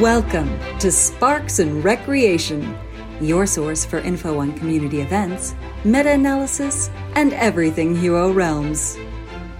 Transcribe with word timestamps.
Welcome 0.00 0.58
to 0.78 0.90
Sparks 0.90 1.58
and 1.58 1.84
Recreation, 1.84 2.74
your 3.20 3.44
source 3.44 3.84
for 3.84 3.98
info 3.98 4.38
on 4.38 4.54
community 4.54 5.02
events, 5.02 5.54
meta 5.84 6.12
analysis, 6.12 6.88
and 7.16 7.34
everything 7.34 7.94
Hero 7.94 8.32
Realms. 8.32 8.96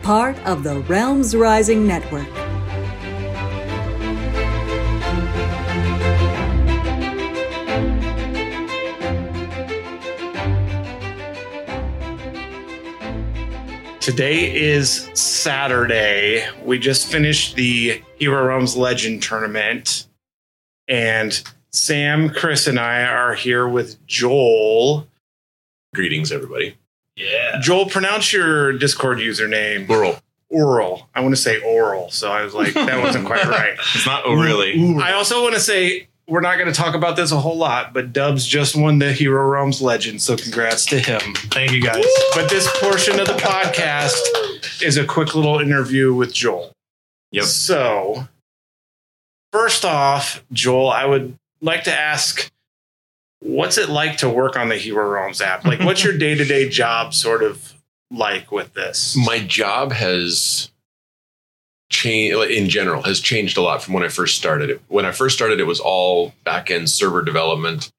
Part 0.02 0.38
of 0.46 0.62
the 0.62 0.80
Realms 0.88 1.37
Rising 1.37 1.87
Network. 1.87 2.27
Today 14.00 14.56
is 14.59 15.11
Saturday. 15.12 16.48
We 16.64 16.78
just 16.78 17.12
finished 17.12 17.56
the 17.56 18.02
Hero 18.19 18.47
Realms 18.47 18.75
Legend 18.75 19.22
tournament. 19.22 20.06
And 20.90 21.40
Sam, 21.70 22.30
Chris, 22.30 22.66
and 22.66 22.78
I 22.78 23.04
are 23.04 23.34
here 23.34 23.68
with 23.68 24.04
Joel. 24.08 25.06
Greetings, 25.94 26.32
everybody. 26.32 26.76
Yeah. 27.14 27.60
Joel, 27.60 27.86
pronounce 27.86 28.32
your 28.32 28.72
Discord 28.72 29.18
username. 29.18 29.88
Laurel. 29.88 30.18
Oral. 30.48 31.08
I 31.14 31.20
want 31.20 31.36
to 31.36 31.40
say 31.40 31.60
oral. 31.60 32.10
So 32.10 32.32
I 32.32 32.42
was 32.42 32.54
like, 32.54 32.74
that 32.74 33.00
wasn't 33.00 33.24
quite 33.24 33.44
right. 33.46 33.74
It's 33.94 34.04
not 34.04 34.24
oh 34.26 34.34
really. 34.34 34.96
I 35.00 35.12
also 35.12 35.42
want 35.42 35.54
to 35.54 35.60
say 35.60 36.08
we're 36.26 36.40
not 36.40 36.58
going 36.58 36.72
to 36.72 36.74
talk 36.76 36.96
about 36.96 37.14
this 37.14 37.30
a 37.30 37.38
whole 37.38 37.56
lot, 37.56 37.94
but 37.94 38.12
Dubs 38.12 38.44
just 38.44 38.74
won 38.74 38.98
the 38.98 39.12
Hero 39.12 39.48
Realms 39.48 39.80
Legend. 39.80 40.20
So 40.20 40.36
congrats 40.36 40.86
to 40.86 40.98
him. 40.98 41.20
Thank 41.34 41.70
you 41.70 41.82
guys. 41.82 42.04
But 42.34 42.50
this 42.50 42.68
portion 42.80 43.20
of 43.20 43.28
the 43.28 43.34
podcast 43.34 44.82
is 44.82 44.97
a 44.97 45.04
quick 45.04 45.36
little 45.36 45.60
interview 45.60 46.12
with 46.14 46.34
Joel. 46.34 46.72
Yep. 47.30 47.44
So, 47.44 48.28
first 49.53 49.84
off, 49.84 50.45
Joel, 50.53 50.91
I 50.91 51.05
would 51.05 51.39
like 51.61 51.84
to 51.84 51.93
ask 51.93 52.51
what's 53.41 53.79
it 53.79 53.89
like 53.89 54.19
to 54.19 54.29
work 54.29 54.56
on 54.56 54.69
the 54.69 54.77
Hero 54.77 55.09
Realms 55.09 55.41
app? 55.41 55.65
Like, 55.65 55.81
what's 55.81 56.05
your 56.05 56.17
day 56.17 56.34
to 56.34 56.45
day 56.45 56.69
job 56.69 57.15
sort 57.15 57.43
of 57.43 57.75
like 58.11 58.53
with 58.53 58.75
this? 58.75 59.17
My 59.17 59.39
job 59.41 59.93
has 59.93 60.71
changed 61.91 62.51
in 62.51 62.69
general 62.69 63.03
has 63.03 63.19
changed 63.19 63.56
a 63.56 63.61
lot 63.61 63.83
from 63.83 63.95
when 63.95 64.05
I 64.05 64.09
first 64.09 64.39
started 64.39 64.71
it. 64.71 64.81
When 64.89 65.05
I 65.05 65.12
first 65.12 65.37
started, 65.37 65.61
it 65.61 65.65
was 65.65 65.81
all 65.81 66.33
back 66.45 66.71
end 66.71 66.89
server 66.89 67.23
development. 67.23 67.91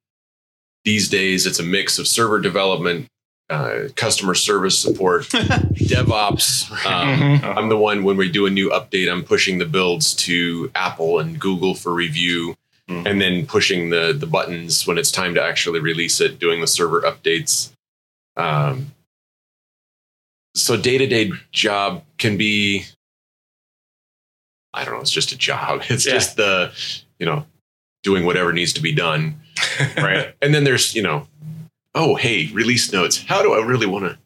These 0.84 1.10
days, 1.10 1.46
it's 1.46 1.60
a 1.60 1.64
mix 1.64 2.00
of 2.00 2.08
server 2.08 2.40
development, 2.40 3.08
uh, 3.52 3.90
customer 3.96 4.34
service 4.34 4.80
support, 4.80 5.24
DevOps. 5.30 6.72
Um, 6.86 7.20
Mhm. 7.20 7.58
I'm 7.58 7.70
the 7.70 7.78
one 7.78 8.04
when 8.04 8.16
we 8.18 8.32
do 8.32 8.46
a 8.46 8.50
new 8.50 8.70
update, 8.70 9.12
I'm 9.12 9.24
pushing 9.24 9.58
the 9.60 9.66
builds 9.66 10.14
to 10.26 10.72
Apple 10.74 11.20
and 11.20 11.38
Google 11.40 11.76
for 11.76 11.94
review, 11.94 12.56
Mhm. 12.90 13.06
and 13.06 13.22
then 13.22 13.46
pushing 13.46 13.90
the 13.90 14.14
the 14.14 14.26
buttons 14.26 14.88
when 14.88 14.98
it's 14.98 15.12
time 15.12 15.36
to 15.36 15.44
actually 15.44 15.80
release 15.82 16.22
it, 16.22 16.40
doing 16.40 16.62
the 16.62 16.68
server 16.68 17.02
updates. 17.02 17.72
Um, 18.38 18.94
so 20.56 20.78
day 20.78 20.98
to 20.98 21.06
day 21.08 21.32
job 21.52 22.04
can 22.18 22.38
be, 22.38 22.86
I 24.74 24.86
don't 24.86 24.94
know, 24.96 25.02
it's 25.02 25.12
just 25.12 25.32
a 25.34 25.38
job. 25.38 25.84
It's 25.90 26.06
Yeah. 26.06 26.14
just 26.14 26.38
the, 26.38 26.72
you 27.20 27.26
know, 27.26 27.46
doing 28.04 28.26
whatever 28.26 28.54
needs 28.54 28.74
to 28.74 28.82
be 28.82 28.94
done, 28.94 29.42
right? 29.98 30.34
and 30.42 30.54
then 30.56 30.64
there's, 30.64 30.96
you 30.96 31.02
know, 31.04 31.28
oh 31.96 32.16
hey, 32.16 32.50
release 32.54 32.92
notes. 32.92 33.24
How 33.24 33.42
do 33.42 33.54
I 33.54 33.64
really 33.64 33.88
want 33.88 34.06
to 34.06 34.18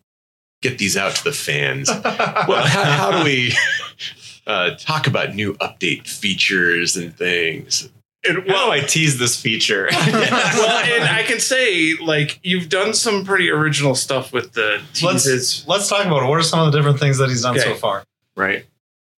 get 0.61 0.77
these 0.77 0.97
out 0.97 1.15
to 1.15 1.23
the 1.23 1.31
fans? 1.31 1.89
well, 2.03 2.65
how, 2.65 2.83
how 2.83 3.11
do 3.17 3.23
we 3.23 3.53
uh, 4.47 4.71
talk 4.79 5.07
about 5.07 5.35
new 5.35 5.53
update 5.55 6.07
features 6.07 6.95
and 6.95 7.15
things? 7.15 7.89
And, 8.27 8.39
How 8.39 8.53
well, 8.53 8.71
I 8.71 8.79
tease 8.79 9.19
this 9.19 9.39
feature? 9.39 9.87
well, 9.91 10.83
and 10.83 11.03
I 11.03 11.21
can 11.23 11.39
say, 11.39 11.93
like, 12.01 12.39
you've 12.41 12.69
done 12.69 12.95
some 12.95 13.23
pretty 13.23 13.51
original 13.51 13.93
stuff 13.93 14.33
with 14.33 14.53
the 14.53 14.81
Let's 15.03 15.67
let's 15.67 15.87
talk 15.87 16.05
about 16.05 16.23
it. 16.23 16.25
What 16.27 16.39
are 16.39 16.43
some 16.43 16.59
of 16.65 16.71
the 16.71 16.77
different 16.77 16.99
things 16.99 17.19
that 17.19 17.29
he's 17.29 17.43
done 17.43 17.55
Okay. 17.55 17.63
so 17.69 17.75
far? 17.75 18.03
right. 18.35 18.65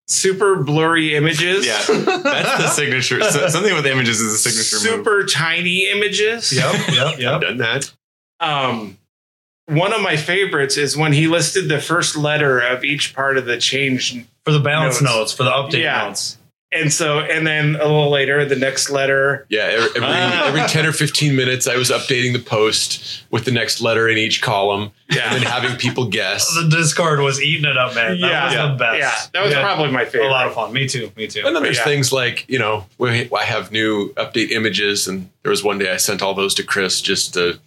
Super 0.09 0.63
blurry 0.63 1.15
images. 1.15 1.65
Yeah. 1.65 1.81
That's 1.85 2.63
the 2.63 2.67
signature. 2.69 3.21
So, 3.23 3.49
something 3.49 3.73
with 3.73 3.85
images 3.85 4.21
is 4.21 4.33
a 4.33 4.37
signature 4.37 4.75
move. 4.77 5.05
Super 5.05 5.25
tiny 5.25 5.89
images. 5.89 6.53
Yep, 6.53 6.73
yep, 6.93 7.07
I've 7.07 7.19
yep. 7.19 7.41
done 7.41 7.57
that. 7.57 7.93
Um, 8.39 8.97
one 9.67 9.93
of 9.93 10.01
my 10.01 10.15
favorites 10.15 10.77
is 10.77 10.95
when 10.95 11.13
he 11.13 11.27
listed 11.27 11.67
the 11.69 11.79
first 11.81 12.15
letter 12.15 12.59
of 12.59 12.83
each 12.83 13.13
part 13.13 13.37
of 13.37 13.45
the 13.45 13.57
change. 13.57 14.25
For 14.45 14.51
the 14.53 14.59
balance 14.59 15.01
Notes. 15.01 15.13
notes, 15.15 15.33
for 15.33 15.43
the 15.43 15.51
update 15.51 15.81
Yeah. 15.83 16.07
notes. 16.07 16.37
And 16.71 16.91
so, 16.91 17.19
and 17.19 17.47
then 17.47 17.75
a 17.75 17.83
little 17.85 18.09
later, 18.09 18.43
the 18.43 18.55
next 18.57 18.89
letter. 18.89 19.45
Yeah, 19.49 19.63
every, 19.63 19.89
every, 19.89 20.01
Ah. 20.03 20.47
every 20.47 20.61
10 20.67 20.85
or 20.85 20.91
15 20.91 21.33
minutes, 21.35 21.65
I 21.65 21.77
was 21.77 21.89
updating 21.89 22.33
the 22.33 22.39
post 22.39 23.23
with 23.31 23.45
the 23.45 23.51
next 23.51 23.79
letter 23.81 24.07
in 24.09 24.17
each 24.17 24.41
column 24.41 24.91
yeah. 25.09 25.33
and 25.33 25.35
then 25.43 25.49
having 25.51 25.77
people 25.77 26.07
guess. 26.09 26.45
The 26.55 26.67
Discord 26.69 27.21
was 27.21 27.41
eating 27.41 27.63
it 27.69 27.77
up, 27.77 27.95
man. 27.95 28.11
That 28.11 28.27
Yeah. 28.29 28.45
was 28.45 28.53
Yeah. 28.53 28.67
the 28.67 28.73
best. 28.75 28.99
Yeah. 28.99 29.15
That 29.33 29.41
was 29.43 29.49
We 29.51 29.55
had 29.55 29.63
probably 29.63 29.91
my 29.91 30.03
favorite. 30.05 30.27
a 30.27 30.31
lot 30.31 30.45
of 30.47 30.53
fun. 30.55 30.73
Me 30.73 30.87
too. 30.89 31.09
Me 31.15 31.27
too. 31.27 31.43
And 31.45 31.55
then 31.55 31.63
there's 31.63 31.77
Yeah. 31.77 31.83
things 31.85 32.11
like, 32.11 32.43
you 32.49 32.59
know, 32.59 32.85
we, 32.97 33.29
I 33.33 33.43
have 33.45 33.71
new 33.71 34.13
update 34.15 34.51
images, 34.51 35.07
and 35.07 35.29
there 35.43 35.51
was 35.51 35.63
one 35.63 35.77
day 35.77 35.91
I 35.91 35.97
sent 35.97 36.21
all 36.21 36.33
those 36.33 36.53
to 36.55 36.63
Chris 36.63 36.99
just 36.99 37.33
to, 37.35 37.59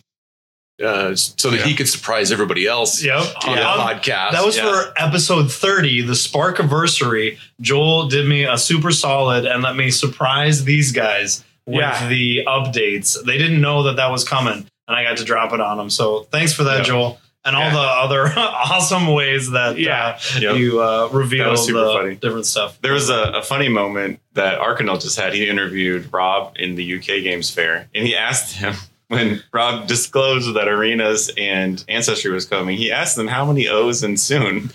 uh, 0.82 1.14
so 1.14 1.50
that 1.50 1.60
Yeah. 1.60 1.66
he 1.66 1.74
could 1.74 1.88
surprise 1.88 2.32
everybody 2.32 2.66
else 2.66 3.02
Yep. 3.02 3.22
on 3.46 3.56
Yeah. 3.56 3.62
the 3.76 3.82
podcast. 3.82 4.32
that 4.32 4.44
was 4.44 4.56
Yeah. 4.56 4.70
for 4.70 4.92
episode 4.96 5.52
30, 5.52 6.02
the 6.02 6.14
Spark 6.14 6.58
anniversary. 6.58 7.38
Joel 7.60 8.08
did 8.08 8.26
me 8.26 8.44
a 8.44 8.56
super 8.56 8.90
solid 8.90 9.44
and 9.44 9.62
let 9.62 9.76
me 9.76 9.90
surprise 9.90 10.64
these 10.64 10.92
guys 10.92 11.44
with 11.66 11.80
Yeah. 11.80 12.08
the 12.08 12.44
updates. 12.46 13.22
They 13.24 13.38
didn't 13.38 13.60
know 13.60 13.82
that 13.84 13.96
that 13.96 14.10
was 14.10 14.24
coming, 14.24 14.66
and 14.88 14.96
I 14.96 15.04
got 15.04 15.16
to 15.18 15.24
drop 15.24 15.52
it 15.52 15.60
on 15.60 15.76
them. 15.78 15.90
So 15.90 16.26
thanks 16.32 16.52
for 16.52 16.64
that, 16.64 16.78
Yeah. 16.78 16.84
Joel, 16.84 17.20
and 17.44 17.54
all 17.56 17.62
Yeah. 17.62 17.72
the 17.72 17.78
other 17.80 18.32
awesome 18.38 19.06
ways 19.08 19.50
that 19.50 19.78
Yeah. 19.78 20.16
uh, 20.36 20.38
Yep. 20.40 20.56
you 20.56 20.82
uh, 20.82 21.08
reveal 21.12 21.44
That 21.44 21.50
was 21.52 21.66
super 21.66 21.80
the 21.84 21.92
funny. 21.92 22.14
different 22.16 22.46
stuff. 22.46 22.78
There 22.82 22.92
was 22.94 23.08
a, 23.10 23.32
a 23.36 23.42
funny 23.42 23.68
moment 23.68 24.20
that 24.34 24.58
Arcanel 24.58 25.00
just 25.00 25.18
had. 25.18 25.34
He 25.34 25.48
interviewed 25.48 26.08
Rob 26.12 26.54
in 26.56 26.74
the 26.76 26.84
UK 26.96 27.20
Games 27.22 27.50
Fair, 27.50 27.88
and 27.94 28.06
he 28.06 28.16
asked 28.16 28.56
him 28.56 28.74
when 29.10 29.42
Rob 29.52 29.88
disclosed 29.88 30.54
that 30.54 30.68
Arenas 30.68 31.32
and 31.36 31.84
Ancestry 31.88 32.30
was 32.30 32.44
coming. 32.46 32.76
He 32.76 32.92
asked 32.92 33.16
them 33.16 33.26
how 33.26 33.44
many 33.44 33.66
O's 33.66 34.04
in 34.04 34.16
soon, 34.16 34.56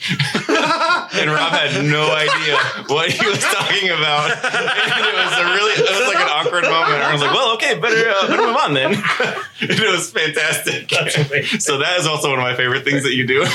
and 0.49 1.31
Rob 1.31 1.53
had 1.53 1.85
no 1.85 2.13
idea 2.13 2.57
what 2.87 3.09
he 3.11 3.25
was 3.25 3.39
talking 3.39 3.89
about. 3.89 4.31
And 4.31 5.05
it 5.05 5.15
was 5.15 5.39
a 5.39 5.45
really, 5.55 5.71
it 5.73 5.89
was 5.89 6.07
like 6.13 6.21
an 6.23 6.29
awkward 6.29 6.63
moment. 6.65 7.01
I 7.01 7.13
was 7.13 7.21
like, 7.21 7.31
"Well, 7.33 7.53
okay, 7.55 7.79
better, 7.79 8.09
uh, 8.09 8.27
better 8.27 8.45
move 8.45 8.57
on 8.57 8.73
then." 8.73 8.91
it 9.61 9.79
was 9.91 10.11
fantastic. 10.11 10.91
So 11.61 11.77
that 11.77 11.97
is 11.99 12.05
also 12.05 12.29
one 12.29 12.39
of 12.39 12.43
my 12.43 12.55
favorite 12.57 12.83
things 12.83 13.03
that 13.03 13.13
you 13.15 13.25
do. 13.25 13.45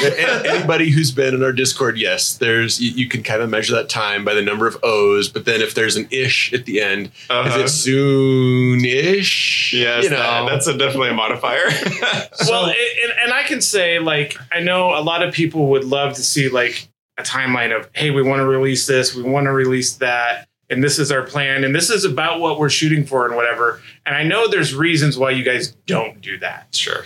Anybody 0.49 0.91
who's 0.91 1.11
been 1.13 1.35
in 1.35 1.43
our 1.45 1.53
Discord, 1.53 1.99
yes, 1.99 2.39
there's 2.39 2.81
you, 2.81 2.91
you 2.93 3.07
can 3.09 3.23
kind 3.23 3.43
of 3.43 3.51
measure 3.51 3.75
that 3.75 3.91
time 3.91 4.25
by 4.25 4.33
the 4.33 4.43
number 4.43 4.67
of 4.67 4.79
O's, 4.83 5.29
but 5.29 5.45
then 5.45 5.61
if 5.61 5.75
there's 5.75 5.97
an 5.97 6.09
ish 6.11 6.55
at 6.55 6.65
the 6.65 6.81
end, 6.81 7.11
Uh-huh. 7.29 7.51
is 7.51 7.57
it 7.65 7.69
soon-ish? 7.69 9.75
Yes, 9.75 10.05
you 10.05 10.11
know, 10.11 10.17
that- 10.17 10.49
that's 10.49 10.70
a, 10.71 10.79
definitely 10.79 11.11
a 11.11 11.15
modifier. 11.15 11.65
well, 12.49 12.67
and, 12.67 13.13
and 13.23 13.33
I 13.33 13.43
can 13.43 13.61
say, 13.61 13.99
like, 13.99 14.37
I 14.51 14.61
know 14.61 14.97
a 14.97 15.03
lot 15.03 15.23
of 15.23 15.35
people 15.35 15.69
would 15.71 15.85
love 15.85 16.15
to 16.15 16.23
see, 16.23 16.49
like, 16.49 16.89
a 17.19 17.23
timeline 17.23 17.77
of, 17.77 17.89
hey, 17.93 18.11
we 18.11 18.23
want 18.23 18.41
to 18.41 18.47
release 18.47 18.87
this, 18.87 19.15
we 19.15 19.23
want 19.23 19.45
to 19.45 19.53
release 19.53 19.95
that, 19.97 20.49
and 20.71 20.83
this 20.83 20.99
is 20.99 21.13
our 21.13 21.23
plan, 21.23 21.65
and 21.65 21.75
this 21.75 21.91
is 21.91 22.05
about 22.05 22.41
what 22.41 22.59
we're 22.59 22.71
shooting 22.71 23.05
for, 23.05 23.27
and 23.27 23.37
whatever. 23.37 23.83
And 24.07 24.17
I 24.17 24.23
know 24.23 24.49
there's 24.49 24.75
reasons 24.75 25.19
why 25.19 25.31
you 25.31 25.45
guys 25.45 25.73
don't 25.87 26.21
do 26.21 26.39
that. 26.39 26.75
sure. 26.75 27.05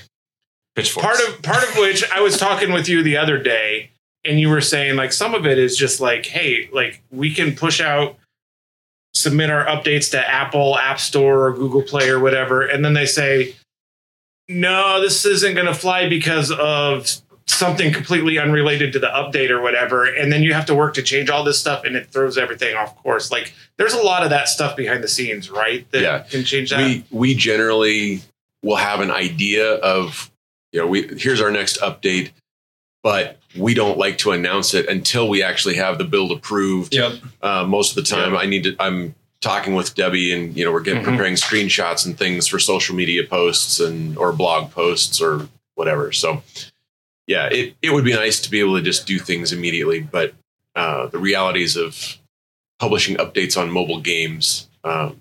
Pitchforks. 0.76 1.06
Part 1.06 1.20
of 1.20 1.42
part 1.42 1.62
of 1.62 1.76
which 1.76 2.08
I 2.10 2.20
was 2.20 2.36
talking 2.36 2.72
with 2.72 2.88
you 2.88 3.02
the 3.02 3.16
other 3.16 3.38
day, 3.38 3.90
and 4.24 4.40
you 4.40 4.48
were 4.48 4.60
saying 4.60 4.96
like 4.96 5.12
some 5.12 5.32
of 5.32 5.46
it 5.46 5.56
is 5.56 5.76
just 5.76 6.00
like, 6.00 6.26
hey, 6.26 6.68
like 6.72 7.00
we 7.12 7.32
can 7.32 7.54
push 7.54 7.80
out, 7.80 8.16
submit 9.14 9.50
our 9.50 9.64
updates 9.66 10.10
to 10.10 10.28
Apple 10.30 10.76
App 10.78 10.98
Store 11.00 11.46
or 11.46 11.52
Google 11.52 11.82
Play 11.82 12.08
or 12.10 12.18
whatever, 12.20 12.62
and 12.66 12.84
then 12.84 12.94
they 12.94 13.06
say, 13.06 13.54
no, 14.48 15.00
this 15.00 15.24
isn't 15.24 15.54
going 15.54 15.66
to 15.66 15.74
fly 15.74 16.08
because 16.08 16.50
of 16.50 17.10
something 17.46 17.92
completely 17.92 18.38
unrelated 18.38 18.92
to 18.92 18.98
the 18.98 19.06
update 19.06 19.50
or 19.50 19.60
whatever, 19.60 20.04
and 20.06 20.32
then 20.32 20.42
you 20.42 20.52
have 20.52 20.66
to 20.66 20.74
work 20.74 20.94
to 20.94 21.02
change 21.02 21.30
all 21.30 21.44
this 21.44 21.58
stuff, 21.60 21.84
and 21.84 21.94
it 21.96 22.08
throws 22.08 22.36
everything 22.38 22.74
off 22.74 22.96
course. 23.02 23.30
Like 23.30 23.54
there's 23.78 23.94
a 23.94 24.02
lot 24.02 24.22
of 24.22 24.30
that 24.30 24.48
stuff 24.48 24.76
behind 24.76 25.04
the 25.04 25.08
scenes, 25.08 25.50
right? 25.50 25.88
That 25.92 26.02
Yeah. 26.02 26.18
can 26.20 26.44
change 26.44 26.70
that. 26.70 26.78
we 26.78 27.04
we 27.10 27.34
generally 27.34 28.22
will 28.62 28.76
have 28.76 29.00
an 29.00 29.10
idea 29.10 29.74
of 29.74 30.30
you 30.72 30.80
know 30.80 30.86
we 30.86 31.06
here's 31.18 31.40
our 31.40 31.50
next 31.50 31.78
update 31.80 32.30
but 33.04 33.36
we 33.56 33.72
don't 33.74 33.96
like 33.98 34.18
to 34.18 34.32
announce 34.32 34.74
it 34.74 34.88
until 34.88 35.28
we 35.28 35.40
actually 35.44 35.76
have 35.76 35.98
the 35.98 36.04
build 36.04 36.32
approved 36.32 36.92
Yep. 36.92 37.12
uh, 37.42 37.64
most 37.64 37.90
of 37.96 38.04
the 38.04 38.10
time 38.10 38.32
Yeah. 38.32 38.38
i 38.40 38.46
need 38.46 38.64
to 38.64 38.74
i'm 38.80 39.14
talking 39.40 39.74
with 39.76 39.94
debbie 39.94 40.32
and 40.32 40.56
you 40.56 40.64
know 40.64 40.72
we're 40.72 40.80
getting 40.80 41.02
Mhm. 41.02 41.10
preparing 41.10 41.34
screenshots 41.34 42.04
and 42.06 42.18
things 42.18 42.48
for 42.48 42.58
social 42.58 42.96
media 42.96 43.22
posts 43.24 43.78
and 43.78 44.18
or 44.18 44.32
blog 44.32 44.72
posts 44.72 45.20
or 45.20 45.48
whatever 45.76 46.10
so 46.10 46.42
yeah 47.28 47.46
it, 47.46 47.74
it 47.82 47.92
would 47.92 48.04
be 48.04 48.12
nice 48.14 48.40
to 48.40 48.50
be 48.50 48.58
able 48.58 48.74
to 48.76 48.82
just 48.82 49.06
do 49.06 49.18
things 49.20 49.52
immediately 49.52 50.00
but 50.00 50.34
uh, 50.74 51.06
the 51.06 51.18
realities 51.18 51.76
of 51.76 52.16
publishing 52.80 53.16
updates 53.18 53.56
on 53.60 53.70
mobile 53.70 54.00
games 54.00 54.68
um, 54.82 55.20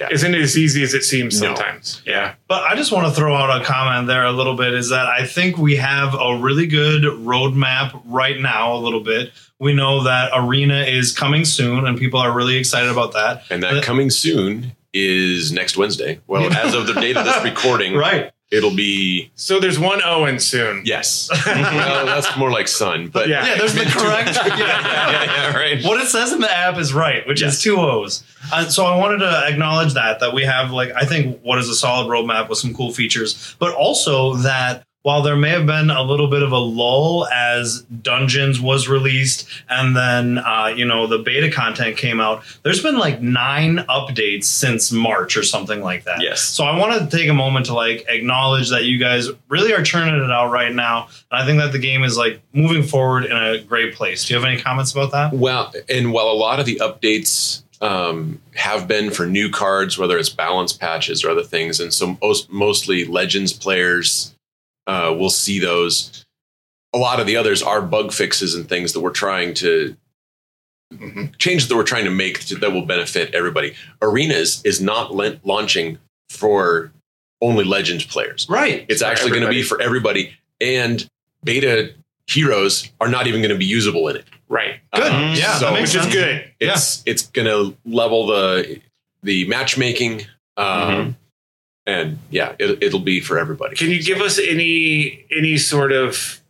Yeah. 0.00 0.08
isn't 0.12 0.34
as 0.34 0.56
easy 0.56 0.82
as 0.84 0.94
it 0.94 1.02
seems 1.02 1.40
No. 1.40 1.48
sometimes. 1.54 2.02
Yeah. 2.06 2.34
But 2.46 2.62
I 2.62 2.76
just 2.76 2.92
want 2.92 3.08
to 3.08 3.12
throw 3.12 3.34
out 3.34 3.60
a 3.60 3.64
comment 3.64 4.06
there 4.06 4.24
a 4.24 4.30
little 4.32 4.54
bit 4.54 4.72
is 4.74 4.90
that 4.90 5.06
I 5.06 5.26
think 5.26 5.58
we 5.58 5.74
have 5.76 6.14
a 6.14 6.36
really 6.36 6.66
good 6.68 7.02
roadmap 7.02 8.00
right 8.04 8.38
now, 8.40 8.74
a 8.74 8.78
little 8.78 9.00
bit. 9.00 9.32
We 9.58 9.72
know 9.72 10.04
that 10.04 10.30
Arena 10.34 10.82
is 10.84 11.10
coming 11.12 11.44
soon, 11.44 11.84
and 11.86 11.98
people 11.98 12.20
are 12.20 12.30
really 12.32 12.56
excited 12.56 12.90
about 12.90 13.12
that. 13.14 13.42
And 13.50 13.60
that 13.64 13.72
But- 13.72 13.82
coming 13.82 14.10
soon 14.10 14.72
is 14.94 15.50
next 15.52 15.76
Wednesday. 15.76 16.20
Well, 16.28 16.52
as 16.56 16.74
of 16.74 16.86
the 16.86 16.94
date 16.94 17.16
of 17.16 17.24
this 17.24 17.42
recording, 17.42 17.94
Right. 17.94 18.30
It'll 18.50 18.74
be 18.74 19.30
So 19.34 19.60
there's 19.60 19.78
one 19.78 20.00
Owen 20.04 20.38
soon. 20.38 20.82
yes. 20.84 21.28
well, 21.46 22.06
that's 22.06 22.36
more 22.36 22.50
like 22.50 22.68
sun, 22.68 23.08
but 23.08 23.28
Yeah. 23.28 23.46
Yeah, 23.46 23.56
there's 23.58 23.74
the 23.74 23.84
correct. 23.84 24.36
yeah, 24.36 24.56
yeah, 24.56 25.24
yeah, 25.24 25.56
right. 25.56 25.84
what 25.84 26.00
it 26.00 26.06
says 26.08 26.32
in 26.32 26.40
the 26.40 26.50
app 26.50 26.78
is 26.78 26.92
right, 26.94 27.26
which 27.26 27.42
is 27.42 27.60
two 27.62 27.76
O's. 27.78 28.24
And 28.52 28.70
so 28.72 28.86
I 28.86 28.96
wanted 28.96 29.18
to 29.18 29.46
acknowledge 29.46 29.94
that 29.94 30.20
that 30.20 30.32
we 30.32 30.44
have 30.44 30.70
like 30.70 30.90
I 30.96 31.04
think 31.04 31.40
what 31.42 31.58
is 31.58 31.68
a 31.68 31.74
solid 31.74 32.08
roadmap 32.08 32.48
with 32.48 32.58
some 32.58 32.74
cool 32.74 32.92
features, 32.92 33.54
but 33.58 33.74
also 33.74 34.34
that 34.36 34.84
while 35.02 35.22
there 35.22 35.36
may 35.36 35.50
have 35.50 35.66
been 35.66 35.90
a 35.90 36.02
little 36.02 36.28
bit 36.28 36.42
of 36.42 36.52
a 36.52 36.58
lull 36.58 37.26
as 37.28 37.82
Dungeons 37.82 38.60
was 38.60 38.88
released 38.88 39.48
and 39.68 39.96
then 39.96 40.38
uh, 40.38 40.72
you 40.74 40.84
know 40.84 41.06
the 41.06 41.18
beta 41.18 41.50
content 41.50 41.96
came 41.96 42.20
out, 42.20 42.42
there's 42.62 42.82
been 42.82 42.98
like 42.98 43.20
nine 43.20 43.78
updates 43.88 44.44
since 44.44 44.90
March 44.92 45.36
or 45.36 45.42
something 45.42 45.80
like 45.80 46.04
that. 46.04 46.20
Yes. 46.20 46.42
So 46.42 46.64
I 46.64 46.76
wanted 46.76 47.10
to 47.10 47.16
take 47.16 47.28
a 47.28 47.34
moment 47.34 47.66
to 47.66 47.74
like 47.74 48.04
acknowledge 48.08 48.70
that 48.70 48.84
you 48.84 48.98
guys 48.98 49.28
really 49.48 49.72
are 49.72 49.82
churning 49.82 50.22
it 50.22 50.30
out 50.30 50.50
right 50.50 50.74
now. 50.74 51.08
And 51.30 51.42
I 51.42 51.46
think 51.46 51.58
that 51.60 51.72
the 51.72 51.78
game 51.78 52.02
is 52.02 52.16
like 52.16 52.42
moving 52.52 52.82
forward 52.82 53.24
in 53.24 53.36
a 53.36 53.60
great 53.60 53.94
place. 53.94 54.26
Do 54.26 54.34
you 54.34 54.40
have 54.40 54.48
any 54.48 54.60
comments 54.60 54.92
about 54.92 55.12
that? 55.12 55.32
Well, 55.32 55.72
and 55.88 56.12
while 56.12 56.26
a 56.26 56.34
lot 56.34 56.60
of 56.60 56.66
the 56.66 56.76
updates 56.76 57.62
um, 57.80 58.40
have 58.54 58.88
been 58.88 59.10
for 59.10 59.26
new 59.26 59.50
cards, 59.50 59.96
whether 59.96 60.18
it's 60.18 60.28
balance 60.28 60.72
patches 60.72 61.24
or 61.24 61.30
other 61.30 61.44
things, 61.44 61.78
and 61.80 61.94
so 61.94 62.18
most, 62.20 62.50
mostly 62.50 63.04
Legends 63.04 63.52
players 63.52 64.34
uh, 64.88 65.14
will 65.16 65.30
see 65.30 65.60
those. 65.60 66.24
A 66.94 66.98
lot 66.98 67.20
of 67.20 67.26
the 67.26 67.36
others 67.36 67.62
are 67.62 67.80
bug 67.82 68.12
fixes 68.12 68.54
and 68.56 68.68
things 68.68 68.92
that 68.94 69.00
we're 69.00 69.10
trying 69.10 69.54
to 69.54 69.96
Mhm. 70.94 71.36
changes 71.38 71.68
that 71.68 71.76
we're 71.76 71.84
trying 71.84 72.06
to 72.06 72.10
make 72.10 72.40
to, 72.46 72.54
that 72.56 72.72
will 72.72 72.86
benefit 72.86 73.34
everybody. 73.34 73.74
Arenas 74.00 74.62
is 74.64 74.80
not 74.80 75.14
lent, 75.14 75.44
launching 75.46 75.98
for 76.30 76.90
only 77.42 77.62
Legends 77.64 78.04
players. 78.06 78.46
Right. 78.48 78.86
It's 78.88 79.02
For 79.02 79.08
actually 79.08 79.30
going 79.32 79.42
to 79.42 79.50
be 79.50 79.62
for 79.62 79.80
everybody, 79.82 80.32
and 80.62 81.06
beta 81.44 81.92
heroes 82.26 82.90
are 83.02 83.08
not 83.08 83.26
even 83.26 83.42
going 83.42 83.50
to 83.52 83.58
be 83.58 83.66
usable 83.66 84.08
in 84.08 84.16
it. 84.16 84.24
Right. 84.48 84.80
Good. 84.94 85.12
Um, 85.12 85.34
yeah, 85.34 85.58
so- 85.58 85.66
that 85.66 85.74
makes 85.74 85.92
Which 85.94 86.06
is 86.06 86.12
good. 86.14 86.50
it's 86.58 87.02
it's 87.04 87.22
gonna 87.26 87.74
level 87.84 88.26
the 88.26 88.80
the 89.22 89.46
matchmaking 89.46 90.22
um 90.56 90.66
Mm-hmm. 90.66 91.10
And 91.88 92.18
yeah 92.30 92.54
it, 92.58 92.82
it'll 92.82 93.00
be 93.00 93.20
for 93.20 93.38
everybody 93.38 93.74
Can 93.74 93.90
you 93.90 94.02
give 94.02 94.20
us 94.20 94.38
any 94.38 95.24
any 95.36 95.56
sort 95.58 95.90
of 95.92 96.40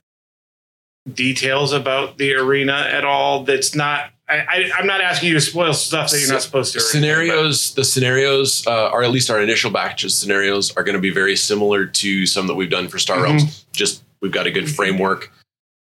details 1.11 1.73
about 1.73 2.19
the 2.19 2.35
arena 2.35 2.87
at 2.91 3.05
all? 3.05 3.45
That's 3.45 3.75
not. 3.75 4.11
I, 4.29 4.37
I, 4.41 4.71
I'm 4.79 4.87
not 4.87 5.01
asking 5.01 5.29
you 5.31 5.35
to 5.37 5.41
spoil 5.41 5.73
stuff 5.73 6.11
that 6.11 6.21
you're 6.21 6.31
not 6.31 6.43
supposed 6.43 6.75
to. 6.75 6.81
scenarios 6.81 7.73
the 7.75 7.85
scenarios 7.85 8.67
uh, 8.67 8.91
or 8.91 9.03
at 9.03 9.11
least 9.11 9.31
our 9.31 9.41
initial 9.41 9.71
batch 9.71 10.05
of 10.05 10.11
scenarios 10.13 10.71
are 10.77 10.85
going 10.85 10.97
to 10.97 11.01
be 11.01 11.09
very 11.11 11.35
similar 11.35 11.87
to 11.87 12.27
some 12.27 12.47
that 12.49 12.55
we've 12.55 12.69
done 12.69 12.89
for 12.89 12.99
star 12.99 13.17
Mhm. 13.17 13.23
realms 13.23 13.65
just 13.73 14.03
we've 14.21 14.33
got 14.33 14.47
a 14.47 14.51
good 14.51 14.69
framework 14.71 15.33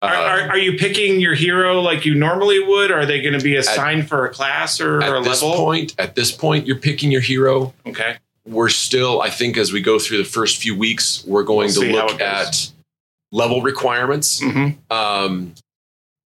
but- 0.00 0.10
Are, 0.12 0.14
Uh, 0.14 0.20
are, 0.20 0.40
are 0.50 0.58
you 0.58 0.78
picking 0.78 1.20
your 1.20 1.34
hero 1.34 1.80
like 1.80 2.06
you 2.06 2.14
normally 2.14 2.58
would? 2.62 2.90
Are 2.92 3.04
they 3.04 3.20
going 3.20 3.36
to 3.36 3.42
be 3.44 3.56
assigned 3.56 4.08
for 4.08 4.24
a 4.26 4.30
class 4.30 4.80
or, 4.80 4.98
or 4.98 5.16
a 5.16 5.18
at 5.18 5.24
this 5.24 5.42
level? 5.42 5.56
point 5.56 5.94
at 5.98 6.14
this 6.14 6.30
point 6.30 6.68
you're 6.68 6.78
picking 6.78 7.10
your 7.10 7.20
hero 7.20 7.74
Okay. 7.84 8.16
We're 8.46 8.68
still 8.68 9.20
i 9.20 9.30
think 9.30 9.56
as 9.56 9.72
we 9.72 9.80
go 9.80 9.98
through 9.98 10.18
the 10.18 10.24
first 10.24 10.60
few 10.60 10.76
weeks 10.76 11.24
we're 11.26 11.42
going 11.42 11.70
We'll 11.76 11.82
to 11.82 11.92
look 11.92 12.20
at 12.20 12.72
level 13.32 13.62
requirements 13.62 14.40
Mm-hmm. 14.40 14.92
um, 14.92 15.54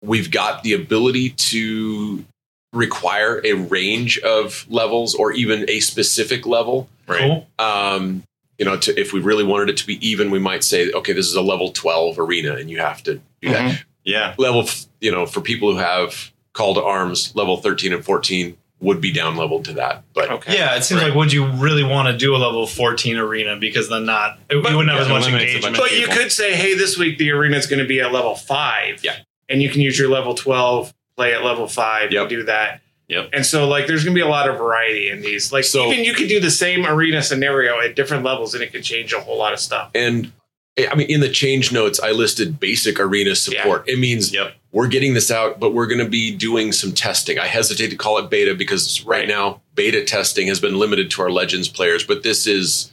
we've 0.01 0.31
got 0.31 0.63
the 0.63 0.73
ability 0.73 1.29
to 1.29 2.25
require 2.73 3.39
a 3.45 3.53
range 3.53 4.19
of 4.19 4.65
levels 4.69 5.15
or 5.15 5.31
even 5.31 5.63
a 5.69 5.79
specific 5.79 6.45
level. 6.45 6.89
Cool. 7.07 7.47
Um, 7.59 8.23
you 8.57 8.65
know, 8.65 8.77
to, 8.77 8.99
if 8.99 9.13
we 9.13 9.19
really 9.21 9.43
wanted 9.43 9.69
it 9.69 9.77
to 9.77 9.87
be 9.87 10.05
even, 10.05 10.31
we 10.31 10.39
might 10.39 10.63
say, 10.63 10.91
okay, 10.91 11.13
this 11.13 11.27
is 11.27 11.35
a 11.35 11.41
level 11.41 11.71
12 11.71 12.19
arena 12.19 12.55
and 12.55 12.69
you 12.69 12.79
have 12.79 13.01
to 13.03 13.21
do 13.41 13.49
that. 13.49 13.83
Yeah. 14.03 14.33
Level, 14.37 14.67
you 14.99 15.11
know, 15.11 15.25
for 15.25 15.39
people 15.39 15.71
who 15.71 15.77
have 15.77 16.31
call 16.53 16.73
to 16.75 16.83
arms, 16.83 17.35
level 17.35 17.57
13 17.57 17.93
and 17.93 18.03
14 18.03 18.57
would 18.83 19.01
be 19.01 19.11
down 19.11 19.35
leveled 19.37 19.65
to 19.65 19.73
that. 19.73 20.03
But 20.13 20.29
Okay. 20.29 20.53
Yeah, 20.55 20.75
it 20.75 20.83
seems 20.83 21.01
Right. 21.01 21.07
like 21.07 21.15
would 21.17 21.31
you 21.33 21.45
really 21.47 21.83
want 21.83 22.07
to 22.09 22.17
do 22.17 22.35
a 22.35 22.37
level 22.37 22.67
14 22.67 23.17
arena 23.17 23.55
because 23.55 23.89
then 23.89 24.05
not 24.05 24.39
you 24.51 24.57
wouldn't 24.61 24.89
have 24.89 24.97
yeah, 24.97 25.01
as 25.03 25.09
much 25.09 25.23
it 25.23 25.29
eliminates 25.29 25.51
a 25.53 25.55
engagement. 25.55 25.77
bunch 25.77 25.89
But 25.91 25.97
you 25.99 26.07
could 26.07 26.31
say, 26.31 26.53
hey, 26.53 26.75
this 26.75 26.97
week 26.97 27.17
the 27.17 27.31
arena 27.31 27.57
is 27.57 27.65
going 27.65 27.79
to 27.79 27.87
be 27.87 27.99
at 28.01 28.11
level 28.11 28.35
five. 28.35 28.99
Yeah. 29.03 29.15
And 29.49 29.61
you 29.61 29.69
can 29.69 29.81
use 29.81 29.97
your 29.97 30.09
level 30.09 30.33
12, 30.35 30.93
play 31.15 31.33
at 31.33 31.43
level 31.43 31.67
five, 31.67 32.11
Yep. 32.11 32.21
and 32.21 32.29
do 32.29 32.43
that. 32.43 32.81
Yep. 33.09 33.29
And 33.33 33.45
so, 33.45 33.67
like, 33.67 33.85
there's 33.87 34.03
going 34.05 34.15
to 34.15 34.17
be 34.17 34.25
a 34.25 34.29
lot 34.29 34.49
of 34.49 34.57
variety 34.57 35.09
in 35.09 35.21
these. 35.21 35.51
Like, 35.51 35.65
So- 35.65 35.91
even 35.91 36.03
you 36.05 36.13
could 36.13 36.29
do 36.29 36.39
the 36.39 36.49
same 36.49 36.85
arena 36.85 37.21
scenario 37.21 37.79
at 37.79 37.95
different 37.95 38.23
levels 38.23 38.53
and 38.53 38.63
it 38.63 38.71
could 38.71 38.83
change 38.83 39.11
a 39.13 39.19
whole 39.19 39.37
lot 39.37 39.51
of 39.53 39.59
stuff. 39.59 39.89
And 39.93 40.31
I 40.77 40.95
mean, 40.95 41.07
in 41.07 41.19
the 41.19 41.29
change 41.29 41.71
notes, 41.71 41.99
I 41.99 42.11
listed 42.11 42.59
basic 42.59 42.99
arena 42.99 43.35
support. 43.35 43.87
It 43.87 43.99
means 43.99 44.33
Yep. 44.33 44.55
we're 44.71 44.87
getting 44.87 45.13
this 45.13 45.29
out, 45.29 45.59
but 45.59 45.71
we're 45.73 45.85
going 45.85 45.99
to 46.03 46.09
be 46.09 46.31
doing 46.31 46.71
some 46.71 46.93
testing. 46.93 47.37
I 47.37 47.45
hesitate 47.45 47.89
to 47.89 47.95
call 47.95 48.17
it 48.17 48.29
beta 48.31 48.55
because 48.55 49.01
right, 49.03 49.19
Right. 49.19 49.27
now, 49.27 49.61
beta 49.75 50.03
testing 50.03 50.47
has 50.47 50.59
been 50.59 50.79
limited 50.79 51.11
to 51.11 51.21
our 51.21 51.29
Legends 51.29 51.67
players, 51.67 52.03
but 52.03 52.23
this 52.23 52.47
is 52.47 52.91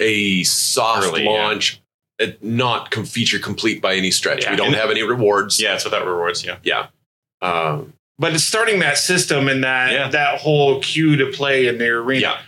a 0.00 0.42
soft 0.42 1.06
Early, 1.06 1.22
yeah. 1.22 1.30
launch, 1.30 1.80
uh, 2.20 2.26
not 2.42 2.90
com- 2.90 3.04
feature 3.04 3.38
complete 3.38 3.80
by 3.80 3.94
any 3.94 4.10
stretch. 4.10 4.42
Yeah. 4.42 4.50
We 4.50 4.56
don't 4.56 4.66
And- 4.68 4.76
have 4.76 4.90
any 4.90 5.04
rewards. 5.04 5.60
Yeah, 5.60 5.74
it's 5.76 5.84
without 5.84 6.04
rewards. 6.06 6.44
Yeah. 6.44 6.56
Yeah. 6.64 6.86
Um, 7.40 7.92
But 8.18 8.32
it's 8.34 8.44
starting 8.44 8.80
that 8.80 8.98
system 8.98 9.48
and 9.48 9.62
that 9.62 9.92
Yeah. 9.92 10.08
that 10.08 10.40
whole 10.40 10.80
queue 10.80 11.14
to 11.16 11.26
play 11.26 11.66
in 11.68 11.78
the 11.78 11.86
arena. 11.88 12.20
yeah. 12.20 12.38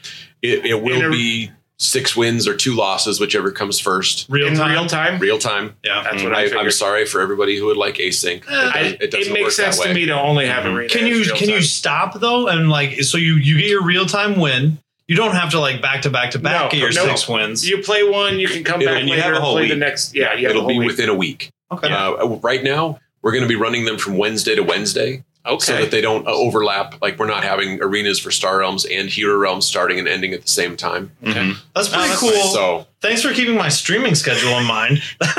It, 0.42 0.64
it 0.66 0.82
will 0.82 1.06
a- 1.06 1.10
be 1.10 1.50
six 1.78 2.16
wins 2.16 2.48
or 2.48 2.56
two 2.56 2.74
losses, 2.74 3.20
whichever 3.20 3.50
comes 3.50 3.78
first. 3.78 4.26
real 4.30 4.46
in 4.48 4.54
time. 4.56 4.70
real 4.72 4.86
time. 4.86 5.18
Real 5.18 5.38
time. 5.38 5.74
Yeah. 5.84 6.02
That's 6.02 6.22
Mm, 6.22 6.24
what 6.24 6.32
I, 6.34 6.40
I, 6.40 6.44
figured. 6.44 6.60
I'm 6.64 6.70
sorry 6.70 7.04
for 7.04 7.20
everybody 7.20 7.58
who 7.58 7.66
would 7.66 7.76
like 7.76 7.96
async. 7.96 8.42
I- 8.48 8.80
It, 8.80 8.82
does, 8.82 8.92
it 8.92 9.02
it 9.02 9.10
doesn't 9.10 9.32
makes 9.34 9.44
work 9.44 9.52
sense 9.52 9.78
that 9.78 9.88
to 9.88 9.94
me 9.94 10.06
to 10.06 10.12
only 10.18 10.46
have 10.46 10.64
Mhm. 10.64 10.74
arena. 10.74 10.88
Can 10.88 11.06
you 11.06 11.22
real 11.22 11.36
can 11.36 11.48
you 11.50 11.60
stop 11.62 12.18
though 12.20 12.48
and 12.48 12.70
like 12.70 13.02
so 13.02 13.18
you 13.18 13.34
you 13.34 13.58
get 13.58 13.68
your 13.68 13.82
real 13.84 14.06
time 14.06 14.38
win. 14.40 14.78
You 15.08 15.14
don't 15.16 15.34
have 15.36 15.50
to 15.50 15.60
like 15.60 15.80
back 15.82 16.02
to 16.02 16.10
back 16.10 16.32
to 16.32 16.38
back 16.38 16.62
No, 16.64 16.68
get 16.70 16.80
your 16.80 16.92
no. 16.92 17.06
six 17.14 17.28
wins. 17.28 17.68
You 17.68 17.78
play 17.82 18.02
one, 18.02 18.38
you 18.40 18.48
can 18.48 18.64
come 18.64 18.80
It'll- 18.80 18.94
back 18.94 19.00
and 19.02 19.08
you 19.08 19.14
later 19.16 19.28
have 19.28 19.36
a 19.36 19.40
whole 19.40 19.52
play 19.56 19.68
the 19.68 19.76
next. 19.76 20.14
Yeah, 20.14 20.34
you 20.34 20.48
have 20.48 20.56
It'll 20.56 20.66
be 20.66 20.78
week. 20.78 20.86
within 20.88 21.08
a 21.10 21.14
week. 21.14 21.50
okay. 21.70 21.88
Uh, 21.92 22.26
right 22.42 22.64
now, 22.64 22.98
we're 23.22 23.32
going 23.32 23.42
to 23.44 23.48
be 23.48 23.54
running 23.56 23.84
them 23.84 23.98
from 23.98 24.16
Wednesday 24.16 24.54
to 24.56 24.62
Wednesday 24.62 25.22
Okay. 25.46 25.58
so 25.64 25.76
that 25.76 25.90
they 25.90 26.00
don't 26.00 26.26
uh, 26.26 26.30
overlap. 26.32 27.00
Like 27.00 27.18
we're 27.18 27.26
not 27.26 27.44
having 27.44 27.80
arenas 27.82 28.18
for 28.18 28.30
Star 28.30 28.58
Realms 28.58 28.84
and 28.84 29.08
Hero 29.08 29.36
Realms 29.38 29.64
starting 29.66 29.98
and 29.98 30.08
ending 30.08 30.32
at 30.32 30.42
the 30.42 30.48
same 30.48 30.76
time. 30.76 31.12
Mhm. 31.22 31.56
That's 31.74 31.88
pretty 31.88 32.04
Oh, 32.04 32.08
that's 32.08 32.20
cool. 32.20 32.30
nice. 32.30 32.52
So 32.52 32.86
Thanks 33.02 33.22
for 33.22 33.32
keeping 33.32 33.56
my 33.56 33.68
streaming 33.68 34.14
schedule 34.16 34.50
in 34.58 34.64
mind. 34.64 35.00
well, 35.20 35.30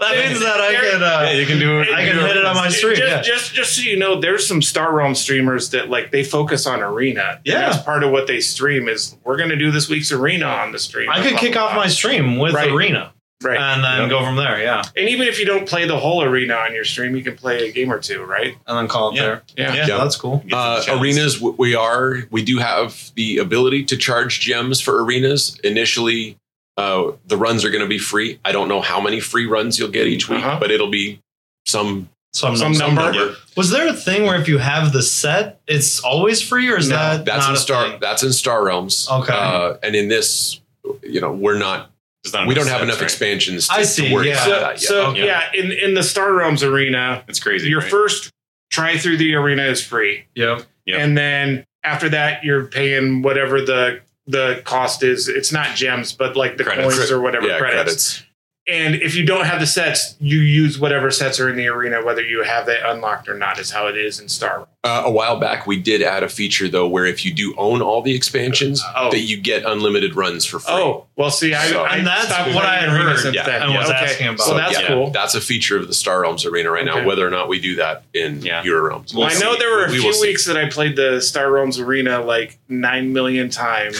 that 0.00 0.24
means 0.28 0.40
that 0.40 0.60
I 0.60 0.70
there- 0.72 0.80
could 0.92 1.02
uh, 1.02 1.20
Yeah, 1.24 1.32
you 1.32 1.46
can 1.46 1.58
do 1.58 1.80
it. 1.80 1.88
I 1.88 2.04
can 2.06 2.16
hit 2.18 2.36
it 2.36 2.44
on 2.44 2.54
my 2.54 2.68
stream. 2.68 2.96
Just, 2.96 3.08
yeah. 3.10 3.22
just, 3.22 3.54
just 3.54 3.76
so 3.76 3.82
you 3.82 3.96
know, 3.98 4.20
there's 4.20 4.46
some 4.46 4.62
Star 4.62 4.94
Realm 4.94 5.14
streamers 5.14 5.70
that 5.70 5.88
like 5.88 6.10
they 6.12 6.22
focus 6.22 6.66
on 6.66 6.80
arena. 6.82 7.40
Yeah. 7.44 7.70
that's 7.70 7.82
part 7.82 8.04
of 8.04 8.10
what 8.12 8.26
they 8.26 8.40
stream. 8.40 8.88
Is 8.88 9.16
we're 9.24 9.36
going 9.36 9.48
to 9.50 9.56
do 9.56 9.70
this 9.70 9.88
week's 9.88 10.12
arena 10.12 10.46
on 10.46 10.72
the 10.72 10.78
stream. 10.78 11.08
I 11.10 11.22
could 11.26 11.38
kick 11.38 11.56
off 11.56 11.74
my 11.74 11.88
stream 11.88 12.38
with 12.38 12.54
Right. 12.54 12.70
arena 12.70 13.12
right. 13.42 13.58
and 13.58 13.82
then 13.84 14.00
Yep. 14.02 14.10
go 14.10 14.24
from 14.24 14.36
there. 14.36 14.60
Yeah, 14.62 14.82
and 14.96 15.08
even 15.08 15.26
if 15.28 15.38
you 15.38 15.46
don't 15.46 15.68
play 15.68 15.86
the 15.86 15.98
whole 15.98 16.22
arena 16.22 16.54
on 16.54 16.74
your 16.74 16.84
stream, 16.84 17.16
you 17.16 17.22
can 17.22 17.36
play 17.36 17.68
a 17.68 17.72
game 17.72 17.92
or 17.92 17.98
two, 17.98 18.22
right? 18.22 18.56
and 18.66 18.78
then 18.78 18.88
call 18.88 19.10
it 19.10 19.16
Yeah. 19.16 19.22
there. 19.22 19.42
Yeah. 19.56 19.74
Yeah, 19.74 19.86
Yeah. 19.88 19.96
that's 19.98 20.16
cool. 20.16 20.44
Uh, 20.52 20.82
arenas, 20.88 21.40
we 21.40 21.74
are 21.74 22.18
we 22.30 22.42
do 22.42 22.58
have 22.58 23.10
the 23.16 23.38
ability 23.38 23.84
to 23.84 23.96
charge 23.96 24.40
gems 24.40 24.80
for 24.80 25.02
arenas. 25.04 25.58
Initially, 25.64 26.36
uh, 26.76 27.12
the 27.26 27.36
runs 27.36 27.64
are 27.64 27.70
going 27.70 27.82
to 27.82 27.88
be 27.88 27.98
free. 27.98 28.38
I 28.44 28.52
don't 28.52 28.68
know 28.68 28.80
how 28.80 29.00
many 29.00 29.20
free 29.20 29.46
runs 29.46 29.78
you'll 29.78 29.88
get 29.90 30.06
each 30.06 30.28
week, 30.28 30.40
Uh-huh. 30.44 30.58
but 30.60 30.70
it'll 30.70 30.90
be 30.90 31.20
some. 31.66 32.08
Some, 32.32 32.56
Some 32.56 32.74
number. 32.74 33.12
Yeah. 33.12 33.30
Was 33.56 33.70
there 33.70 33.88
a 33.88 33.92
thing 33.92 34.22
where 34.24 34.40
if 34.40 34.46
you 34.46 34.58
have 34.58 34.92
the 34.92 35.02
set, 35.02 35.60
it's 35.66 35.98
always 35.98 36.40
free, 36.40 36.68
or 36.70 36.76
is 36.78 36.88
No, 36.88 36.94
that 36.94 37.24
That's 37.24 37.40
not 37.40 37.48
in 37.50 37.54
a 37.56 37.58
Star. 37.58 37.88
thing? 37.88 37.98
That's 38.00 38.22
in 38.22 38.32
Star 38.32 38.64
Realms. 38.64 39.08
Okay. 39.10 39.32
uh, 39.32 39.74
and 39.82 39.96
in 39.96 40.06
this, 40.06 40.60
you 41.02 41.20
know, 41.20 41.32
we're 41.32 41.58
not. 41.58 41.90
There's 42.22 42.34
not 42.34 42.46
we 42.46 42.54
don't 42.54 42.66
have 42.66 42.78
sets, 42.80 42.82
enough 42.84 42.96
right? 42.96 43.02
expansions. 43.04 43.68
To, 43.68 43.74
I 43.74 43.78
to 43.78 43.86
see, 43.86 44.12
worry 44.12 44.28
yeah. 44.28 44.34
about 44.34 44.44
So, 44.44 44.60
that 44.60 44.72
yet. 44.72 44.80
so 44.82 45.14
Yeah. 45.14 45.24
yeah, 45.24 45.60
in 45.60 45.72
in 45.72 45.94
the 45.94 46.02
Star 46.02 46.32
Realms 46.32 46.62
arena, 46.62 47.24
It's 47.28 47.40
crazy. 47.40 47.68
your 47.68 47.80
right? 47.80 47.90
first 47.90 48.30
try 48.70 48.98
through 48.98 49.16
the 49.16 49.34
arena 49.34 49.64
is 49.64 49.82
free. 49.84 50.26
Yep. 50.34 50.64
Yep. 50.86 50.98
And 51.00 51.16
then 51.16 51.64
after 51.82 52.08
that, 52.10 52.44
you're 52.44 52.66
paying 52.66 53.22
whatever 53.22 53.60
the 53.60 54.00
the 54.26 54.60
cost 54.64 55.02
is. 55.02 55.28
It's 55.28 55.50
not 55.50 55.74
gems, 55.74 56.12
but 56.12 56.36
like 56.36 56.56
the 56.56 56.64
Credits. 56.64 56.94
coins 56.96 57.10
or 57.10 57.20
whatever 57.20 57.46
yeah, 57.48 57.58
credits. 57.58 57.82
credits. 58.18 58.22
And 58.70 58.94
if 58.94 59.16
you 59.16 59.24
don't 59.26 59.46
have 59.46 59.58
the 59.58 59.66
sets, 59.66 60.14
you 60.20 60.38
use 60.38 60.78
whatever 60.78 61.10
sets 61.10 61.40
are 61.40 61.48
in 61.48 61.56
the 61.56 61.66
arena, 61.66 62.04
whether 62.04 62.22
you 62.22 62.44
have 62.44 62.66
that 62.66 62.88
unlocked 62.88 63.28
or 63.28 63.34
not, 63.34 63.58
is 63.58 63.70
how 63.70 63.88
it 63.88 63.96
is 63.96 64.20
in 64.20 64.28
Star. 64.28 64.68
Uh, 64.84 65.02
a 65.06 65.10
while 65.10 65.40
back, 65.40 65.66
we 65.66 65.76
did 65.78 66.02
add 66.02 66.22
a 66.22 66.28
feature 66.28 66.68
though, 66.68 66.86
where 66.86 67.04
if 67.04 67.24
you 67.24 67.34
do 67.34 67.52
own 67.58 67.82
all 67.82 68.00
the 68.00 68.14
expansions, 68.14 68.80
Oh. 68.94 69.10
that 69.10 69.20
you 69.22 69.38
get 69.38 69.64
unlimited 69.64 70.14
runs 70.14 70.44
for 70.44 70.60
free. 70.60 70.72
Oh, 70.72 71.06
well, 71.16 71.30
see, 71.30 71.52
I, 71.52 71.66
So- 71.66 71.82
I 71.82 71.96
And 71.96 72.06
that's 72.06 72.26
stopped 72.28 72.54
what 72.54 72.64
I 72.64 72.76
had 72.76 72.88
arena 72.90 73.10
heard, 73.10 73.18
since 73.18 73.34
yeah, 73.34 73.44
then. 73.44 73.62
and 73.62 73.74
was 73.74 73.86
okay. 73.90 73.96
asking 73.98 74.26
about. 74.28 74.40
So 74.40 74.54
that's 74.54 74.80
yeah, 74.80 74.86
cool. 74.88 75.10
That's 75.10 75.34
a 75.34 75.40
feature 75.40 75.76
of 75.76 75.88
the 75.88 75.94
Star 75.94 76.20
Realms 76.22 76.46
arena 76.46 76.70
right 76.70 76.84
now. 76.84 77.04
Whether 77.04 77.26
or 77.26 77.30
not 77.30 77.48
we 77.48 77.58
do 77.60 77.74
that 77.76 78.04
in 78.14 78.40
Yeah. 78.42 78.62
Hero 78.62 78.88
Realms, 78.88 79.12
Well, 79.12 79.26
We'll 79.26 79.36
I 79.36 79.40
know 79.40 79.52
see. 79.54 79.58
there 79.58 79.70
were 79.70 79.84
a 79.86 79.88
We 79.90 79.94
will 79.96 80.02
few 80.04 80.12
see. 80.14 80.28
weeks 80.28 80.44
that 80.46 80.56
I 80.56 80.68
played 80.68 80.94
the 80.96 81.20
Star 81.20 81.50
Realms 81.50 81.78
Arena 81.80 82.20
like 82.24 82.58
nine 82.68 83.12
million 83.12 83.50
times, 83.50 83.98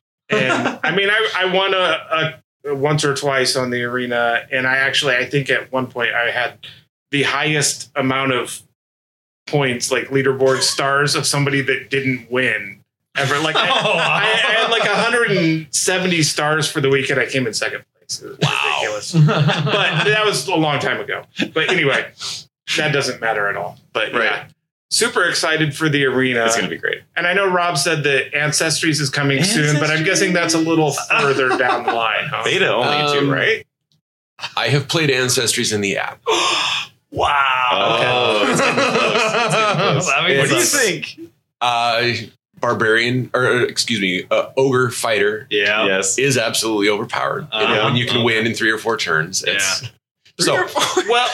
and 0.28 0.78
I 0.82 0.90
mean, 0.94 1.08
I, 1.08 1.28
I 1.38 1.54
won 1.54 1.72
a, 1.72 1.76
a 1.78 2.34
once 2.64 3.04
or 3.04 3.14
twice 3.14 3.56
on 3.56 3.70
the 3.70 3.82
arena, 3.82 4.46
and 4.50 4.66
I 4.66 4.76
actually, 4.76 5.16
I 5.16 5.24
think 5.26 5.50
at 5.50 5.72
one 5.72 5.86
point 5.86 6.12
I 6.12 6.30
had 6.30 6.58
the 7.10 7.22
highest 7.22 7.90
amount 7.96 8.32
of 8.32 8.62
points, 9.46 9.90
like 9.90 10.08
leaderboard 10.08 10.60
stars, 10.62 11.14
of 11.14 11.26
somebody 11.26 11.60
that 11.62 11.90
didn't 11.90 12.30
win 12.30 12.80
ever. 13.16 13.38
Like 13.40 13.56
I, 13.56 13.68
Oh, 13.84 13.94
wow. 13.94 14.02
I, 14.02 14.22
I 14.22 14.52
had 14.52 14.70
like 14.70 14.84
170 14.84 16.22
stars 16.22 16.70
for 16.70 16.80
the 16.80 16.88
weekend. 16.90 17.20
I 17.20 17.26
came 17.26 17.46
in 17.46 17.54
second 17.54 17.84
place. 17.94 18.22
It 18.22 18.38
was 18.38 19.14
ridiculous, 19.14 19.64
but 19.64 20.04
that 20.04 20.22
was 20.24 20.48
a 20.48 20.54
long 20.54 20.78
time 20.78 21.00
ago. 21.00 21.24
But 21.52 21.70
anyway, 21.70 22.12
that 22.76 22.92
doesn't 22.92 23.20
matter 23.20 23.48
at 23.48 23.56
all. 23.56 23.78
But 23.92 24.12
yeah. 24.12 24.48
Right. 24.90 24.94
Super 24.96 25.24
excited 25.24 25.76
for 25.76 25.88
the 25.88 26.04
arena. 26.06 26.44
It's 26.46 26.56
gonna 26.56 26.68
be 26.68 26.78
great. 26.78 27.02
and 27.16 27.26
I 27.26 27.34
know 27.34 27.46
Rob 27.46 27.76
said 27.78 28.04
that 28.04 28.32
Ancestries 28.32 29.00
is 29.00 29.10
coming 29.10 29.42
soon, 29.44 29.78
but 29.78 29.90
I'm 29.90 30.02
guessing 30.04 30.32
that's 30.32 30.54
a 30.54 30.58
little 30.58 30.92
further 30.92 31.48
down 31.58 31.84
the 31.84 31.92
line. 31.92 32.24
Huh? 32.30 32.42
Beta 32.44 32.72
only 32.72 32.88
Um, 32.96 33.18
too, 33.26 33.32
right? 33.32 33.66
I 34.56 34.68
have 34.68 34.88
played 34.88 35.10
Ancestries 35.10 35.72
in 35.74 35.80
the 35.80 35.96
app. 35.98 36.20
Wow. 37.10 37.98
Oh, 38.04 38.50
it's 38.50 38.60
getting 38.60 38.74
close. 38.84 39.14
It's 39.14 39.54
getting 39.54 39.78
close. 39.78 40.06
That 40.08 40.24
means 40.28 40.38
What 40.40 40.48
do 40.50 40.54
you 40.56 40.62
think? 40.62 41.20
Uh, 41.62 42.12
barbarian, 42.60 43.30
or 43.32 43.62
excuse 43.62 43.98
me, 44.02 44.24
uh, 44.30 44.50
ogre 44.58 44.90
fighter 44.90 45.46
Yeah. 45.48 45.86
Yes. 45.86 46.18
is 46.18 46.36
absolutely 46.36 46.90
overpowered. 46.90 47.48
You 47.50 47.60
know, 47.60 47.64
Uh-huh. 47.64 47.84
when 47.86 47.96
you 47.96 48.04
can 48.04 48.16
Okay. 48.18 48.24
win 48.24 48.46
in 48.46 48.52
three 48.54 48.70
or 48.70 48.76
four 48.76 48.98
turns. 48.98 49.42
It's, 49.42 49.84
So 50.40 50.54
Well, 50.54 50.66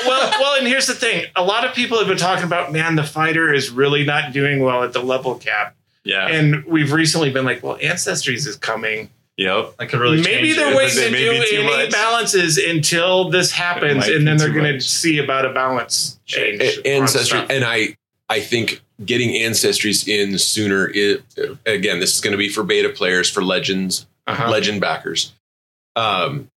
well, 0.06 0.30
well, 0.40 0.58
and 0.58 0.66
here's 0.66 0.86
the 0.86 0.94
thing. 0.94 1.26
A 1.36 1.42
lot 1.44 1.64
of 1.66 1.74
people 1.74 1.98
have 1.98 2.08
been 2.08 2.16
talking 2.16 2.44
about, 2.44 2.72
man, 2.72 2.94
the 2.96 3.02
fighter 3.04 3.52
is 3.52 3.70
really 3.70 4.04
not 4.04 4.32
doing 4.32 4.60
well 4.60 4.82
at 4.82 4.92
the 4.92 5.02
level 5.02 5.34
cap. 5.34 5.76
Yeah. 6.04 6.26
And 6.28 6.64
we've 6.64 6.92
recently 6.92 7.30
been 7.30 7.44
like, 7.44 7.62
well, 7.62 7.76
Ancestries 7.78 8.46
is 8.46 8.56
coming. 8.56 9.10
Yep. 9.36 9.74
I 9.80 9.86
could 9.86 9.98
really 10.00 10.18
Maybe 10.22 10.48
change 10.48 10.56
they're 10.56 10.70
it. 10.72 10.76
waiting 10.76 10.96
to 10.96 11.10
do 11.10 11.56
any 11.58 11.64
much. 11.84 11.90
balances 11.90 12.56
until 12.56 13.30
this 13.30 13.50
happens, 13.50 14.06
and 14.06 14.26
then 14.28 14.36
they're 14.36 14.52
going 14.52 14.72
to 14.74 14.80
see 14.80 15.18
about 15.18 15.44
a 15.44 15.52
balance 15.52 16.18
change. 16.24 16.60
A- 16.62 16.96
on 16.96 17.02
ancestry 17.02 17.40
and 17.50 17.64
i 17.64 17.96
i 18.30 18.38
think 18.40 18.80
getting 19.04 19.30
ancestries 19.30 20.06
in 20.06 20.38
sooner 20.38 20.86
is 20.86 21.18
again 21.66 21.98
this 22.00 22.14
is 22.14 22.20
going 22.20 22.30
to 22.32 22.38
be 22.38 22.48
for 22.48 22.62
beta 22.62 22.88
players 22.90 23.28
for 23.28 23.42
legends 23.42 24.06
Uh-huh. 24.28 24.48
legend 24.50 24.80
backers 24.80 25.32
um 25.96 26.48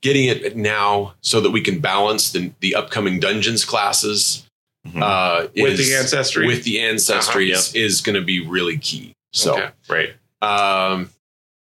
getting 0.00 0.24
it 0.24 0.56
now 0.56 1.14
so 1.20 1.40
that 1.40 1.50
we 1.50 1.60
can 1.60 1.78
balance 1.80 2.32
the, 2.32 2.50
the 2.60 2.74
upcoming 2.74 3.20
dungeons 3.20 3.64
classes 3.64 4.42
Mhm. 4.86 5.02
uh 5.02 5.48
with 5.56 5.80
is- 5.80 5.88
the 5.88 5.94
ancestry. 5.96 6.46
with 6.46 6.62
the 6.64 6.76
ancestries 6.78 7.52
Uh-huh, 7.70 7.72
is 7.84 8.00
going 8.00 8.14
to 8.14 8.22
be 8.22 8.40
really 8.46 8.78
key 8.78 9.12
so 9.32 9.54
Okay. 9.54 9.68
Right. 9.88 10.14
um 10.42 11.10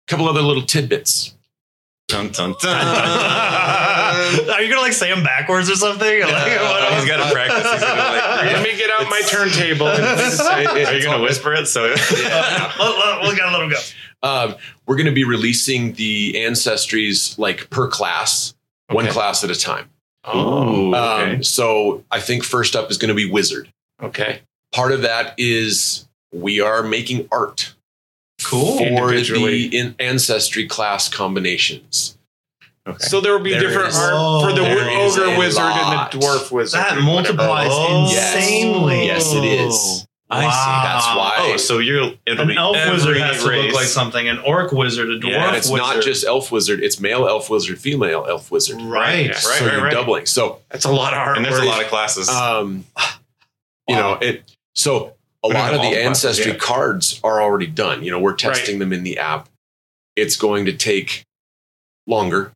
couple 0.09 0.29
other 0.29 0.43
little 0.43 0.62
tidbits 0.65 1.33
Dun, 2.09 2.29
dun, 2.29 2.55
dun. 2.62 2.71
Are 4.50 4.62
you 4.62 4.69
gonna 4.69 4.81
like 4.81 4.93
say 4.93 5.12
them 5.12 5.25
backwards 5.25 5.69
or 5.69 5.75
something? 5.75 6.21
Like, 6.21 6.31
what- 6.61 6.93
He's 6.95 7.05
got 7.05 7.17
to 7.26 7.33
practice. 7.35 7.69
He's 7.73 7.81
gonna 7.81 8.00
like. 8.00 8.45
Let 8.53 8.62
me 8.62 8.76
get 8.76 8.91
out 8.91 9.11
my 9.11 9.23
turntable. 9.26 9.88
And 9.88 10.05
Are 10.87 10.95
you 10.95 11.03
gonna 11.03 11.21
whisper 11.23 11.53
it? 11.55 11.67
So 11.67 11.83
Let- 11.83 11.99
let- 11.99 13.23
we 13.29 13.37
gotta 13.37 13.50
let 13.57 13.62
him 13.62 13.71
go. 13.71 13.79
Um, 14.23 14.55
we're 14.87 14.97
going 14.97 15.07
to 15.07 15.13
be 15.13 15.25
releasing 15.25 15.93
the 15.95 16.33
ancestries 16.35 17.39
like 17.39 17.71
per 17.71 17.87
class, 17.89 18.55
one 18.91 19.07
class 19.09 19.45
at 19.45 19.51
a 19.51 19.55
time. 19.55 19.91
oh, 20.25 20.89
okay. 20.95 21.35
Um, 21.37 21.43
so 21.45 22.05
I 22.11 22.21
think 22.21 22.43
first 22.45 22.75
up 22.75 22.91
is 22.91 22.99
going 22.99 23.11
to 23.11 23.15
be 23.15 23.31
wizard. 23.31 23.69
okay. 24.03 24.41
Part 24.73 24.93
of 24.93 25.03
that 25.03 25.35
is 25.39 26.07
we 26.33 26.61
are 26.61 26.83
making 26.83 27.29
art 27.31 27.75
Cool. 28.43 28.79
for 28.79 29.11
the 29.13 29.69
in- 29.73 29.95
ancestry 30.01 30.67
class 30.67 31.09
combinations. 31.09 32.19
okay. 32.87 32.99
So 33.07 33.21
there 33.21 33.33
will 33.33 33.41
be 33.45 33.51
There 33.53 33.61
different 33.61 33.89
is- 33.91 33.97
art 33.97 34.43
for 34.43 34.53
the 34.53 34.63
there 34.63 34.77
wo- 34.77 35.07
is 35.07 35.17
ogre 35.19 35.39
wizard 35.39 35.63
lot. 35.63 36.13
and 36.15 36.21
the 36.23 36.27
dwarf 36.27 36.51
wizard. 36.51 36.81
That 36.81 36.93
or 36.93 36.95
whatever. 36.97 37.05
multiplies 37.07 37.69
Oh. 37.71 38.05
insanely. 38.07 39.07
Yes, 39.07 39.33
it 39.33 39.45
is. 39.45 40.07
I 40.28 40.40
see. 40.42 40.88
That's 40.88 41.06
why. 41.16 41.35
Oh, 41.38 41.56
so 41.56 41.78
you're 41.78 42.12
it'll 42.26 42.42
An 42.42 42.49
be 42.49 42.56
elf 42.56 42.76
wizard 42.90 43.16
has 43.18 43.42
to 43.45 43.49
race. 43.49 43.66
look 43.66 43.75
like 43.75 43.85
something. 43.87 44.26
An 44.28 44.38
orc 44.40 44.73
wizard, 44.73 45.09
a 45.11 45.21
dwarf 45.21 45.30
Yeah, 45.30 45.47
and 45.49 45.56
it's 45.56 45.71
wizard. 45.71 45.87
not 45.87 46.02
just 46.02 46.25
elf 46.26 46.50
wizard; 46.50 46.80
it's 46.83 46.99
male 47.00 47.28
elf 47.28 47.49
wizard, 47.49 47.78
female 47.78 48.26
elf 48.28 48.50
wizard. 48.50 48.80
right. 48.83 49.26
Yeah. 49.26 49.37
so 49.37 49.50
right, 49.66 49.73
you're 49.73 49.83
right. 49.85 49.92
doubling. 49.92 50.26
So 50.26 50.61
That's 50.71 50.85
a 50.85 50.90
lot 50.90 51.12
of 51.12 51.21
art. 51.21 51.37
And 51.37 51.45
there's 51.47 51.59
a 51.61 51.64
lot 51.64 51.80
of 51.80 51.87
classes. 51.88 52.28
um, 52.28 52.85
you 53.88 53.95
know 53.95 54.18
it. 54.21 54.52
So 54.75 55.14
a 55.45 55.49
We 55.49 55.54
lot 55.54 55.75
of 55.75 55.80
the 55.83 55.90
the 55.90 55.95
classes 55.95 56.25
ancestry 56.25 56.54
cards 56.54 57.21
are 57.23 57.40
already 57.40 57.68
done. 57.68 58.02
You 58.02 58.11
know, 58.11 58.18
we're 58.18 58.35
testing 58.35 58.78
them 58.80 58.92
in 58.92 59.04
the 59.04 59.18
app. 59.18 59.49
It's 60.16 60.35
going 60.37 60.64
to 60.66 60.73
take 60.73 61.23
longer. 62.09 62.52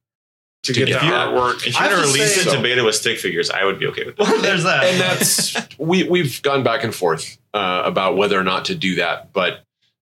To 0.65 0.73
to 0.73 0.79
get, 0.79 0.89
get 0.89 1.01
the 1.01 1.07
that. 1.09 1.29
artwork. 1.29 1.67
if 1.67 1.77
I 1.77 1.81
you're 1.85 1.89
have 1.89 2.01
gonna 2.03 2.13
release 2.13 2.35
say- 2.43 2.51
it 2.51 2.55
to 2.57 2.63
beta 2.63 2.85
with 2.85 2.95
stick 2.95 3.19
figures, 3.19 3.51
I 3.51 3.65
would 3.65 3.79
be 3.79 3.87
okay 3.89 4.05
with 4.05 4.17
that. 4.19 4.29
Well, 4.29 4.43
there's 4.43 4.65
that. 4.65 4.85
and 4.85 5.01
that's 5.01 5.57
we 5.79 6.03
we've 6.05 6.41
gone 6.43 6.63
back 6.63 6.85
and 6.85 6.95
forth 6.95 7.39
uh, 7.55 7.83
about 7.85 8.17
whether 8.17 8.39
or 8.39 8.45
not 8.45 8.67
to 8.67 8.75
do 8.75 8.97
that, 8.97 9.33
but 9.33 9.61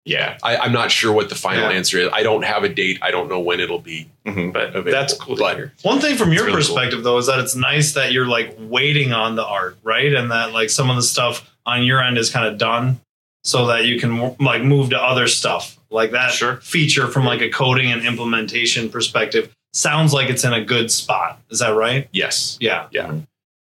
Yeah. 0.04 0.36
I, 0.42 0.56
I'm 0.58 0.72
not 0.72 0.90
sure 0.90 1.12
what 1.12 1.28
the 1.30 1.34
final 1.34 1.70
Yeah. 1.70 1.76
answer 1.76 1.98
is. 1.98 2.10
I 2.12 2.22
don't 2.22 2.44
have 2.44 2.62
a 2.62 2.68
date. 2.68 2.98
I 3.00 3.10
don't 3.10 3.28
know 3.30 3.40
when 3.40 3.58
it'll 3.58 3.78
be. 3.80 4.06
Mhm. 4.26 4.52
But 4.52 4.68
available. 4.76 4.90
that's 4.92 5.14
cool. 5.14 5.36
But- 5.36 5.70
One 5.82 5.98
thing 6.00 6.16
from 6.16 6.32
your 6.32 6.44
really 6.44 6.62
cool. 6.62 6.74
perspective, 6.76 7.02
though, 7.04 7.16
is 7.18 7.26
that 7.26 7.38
it's 7.40 7.56
nice 7.56 7.92
that 7.94 8.12
you're 8.12 8.26
like 8.26 8.54
waiting 8.58 9.12
on 9.14 9.34
the 9.36 9.44
art, 9.44 9.78
right? 9.82 10.12
And 10.12 10.30
that 10.30 10.52
like 10.52 10.68
some 10.70 10.90
of 10.90 10.96
the 10.96 11.02
stuff 11.02 11.50
on 11.66 11.82
your 11.84 12.02
end 12.02 12.18
is 12.18 12.28
kind 12.30 12.46
of 12.46 12.58
done, 12.58 13.00
so 13.44 13.66
that 13.68 13.86
you 13.86 13.98
can 13.98 14.36
like 14.38 14.62
move 14.62 14.90
to 14.90 14.98
other 15.02 15.26
stuff 15.26 15.78
like 15.90 16.10
that. 16.12 16.32
Sure. 16.32 16.56
Feature 16.56 17.08
from 17.08 17.24
like 17.24 17.40
a 17.40 17.48
coding 17.50 17.90
and 17.90 18.04
implementation 18.06 18.88
perspective 18.90 19.50
sounds 19.74 20.12
like 20.12 20.30
it's 20.30 20.44
in 20.44 20.52
a 20.52 20.64
good 20.64 20.90
spot. 20.90 21.40
Is 21.50 21.58
that 21.58 21.70
right? 21.70 22.08
Yes. 22.12 22.56
Yeah. 22.60 22.88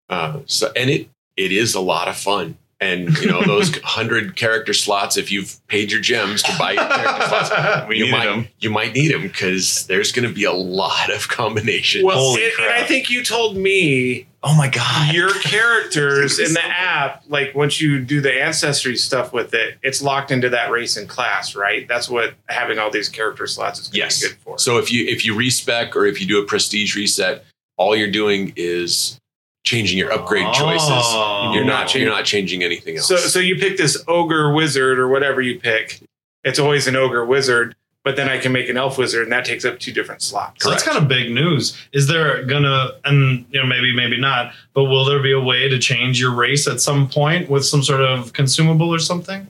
Uh, 0.10 0.42
so 0.46 0.72
and 0.76 0.90
it 0.90 1.10
it 1.36 1.52
is 1.52 1.74
a 1.74 1.80
lot 1.80 2.08
of 2.08 2.16
fun. 2.16 2.58
And 2.82 3.18
you 3.20 3.28
know 3.28 3.42
those 3.44 3.76
hundred 3.84 4.36
character 4.36 4.74
slots. 4.74 5.16
If 5.16 5.32
you've 5.32 5.66
paid 5.68 5.92
your 5.92 6.02
gems 6.02 6.44
to 6.44 6.54
buy 6.60 6.74
your 6.74 6.86
character 6.86 7.28
slots, 7.28 7.88
We 7.88 7.98
you 8.00 8.12
might 8.12 8.26
them. 8.26 8.48
you 8.60 8.70
might 8.70 8.94
need 8.94 9.14
them 9.14 9.22
because 9.22 9.88
there's 9.88 10.12
going 10.12 10.28
to 10.28 10.34
be 10.34 10.44
a 10.44 10.52
lot 10.52 11.10
of 11.10 11.28
combinations. 11.30 12.04
Well, 12.04 12.18
Holy 12.18 12.44
and, 12.44 12.54
and 12.60 12.74
I 12.74 12.84
think 12.84 13.10
you 13.10 13.24
told 13.24 13.56
me 13.56 14.28
Oh 14.44 14.56
my 14.56 14.68
god. 14.70 15.14
your 15.16 15.34
characters 15.40 16.38
in 16.38 16.54
the 16.54 16.60
So 16.62 16.68
app, 16.70 17.24
like 17.28 17.56
once 17.56 17.80
you 17.82 18.00
do 18.00 18.22
the 18.22 18.44
ancestry 18.44 18.96
stuff 18.98 19.34
with 19.34 19.54
it, 19.54 19.78
it's 19.82 20.02
locked 20.02 20.30
into 20.32 20.50
that 20.50 20.70
race 20.70 20.98
and 20.98 21.08
class, 21.10 21.56
right? 21.56 21.88
That's 21.88 22.10
what 22.10 22.34
having 22.50 22.78
all 22.78 22.92
these 22.92 23.10
character 23.10 23.48
slots 23.48 23.80
is 23.80 23.90
Yes. 23.94 24.22
be 24.22 24.28
good 24.28 24.38
for. 24.44 24.60
So 24.60 24.78
if 24.78 24.92
you 24.92 25.08
if 25.08 25.26
you 25.26 25.34
respec 25.36 25.96
or 25.96 26.06
if 26.06 26.20
you 26.22 26.28
do 26.28 26.40
a 26.42 26.46
prestige 26.46 26.96
reset, 26.96 27.44
all 27.78 27.96
you're 27.96 28.12
doing 28.12 28.54
is 28.56 29.18
changing 29.66 29.98
your 29.98 30.12
upgrade 30.14 30.52
choices. 30.54 30.88
Oh. 30.90 31.46
You're 31.54 31.56
You're 31.64 31.66
not 31.66 31.82
not 31.86 31.96
you're 31.96 32.10
not 32.10 32.24
changing 32.26 32.64
anything 32.64 32.98
else. 32.98 33.08
So, 33.08 33.18
so 33.18 33.40
you 33.40 33.56
pick 33.58 33.78
this 33.78 34.02
ogre 34.08 34.54
wizard 34.54 35.00
or 35.00 35.08
whatever 35.10 35.42
you 35.42 35.60
pick. 35.60 36.02
It's 36.44 36.60
always 36.60 36.86
an 36.88 36.96
ogre 36.96 37.26
wizard, 37.26 37.76
but 38.04 38.16
then 38.16 38.30
I 38.30 38.38
can 38.38 38.52
make 38.52 38.70
an 38.70 38.78
elf 38.78 39.00
wizard, 39.00 39.24
and 39.24 39.32
that 39.32 39.46
takes 39.46 39.66
up 39.66 39.80
two 39.80 39.92
different 39.92 40.22
slots. 40.22 40.64
So 40.64 40.70
that's 40.70 40.84
kind 40.84 40.98
of 40.98 41.08
big 41.08 41.32
news. 41.32 41.76
Is 41.92 42.06
there 42.08 42.44
gonna 42.46 42.92
and 43.04 43.46
you 43.50 43.60
know 43.60 43.66
maybe 43.66 43.94
maybe 43.96 44.18
not, 44.20 44.54
but 44.74 44.84
will 44.86 45.04
there 45.06 45.22
be 45.22 45.32
a 45.34 45.42
way 45.42 45.68
to 45.68 45.80
change 45.80 46.20
your 46.20 46.32
race 46.34 46.68
at 46.68 46.80
some 46.80 47.10
point 47.10 47.50
with 47.50 47.66
some 47.66 47.84
sort 47.84 48.02
of 48.02 48.32
consumable 48.34 48.94
or 48.94 49.00
something? 49.00 49.48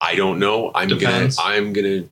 I 0.00 0.16
don't 0.16 0.38
know. 0.40 0.72
I'm 0.74 0.88
Depends. 0.88 1.36
gonna 1.36 1.48
I'm 1.56 1.72
gonna 1.72 2.04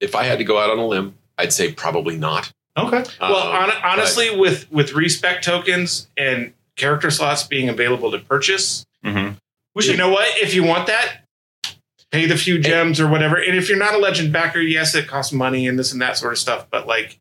if 0.00 0.14
I 0.16 0.24
had 0.24 0.38
to 0.38 0.44
go 0.44 0.58
out 0.58 0.70
on 0.70 0.78
a 0.78 0.86
limb, 0.86 1.14
I'd 1.38 1.52
say 1.52 1.72
probably 1.72 2.16
not. 2.16 2.52
Okay. 2.76 3.04
Well, 3.20 3.36
Um, 3.36 3.70
hon- 3.70 3.82
honestly, 3.84 4.36
with 4.36 4.70
with 4.72 4.92
respect 4.94 5.44
tokens 5.44 6.08
and 6.16 6.52
character 6.78 7.10
slots 7.10 7.42
being 7.42 7.68
available 7.68 8.10
to 8.12 8.18
purchase, 8.18 8.84
Mhm. 9.04 9.36
We 9.74 9.84
you 9.84 9.96
know 9.96 10.08
what? 10.10 10.26
If 10.42 10.54
you 10.54 10.64
want 10.64 10.86
that, 10.88 11.20
pay 12.10 12.26
the 12.26 12.36
few 12.36 12.58
gems 12.58 12.98
or 13.00 13.06
whatever. 13.06 13.36
And 13.36 13.56
if 13.56 13.68
you're 13.68 13.78
not 13.78 13.94
a 13.94 13.98
legend 13.98 14.32
backer, 14.32 14.60
yes, 14.60 14.94
it 14.94 15.06
costs 15.06 15.32
money 15.32 15.68
and 15.68 15.78
this 15.78 15.92
and 15.92 16.00
that 16.02 16.16
sort 16.16 16.32
of 16.32 16.38
stuff. 16.38 16.66
But 16.70 16.86
like, 16.88 17.18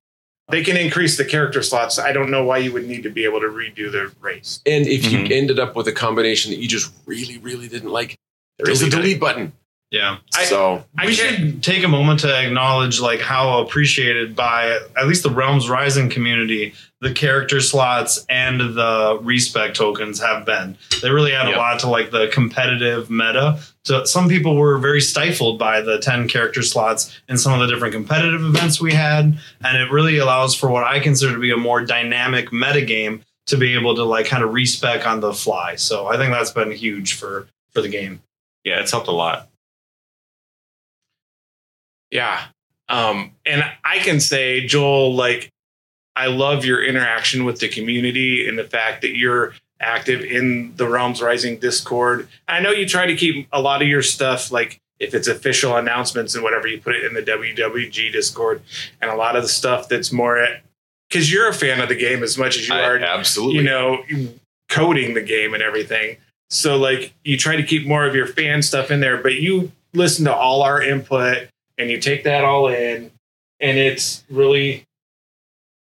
they 0.50 0.64
can 0.64 0.76
increase 0.78 1.18
the 1.18 1.26
character 1.26 1.62
slots. 1.62 2.00
I 2.00 2.14
don't 2.14 2.32
know 2.32 2.44
why 2.44 2.60
you 2.60 2.72
would 2.72 2.88
need 2.88 3.04
to 3.04 3.10
be 3.10 3.26
able 3.26 3.42
to 3.42 3.48
redo 3.48 3.92
the 3.92 4.12
race. 4.22 4.62
And 4.66 4.88
if 4.88 5.04
Mhm. 5.04 5.30
you 5.30 5.36
ended 5.36 5.60
up 5.60 5.76
with 5.76 5.88
a 5.88 5.92
combination 5.92 6.52
that 6.52 6.60
you 6.60 6.68
just 6.68 6.92
really, 7.06 7.38
really 7.38 7.68
didn't 7.68 7.92
like, 7.92 8.16
there 8.58 8.70
is 8.72 8.82
a 8.82 8.86
Delete 8.86 8.94
it. 8.94 8.98
delete 9.02 9.20
button. 9.20 9.54
Yeah. 9.89 10.17
So 10.44 10.84
I 10.98 11.06
we 11.06 11.15
can't- 11.15 11.36
should 11.38 11.63
take 11.63 11.84
a 11.84 11.88
moment 11.88 12.20
to 12.22 12.36
acknowledge 12.36 13.00
like 13.00 13.22
how 13.22 13.60
appreciated 13.62 14.36
by 14.36 14.77
at 14.98 15.08
least 15.08 15.24
the 15.24 15.29
Realms 15.29 15.70
Rising 15.70 16.10
community 16.10 16.74
the 17.00 17.13
character 17.13 17.62
slots 17.62 18.25
and 18.27 18.60
the 18.60 19.20
respec 19.22 19.75
tokens 19.75 20.20
have 20.20 20.46
been. 20.48 20.75
They 21.03 21.12
really 21.12 21.32
add 21.32 21.48
Yep. 21.48 21.56
a 21.56 21.60
lot 21.60 21.79
to 21.82 21.88
like 21.89 22.10
the 22.10 22.27
competitive 22.29 23.10
meta. 23.12 23.60
So 23.86 24.03
some 24.03 24.27
people 24.27 24.56
were 24.56 24.79
very 24.79 25.00
stifled 25.00 25.60
by 25.60 25.82
the 25.82 26.00
10 26.00 26.27
character 26.27 26.63
slots 26.63 27.15
in 27.29 27.38
some 27.38 27.53
of 27.53 27.60
the 27.60 27.67
different 27.72 27.94
competitive 27.94 28.41
events 28.44 28.82
we 28.82 28.94
had. 28.94 29.38
And 29.63 29.77
it 29.77 29.91
really 29.91 30.17
allows 30.17 30.56
for 30.56 30.70
what 30.72 30.86
I 30.86 31.00
consider 31.00 31.34
to 31.34 31.39
be 31.39 31.51
a 31.51 31.58
more 31.58 31.86
dynamic 31.86 32.51
meta 32.51 32.82
game 32.82 33.22
to 33.46 33.58
be 33.58 33.75
able 33.75 33.94
to 33.96 34.03
like 34.03 34.25
kind 34.25 34.44
of 34.44 34.51
respec 34.51 35.06
on 35.06 35.20
the 35.22 35.34
fly. 35.34 35.75
So 35.75 36.08
I 36.08 36.17
think 36.17 36.32
that's 36.34 36.51
been 36.51 36.72
huge 36.72 37.13
for 37.13 37.48
for 37.74 37.82
the 37.82 37.89
game. 37.89 38.22
Yeah, 38.65 38.79
it's 38.79 38.91
helped 38.91 39.08
a 39.08 39.12
lot. 39.12 39.48
Yeah. 42.12 42.46
Um, 42.90 43.32
and 43.46 43.64
I 43.84 44.00
can 44.00 44.20
say, 44.20 44.66
Joel, 44.66 45.14
like, 45.16 45.50
I 46.16 46.28
love 46.28 46.66
your 46.66 46.84
interaction 46.84 47.46
with 47.46 47.60
the 47.60 47.68
community 47.68 48.48
and 48.48 48.58
the 48.58 48.64
fact 48.64 49.02
that 49.02 49.16
you're 49.16 49.54
active 49.80 50.22
in 50.22 50.76
the 50.78 50.88
Realms 50.88 51.22
Rising 51.22 51.60
Discord. 51.60 52.28
I 52.48 52.60
know 52.60 52.72
you 52.72 52.88
try 52.88 53.06
to 53.06 53.16
keep 53.16 53.48
a 53.52 53.62
lot 53.62 53.82
of 53.82 53.88
your 53.88 54.02
stuff, 54.02 54.52
like, 54.52 54.80
if 55.00 55.14
it's 55.14 55.28
official 55.28 55.76
announcements 55.76 56.34
and 56.34 56.44
whatever, 56.44 56.68
you 56.68 56.82
put 56.82 56.96
it 56.96 57.04
in 57.04 57.14
the 57.14 57.22
WWG 57.22 58.12
Discord. 58.12 58.64
And 59.00 59.12
a 59.12 59.16
lot 59.16 59.36
of 59.36 59.44
the 59.44 59.50
stuff 59.50 59.88
that's 59.90 60.12
more, 60.12 60.44
because 61.08 61.32
you're 61.32 61.48
a 61.50 61.54
fan 61.54 61.82
of 61.82 61.90
the 61.90 61.96
game 61.96 62.24
as 62.24 62.38
much 62.38 62.58
as 62.58 62.68
you 62.68 62.74
I- 62.74 62.84
are, 62.84 62.98
absolutely 62.98 63.58
you 63.58 63.64
know, 63.64 64.04
coding 64.70 65.14
the 65.14 65.22
game 65.22 65.54
and 65.54 65.62
everything. 65.62 66.18
So 66.50 66.78
like 66.78 67.14
you 67.24 67.38
try 67.38 67.58
to 67.58 67.64
keep 67.64 67.86
more 67.86 68.08
of 68.08 68.16
your 68.16 68.26
fan 68.26 68.62
stuff 68.64 68.90
in 68.90 69.00
there, 69.02 69.18
but 69.18 69.36
you 69.36 69.72
listen 69.94 70.26
to 70.26 70.34
all 70.34 70.64
our 70.64 70.82
input 70.82 71.48
and 71.78 71.90
you 71.90 72.00
take 72.00 72.24
that 72.24 72.44
all 72.44 72.68
in 72.68 73.12
and 73.60 73.78
it's 73.78 74.24
really 74.30 74.86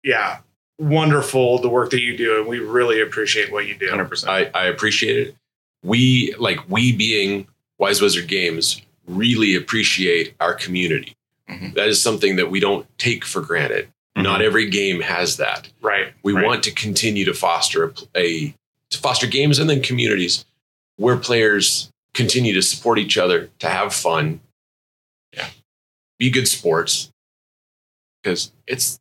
yeah, 0.02 0.38
wonderful 0.78 1.58
the 1.58 1.68
work 1.68 1.90
that 1.90 2.00
you 2.00 2.16
do 2.16 2.38
and 2.38 2.48
we 2.48 2.58
really 2.58 3.00
appreciate 3.00 3.52
what 3.52 3.66
you 3.66 3.74
do. 3.76 3.90
100%. 3.90 4.28
I, 4.28 4.50
I 4.58 4.66
appreciate 4.66 5.28
it. 5.28 5.36
We 5.82 6.34
like 6.38 6.58
we 6.68 6.92
being 6.94 7.46
Wise 7.78 8.00
Wizard 8.00 8.28
Games 8.28 8.80
really 9.06 9.54
appreciate 9.56 10.34
our 10.40 10.54
community. 10.54 11.16
Mhm. 11.48 11.74
That 11.74 11.88
is 11.88 12.02
something 12.02 12.36
that 12.36 12.50
we 12.50 12.60
don't 12.60 12.86
take 12.98 13.24
for 13.24 13.40
granted. 13.40 13.88
Mhm. 14.16 14.22
Not 14.22 14.42
every 14.42 14.68
game 14.68 15.00
has 15.00 15.36
that. 15.38 15.68
Right. 15.80 16.12
We 16.22 16.32
right. 16.32 16.44
want 16.44 16.62
to 16.64 16.70
continue 16.70 17.24
to 17.24 17.34
foster 17.34 17.84
a, 17.84 17.92
a 18.16 18.54
to 18.90 18.98
foster 18.98 19.26
games 19.26 19.58
and 19.58 19.68
then 19.70 19.82
communities 19.82 20.44
where 20.96 21.16
players 21.16 21.90
continue 22.12 22.52
to 22.52 22.60
support 22.62 22.98
each 22.98 23.16
other, 23.16 23.48
to 23.60 23.68
have 23.68 23.94
fun, 23.94 24.32
Yeah. 24.32 24.38
Be 26.20 26.30
good 26.30 26.46
sports, 26.46 27.10
because 28.22 28.52
it's 28.68 29.00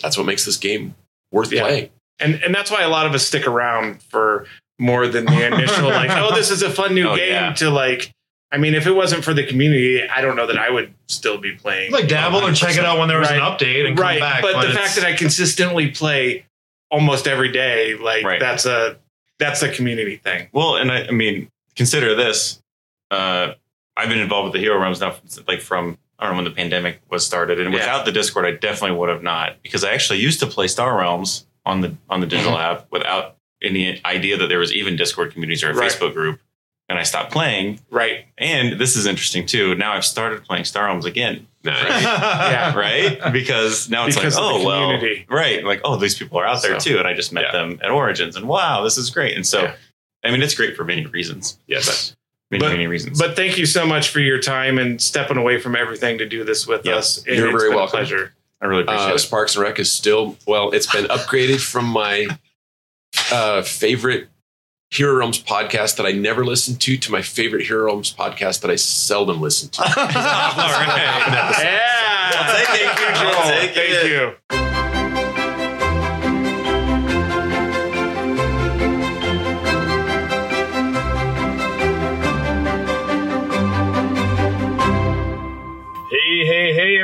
that's 0.00 0.16
what 0.16 0.24
makes 0.26 0.44
this 0.46 0.56
game 0.56 0.94
worth 1.30 1.52
Yeah. 1.52 1.62
playing. 1.62 1.90
and 2.20 2.42
and 2.42 2.54
that's 2.54 2.70
why 2.70 2.82
a 2.82 2.88
lot 2.88 3.04
of 3.06 3.12
us 3.14 3.26
stick 3.26 3.46
around 3.46 4.02
for 4.04 4.46
more 4.78 5.06
than 5.06 5.26
the 5.26 5.46
initial 5.46 5.88
like 5.88 6.10
oh 6.12 6.34
this 6.34 6.50
is 6.50 6.62
a 6.62 6.70
fun 6.70 6.94
new 6.94 7.08
Oh, 7.08 7.16
game 7.16 7.30
yeah. 7.32 7.52
to 7.54 7.70
like 7.70 8.10
I 8.50 8.58
mean 8.58 8.74
if 8.74 8.86
it 8.86 8.92
wasn't 8.92 9.24
for 9.24 9.32
the 9.34 9.46
community 9.46 10.06
I 10.08 10.20
don't 10.20 10.36
know 10.36 10.46
that 10.46 10.58
I 10.58 10.70
would 10.70 10.92
still 11.08 11.38
be 11.38 11.52
playing 11.52 11.92
Like 11.92 12.08
dabble 12.08 12.42
or 12.46 12.52
check 12.52 12.76
it 12.76 12.84
out 12.84 12.98
when 12.98 13.08
there 13.08 13.18
was 13.18 13.30
an 13.30 13.38
update 13.40 13.86
and 13.86 13.96
come 13.96 14.02
right 14.04 14.20
back. 14.20 14.42
but, 14.42 14.52
the 14.62 14.70
it's- 14.70 14.76
fact 14.76 14.96
that 14.96 15.04
I 15.04 15.14
consistently 15.16 15.90
play 15.90 16.44
almost 16.90 17.26
every 17.28 17.50
day 17.52 17.94
like 17.96 18.24
Right. 18.24 18.40
that's 18.40 18.66
a 18.66 18.98
that's 19.38 19.62
a 19.62 19.68
community 19.72 20.16
thing 20.16 20.48
Well, 20.52 20.76
and 20.76 20.92
I, 20.92 21.06
I 21.06 21.10
mean, 21.10 21.48
consider 21.74 22.14
this. 22.14 22.60
Uh, 23.10 23.54
I've 23.96 24.08
been 24.08 24.20
involved 24.20 24.44
with 24.46 24.52
the 24.52 24.60
Hero 24.60 24.78
Realms 24.80 25.00
now, 25.00 25.16
like 25.48 25.60
from 25.60 25.98
I 26.18 26.24
don't 26.26 26.32
know 26.34 26.42
when 26.42 26.44
the 26.44 26.56
pandemic 26.56 27.00
was 27.10 27.26
started, 27.26 27.58
and 27.60 27.72
Yeah. 27.72 27.80
without 27.80 28.04
the 28.04 28.12
Discord, 28.12 28.46
I 28.46 28.52
definitely 28.52 28.96
would 28.96 29.08
have 29.08 29.22
not 29.22 29.62
because 29.62 29.82
I 29.84 29.92
actually 29.92 30.20
used 30.20 30.38
to 30.40 30.46
play 30.46 30.68
Star 30.68 30.96
Realms 30.96 31.46
on 31.66 31.80
the 31.80 31.96
on 32.08 32.20
the 32.20 32.26
digital 32.26 32.56
app 32.58 32.86
without 32.90 33.36
any 33.62 34.00
idea 34.04 34.36
that 34.36 34.48
there 34.48 34.58
was 34.58 34.72
even 34.72 34.96
Discord 34.96 35.32
communities 35.32 35.62
or 35.64 35.70
a 35.70 35.74
Right. 35.74 35.90
Facebook 35.90 36.12
group, 36.14 36.40
and 36.88 36.98
I 36.98 37.02
stopped 37.04 37.32
playing. 37.32 37.80
right 37.90 38.26
And 38.38 38.80
this 38.80 38.96
is 38.96 39.06
interesting 39.06 39.46
too. 39.46 39.74
Now 39.74 39.92
I've 39.92 40.04
started 40.04 40.44
playing 40.44 40.64
Star 40.64 40.84
Realms 40.86 41.04
again, 41.04 41.46
Yeah. 41.64 42.74
right? 42.76 43.32
Because 43.32 43.88
now 43.88 44.06
it's 44.06 44.16
Because 44.16 44.36
like, 44.36 44.44
oh 44.44 44.64
well, 44.64 45.00
right? 45.28 45.64
Like, 45.64 45.80
oh, 45.84 45.96
these 45.96 46.16
people 46.16 46.38
are 46.38 46.46
out 46.46 46.62
there 46.62 46.78
So, 46.80 46.90
too, 46.92 46.98
and 46.98 47.06
I 47.08 47.14
just 47.14 47.32
met 47.32 47.44
yeah. 47.46 47.52
them 47.52 47.78
at 47.82 47.90
Origins, 47.90 48.36
and 48.36 48.46
wow, 48.48 48.82
this 48.82 48.96
is 48.98 49.10
great. 49.10 49.34
And 49.36 49.46
so, 49.46 49.62
Yeah. 49.62 49.74
I 50.24 50.30
mean, 50.30 50.42
it's 50.42 50.54
great 50.54 50.76
for 50.76 50.84
many 50.84 51.04
reasons. 51.06 51.58
Yes. 51.66 52.14
Many, 52.52 52.62
But- 52.62 52.70
many 52.72 52.86
reasons. 52.86 53.18
but 53.18 53.34
thank 53.34 53.56
you 53.58 53.64
so 53.66 53.84
much 53.86 54.10
for 54.10 54.20
your 54.20 54.38
time 54.38 54.78
and 54.78 55.00
stepping 55.02 55.38
away 55.38 55.58
from 55.58 55.74
everything 55.74 56.18
to 56.18 56.26
do 56.26 56.44
this 56.44 56.64
with 56.66 56.84
Yeah. 56.86 56.96
us 56.96 57.16
and 57.26 57.34
You're 57.36 57.48
very 57.50 57.70
been 57.70 57.72
a 57.72 57.76
welcome. 57.76 57.98
pleasure 57.98 58.32
I 58.60 58.66
really 58.66 58.82
appreciate 58.82 59.10
Uh, 59.10 59.14
it. 59.14 59.18
Sparks 59.18 59.56
and 59.56 59.64
Rec 59.64 59.78
is 59.80 59.90
still 59.90 60.36
well. 60.46 60.70
It's 60.70 60.86
been 60.86 61.06
upgraded 61.06 61.60
from 61.60 61.86
my 61.86 62.28
uh, 63.32 63.62
favorite 63.62 64.28
Hero 64.90 65.14
Realms 65.14 65.42
podcast 65.42 65.96
that 65.96 66.06
I 66.06 66.12
never 66.12 66.44
listened 66.44 66.80
to 66.82 66.96
to 66.98 67.10
my 67.10 67.22
favorite 67.22 67.66
Hero 67.66 67.86
Realms 67.86 68.12
podcast 68.14 68.60
that 68.60 68.70
I 68.70 68.76
seldom 68.76 69.40
listen 69.40 69.68
to. 69.70 69.82
yeah 69.96 70.52
Well, 72.30 72.44
take 72.56 72.68
it, 72.80 72.96
Joel. 73.16 73.32
Oh, 73.34 73.42
thank 73.48 73.72
it. 73.76 74.04
you 74.60 74.71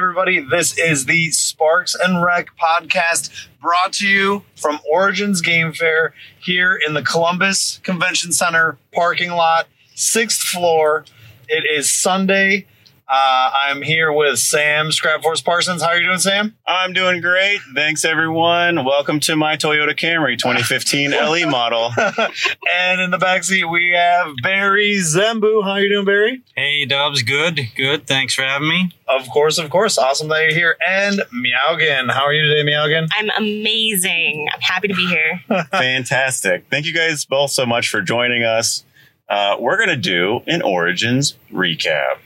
everybody. 0.08 0.40
This 0.40 0.78
is 0.78 1.04
the 1.04 1.30
Sparks 1.32 1.94
and 1.94 2.24
Rec 2.24 2.48
podcast 2.56 3.48
brought 3.60 3.92
to 3.94 4.08
you 4.08 4.42
from 4.56 4.80
Origins 4.90 5.42
Game 5.42 5.74
Fair 5.74 6.14
here 6.40 6.74
in 6.74 6.94
the 6.94 7.02
Columbus 7.02 7.78
Convention 7.82 8.32
Center 8.32 8.78
parking 8.94 9.32
lot, 9.32 9.68
sixth 9.94 10.40
floor. 10.40 11.04
It 11.46 11.64
is 11.70 11.92
Sunday. 11.92 12.66
Uh, 13.10 13.50
I'm 13.68 13.80
here 13.80 14.12
with 14.12 14.38
Sam 14.38 14.88
Scrapforce 14.90 15.42
Parsons. 15.42 15.80
How 15.80 15.88
are 15.88 15.96
you 15.98 16.06
doing, 16.06 16.18
Sam? 16.18 16.54
I'm 16.66 16.92
doing 16.92 17.22
great. 17.22 17.58
Thanks, 17.74 18.04
everyone. 18.04 18.84
Welcome 18.84 19.18
to 19.20 19.34
my 19.34 19.56
Toyota 19.56 19.96
Camry 19.98 20.36
2015 20.36 21.12
LE 21.12 21.46
model. 21.50 21.90
and 21.96 23.00
in 23.00 23.10
the 23.10 23.16
backseat, 23.16 23.70
we 23.72 23.92
have 23.92 24.34
Barry 24.42 24.96
Zembu. 24.96 25.64
How 25.64 25.70
are 25.70 25.80
you 25.80 25.88
doing, 25.88 26.04
Barry? 26.04 26.42
Hey, 26.54 26.84
Dubs. 26.84 27.22
Good, 27.22 27.58
good. 27.76 28.06
Thanks 28.06 28.34
for 28.34 28.42
having 28.42 28.68
me. 28.68 28.90
Of 29.06 29.26
course, 29.30 29.56
of 29.56 29.70
course. 29.70 29.96
Awesome 29.96 30.28
that 30.28 30.42
you're 30.42 30.52
here. 30.54 30.76
And 30.86 31.22
Meowgan. 31.32 32.10
How 32.10 32.24
are 32.24 32.34
you 32.34 32.44
today, 32.44 32.70
Meowgan? 32.70 33.08
I'm 33.12 33.30
amazing. 33.38 34.48
I'm 34.52 34.60
happy 34.60 34.88
to 34.88 34.94
be 34.94 35.06
here. 35.06 35.40
Fantastic. 35.70 36.66
Thank 36.70 36.84
you 36.84 36.92
guys 36.92 37.24
both 37.24 37.52
so 37.52 37.64
much 37.64 37.88
for 37.88 38.02
joining 38.02 38.44
us. 38.44 38.84
Uh, 39.30 39.56
we're 39.58 39.76
going 39.78 39.88
to 39.88 39.96
do 39.96 40.40
an 40.46 40.60
Origins 40.60 41.36
recap. 41.50 42.18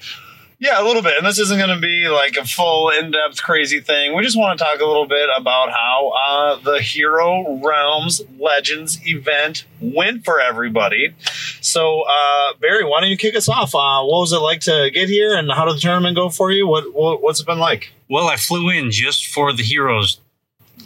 Yeah, 0.62 0.80
a 0.80 0.84
little 0.84 1.02
bit. 1.02 1.18
And 1.18 1.26
this 1.26 1.40
isn't 1.40 1.58
going 1.58 1.74
to 1.74 1.80
be 1.84 2.06
like 2.06 2.36
a 2.36 2.44
full, 2.44 2.90
in 2.90 3.10
depth, 3.10 3.42
crazy 3.42 3.80
thing. 3.80 4.14
We 4.14 4.22
just 4.22 4.38
want 4.38 4.56
to 4.56 4.64
talk 4.64 4.78
a 4.78 4.84
little 4.84 5.08
bit 5.08 5.28
about 5.36 5.72
how 5.72 6.12
uh, 6.24 6.56
the 6.62 6.80
Hero 6.80 7.56
Realms 7.56 8.22
Legends 8.38 9.00
event 9.04 9.64
went 9.80 10.24
for 10.24 10.40
everybody. 10.40 11.16
So, 11.60 12.02
uh, 12.02 12.52
Barry, 12.60 12.84
why 12.84 13.00
don't 13.00 13.10
you 13.10 13.16
kick 13.16 13.34
us 13.34 13.48
off? 13.48 13.74
Uh, 13.74 14.04
what 14.04 14.20
was 14.20 14.32
it 14.32 14.38
like 14.38 14.60
to 14.60 14.88
get 14.94 15.08
here 15.08 15.36
and 15.36 15.50
how 15.50 15.64
did 15.64 15.74
the 15.74 15.80
tournament 15.80 16.14
go 16.14 16.28
for 16.28 16.52
you? 16.52 16.68
What, 16.68 16.94
what 16.94 17.20
What's 17.20 17.40
it 17.40 17.46
been 17.46 17.58
like? 17.58 17.92
Well, 18.08 18.28
I 18.28 18.36
flew 18.36 18.70
in 18.70 18.92
just 18.92 19.26
for 19.26 19.52
the 19.52 19.64
Heroes 19.64 20.20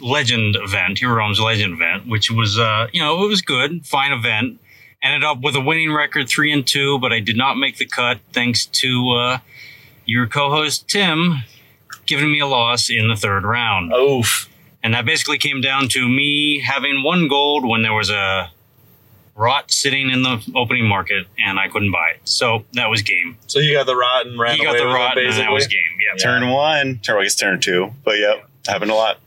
Legend 0.01 0.55
event, 0.55 0.97
Hero 0.97 1.17
Realms 1.17 1.39
Legend 1.39 1.73
event, 1.73 2.07
which 2.07 2.31
was, 2.31 2.57
uh, 2.57 2.87
you 2.93 2.99
know, 2.99 3.23
it 3.23 3.27
was 3.27 3.43
good, 3.43 3.85
fine 3.85 4.11
event. 4.11 4.59
Ended 5.03 5.23
up 5.23 5.41
with 5.43 5.55
a 5.55 5.61
winning 5.61 5.93
record, 5.93 6.27
three 6.27 6.51
and 6.51 6.65
two, 6.65 6.97
but 6.97 7.13
I 7.13 7.19
did 7.19 7.37
not 7.37 7.57
make 7.57 7.77
the 7.77 7.85
cut 7.85 8.17
thanks 8.33 8.65
to 8.65 9.11
uh, 9.11 9.37
your 10.07 10.25
co-host 10.25 10.87
Tim 10.87 11.43
giving 12.07 12.31
me 12.31 12.39
a 12.39 12.47
loss 12.47 12.89
in 12.89 13.07
the 13.09 13.15
third 13.15 13.43
round. 13.43 13.93
Oof. 13.93 14.49
And 14.81 14.93
that 14.93 15.05
basically 15.05 15.37
came 15.37 15.61
down 15.61 15.89
to 15.89 16.07
me 16.07 16.61
having 16.61 17.03
one 17.03 17.27
gold 17.27 17.67
when 17.67 17.83
there 17.83 17.93
was 17.93 18.09
a 18.09 18.49
rot 19.35 19.69
sitting 19.69 20.09
in 20.09 20.23
the 20.23 20.41
opening 20.55 20.87
market 20.87 21.27
and 21.37 21.59
I 21.59 21.67
couldn't 21.67 21.91
buy 21.91 22.11
it. 22.15 22.21
So 22.23 22.65
that 22.73 22.89
was 22.89 23.01
game. 23.01 23.37
So 23.47 23.59
you 23.59 23.75
got 23.75 23.85
the 23.85 23.95
rot 23.95 24.25
and 24.25 24.39
ran 24.39 24.57
He 24.57 24.63
got 24.63 24.77
the 24.77 24.85
with 24.85 24.93
rot 24.93 25.17
and 25.17 25.33
that 25.33 25.51
was 25.51 25.67
game. 25.67 25.81
Yeah. 25.99 26.17
Turn 26.17 26.49
one, 26.49 26.99
turn, 26.99 27.15
well, 27.15 27.21
I 27.21 27.25
guess 27.25 27.35
turn 27.35 27.59
two, 27.59 27.91
but 28.03 28.17
yep, 28.17 28.49
happened 28.65 28.91
a 28.91 28.95
lot. 28.95 29.19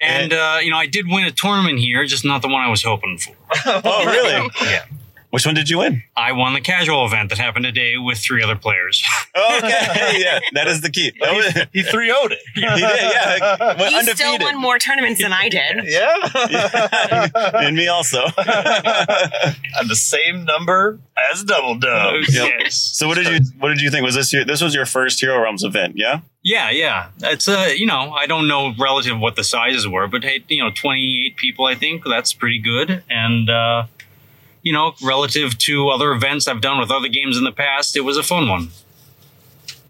And 0.00 0.32
uh, 0.32 0.58
you 0.60 0.70
know, 0.70 0.76
I 0.76 0.86
did 0.86 1.06
win 1.08 1.24
a 1.24 1.32
tournament 1.32 1.78
here, 1.78 2.04
just 2.04 2.24
not 2.24 2.42
the 2.42 2.48
one 2.48 2.62
I 2.62 2.68
was 2.68 2.82
hoping 2.82 3.18
for. 3.18 3.34
Oh, 3.66 4.04
really? 4.04 4.50
Yeah. 4.62 4.84
Which 5.30 5.44
one 5.44 5.54
did 5.54 5.68
you 5.68 5.78
win? 5.78 6.02
I 6.16 6.32
won 6.32 6.54
the 6.54 6.60
casual 6.60 7.04
event 7.04 7.28
that 7.30 7.38
happened 7.38 7.64
today 7.64 7.96
with 7.98 8.18
three 8.18 8.42
other 8.42 8.56
players. 8.56 9.02
Okay, 9.36 9.68
yeah, 10.18 10.38
that 10.54 10.66
is 10.68 10.80
the 10.80 10.88
key. 10.90 11.12
That 11.20 11.34
was- 11.34 11.66
He 11.72 11.82
3 11.82 12.08
0'd 12.08 12.32
it. 12.32 12.38
he 12.54 12.60
did, 12.62 12.70
yeah. 12.70 13.56
Went 13.78 13.90
You 13.92 13.98
undefeated. 13.98 14.16
still 14.16 14.38
won 14.38 14.56
more 14.60 14.78
tournaments 14.78 15.20
than 15.20 15.32
I 15.32 15.48
did. 15.48 15.84
Yeah. 15.84 17.28
and 17.54 17.76
me 17.76 17.88
also. 17.88 18.22
and 18.36 19.88
the 19.90 19.96
same 19.96 20.44
number 20.44 20.98
as 21.32 21.42
Double 21.44 21.74
Dub. 21.76 22.14
Yes. 22.28 22.74
So 22.76 23.06
what 23.08 23.16
did 23.16 23.26
you 23.26 23.40
what 23.58 23.68
did 23.68 23.80
you 23.80 23.90
think? 23.90 24.04
Was 24.04 24.14
this 24.14 24.32
your 24.32 24.44
this 24.44 24.60
was 24.62 24.74
your 24.74 24.86
first 24.86 25.20
Hero 25.20 25.40
Realms 25.42 25.64
event? 25.64 25.94
Yeah. 25.96 26.20
Yeah, 26.42 26.70
yeah. 26.70 27.08
It's 27.22 27.48
uh, 27.48 27.72
you 27.76 27.86
know, 27.86 28.12
I 28.12 28.26
don't 28.26 28.46
know 28.48 28.72
relative 28.78 29.18
what 29.18 29.34
the 29.36 29.44
sizes 29.44 29.88
were, 29.88 30.06
but 30.06 30.22
hey, 30.24 30.44
you 30.48 30.62
know, 30.62 30.70
28 30.70 31.36
people, 31.36 31.64
I 31.66 31.74
think 31.74 32.04
that's 32.04 32.32
pretty 32.32 32.60
good. 32.60 33.02
And 33.10 33.50
uh, 33.50 33.86
you 34.66 34.72
know, 34.72 34.94
relative 35.00 35.56
to 35.58 35.88
other 35.90 36.10
events 36.10 36.48
I've 36.48 36.60
done 36.60 36.78
with 36.80 36.90
other 36.90 37.06
games 37.08 37.36
in 37.38 37.44
the 37.44 37.52
past, 37.52 37.94
it 37.96 38.00
was 38.00 38.16
a 38.16 38.22
fun 38.24 38.48
one. 38.48 38.70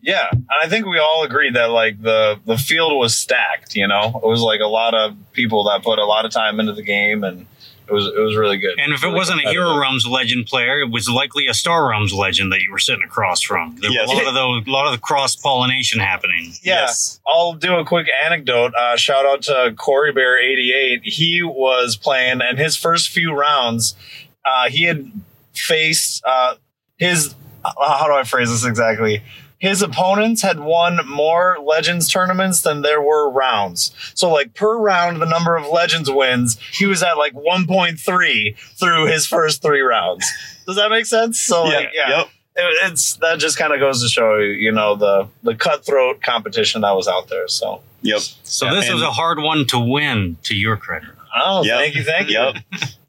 Yeah, 0.03 0.27
and 0.31 0.47
I 0.62 0.69
think 0.69 0.85
we 0.87 0.99
all 0.99 1.25
agreed 1.25 1.55
that 1.55 1.71
like 1.71 2.01
the 2.03 2.39
the 2.45 2.59
field 2.59 2.93
was 2.97 3.17
stacked. 3.17 3.75
You 3.75 3.89
know, 3.89 4.21
it 4.23 4.27
was 4.27 4.41
like 4.43 4.61
a 4.61 4.67
lot 4.69 4.95
of 4.95 5.17
people 5.33 5.65
that 5.65 5.83
put 5.83 5.99
a 5.99 6.05
lot 6.05 6.25
of 6.27 6.31
time 6.31 6.61
into 6.61 6.75
the 6.75 6.83
game, 6.83 7.25
and 7.25 7.47
it 7.89 7.93
was 7.93 8.07
it 8.07 8.21
was 8.21 8.37
really 8.37 8.59
good. 8.59 8.79
And 8.79 8.93
if 8.93 9.03
it 9.03 9.07
Really 9.07 9.17
wasn't 9.19 9.41
a 9.45 9.49
Hero 9.51 9.65
competitive. 9.65 9.81
Realms 9.81 10.07
legend 10.07 10.47
player, 10.47 10.81
it 10.81 10.91
was 10.91 11.09
likely 11.09 11.49
a 11.49 11.55
Star 11.55 11.89
Realms 11.89 12.12
legend 12.12 12.53
that 12.53 12.61
you 12.61 12.71
were 12.71 12.79
sitting 12.79 13.03
across 13.05 13.41
from. 13.43 13.77
There 13.81 13.91
Yes. 13.91 14.07
were 14.09 14.15
a 14.15 14.17
lot 14.19 14.27
of 14.29 14.35
those, 14.35 14.67
a 14.67 14.71
lot 14.71 14.87
of 14.87 14.93
the 14.93 14.99
cross 14.99 15.35
pollination 15.35 15.99
happening. 15.99 16.53
Yeah, 16.62 16.83
Yes. 16.83 17.19
I'll 17.27 17.55
do 17.55 17.75
a 17.77 17.85
quick 17.85 18.07
anecdote. 18.27 18.75
Uh, 18.79 18.97
shout 18.97 19.25
out 19.27 19.43
to 19.45 19.73
Corey 19.77 20.12
Bear 20.12 20.39
eighty 20.41 20.73
eight. 20.73 21.01
He 21.05 21.43
was 21.43 21.97
playing, 21.97 22.43
and 22.43 22.59
his 22.59 22.77
first 22.77 23.09
few 23.09 23.33
rounds, 23.33 23.97
uh, 24.46 24.68
he 24.70 24.85
had 24.85 25.11
faced 25.52 26.22
uh, 26.24 26.54
his. 26.96 27.35
Uh, 27.64 27.72
how 27.98 28.06
do 28.06 28.12
I 28.12 28.22
phrase 28.22 28.50
this 28.50 28.64
exactly? 28.64 29.22
His 29.59 29.80
opponents 29.80 30.42
had 30.42 30.61
won 30.61 31.00
more 31.09 31.56
Legends 31.61 32.09
tournaments 32.12 32.61
than 32.61 32.82
there 32.82 33.00
were 33.00 33.30
rounds. 33.30 33.92
So, 34.14 34.30
like 34.30 34.54
per 34.54 34.76
round, 34.76 35.20
the 35.20 35.26
number 35.26 35.56
of 35.56 35.66
Legends 35.66 36.11
wins, 36.11 36.59
he 36.72 36.85
was 36.87 37.02
at 37.02 37.16
like 37.16 37.32
one 37.32 37.66
point 37.66 37.98
three 37.98 38.54
through 38.78 39.06
his 39.06 39.26
first 39.26 39.62
three 39.62 39.80
rounds. 39.80 40.30
Does 40.66 40.76
that 40.76 40.90
make 40.90 41.06
sense? 41.06 41.40
So, 41.40 41.64
like, 41.64 41.88
yeah, 41.94 42.18
Yep. 42.18 42.26
it, 42.56 42.92
it's 42.92 43.16
that 43.16 43.38
just 43.38 43.56
kind 43.56 43.72
of 43.72 43.80
goes 43.80 44.02
to 44.02 44.09
show 44.09 44.37
you, 44.37 44.50
you 44.50 44.72
know, 44.72 44.94
the 44.94 45.28
the 45.42 45.54
cutthroat 45.54 46.22
competition 46.22 46.82
that 46.82 46.94
was 46.94 47.09
out 47.09 47.28
there. 47.28 47.48
So, 47.48 47.80
Yep. 48.02 48.20
So 48.42 48.66
Yeah, 48.66 48.74
this 48.74 48.92
was 48.92 49.02
a 49.02 49.11
hard 49.11 49.40
one 49.40 49.66
to 49.68 49.78
win, 49.78 50.37
to 50.44 50.54
your 50.54 50.76
credit. 50.76 51.11
Oh, 51.44 51.62
Yep. 51.64 51.79
thank 51.79 51.94
you, 51.94 52.03
thank 52.05 52.29
you. 52.29 52.35
Yep. 52.38 52.57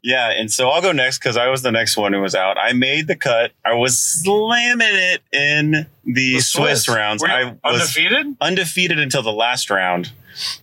Yeah, 0.02 0.30
and 0.30 0.50
so 0.50 0.68
I'll 0.68 0.80
go 0.80 0.92
next 0.92 1.18
because 1.18 1.36
I 1.36 1.48
was 1.48 1.62
the 1.62 1.72
next 1.72 1.96
one 1.96 2.12
who 2.12 2.20
was 2.20 2.34
out. 2.34 2.56
I 2.56 2.72
made 2.72 3.08
the 3.08 3.16
cut. 3.16 3.52
I 3.64 3.74
was 3.74 3.98
slamming 3.98 4.86
it 4.88 5.22
in 5.32 5.86
the, 6.04 6.34
The 6.34 6.40
Swiss, 6.40 6.88
rounds. 6.88 7.20
Were 7.22 7.28
you 7.28 7.58
I 7.64 7.72
was 7.72 7.80
undefeated. 7.82 8.36
undefeated 8.40 8.98
until 9.00 9.22
the 9.22 9.32
last 9.32 9.70
round. 9.70 10.12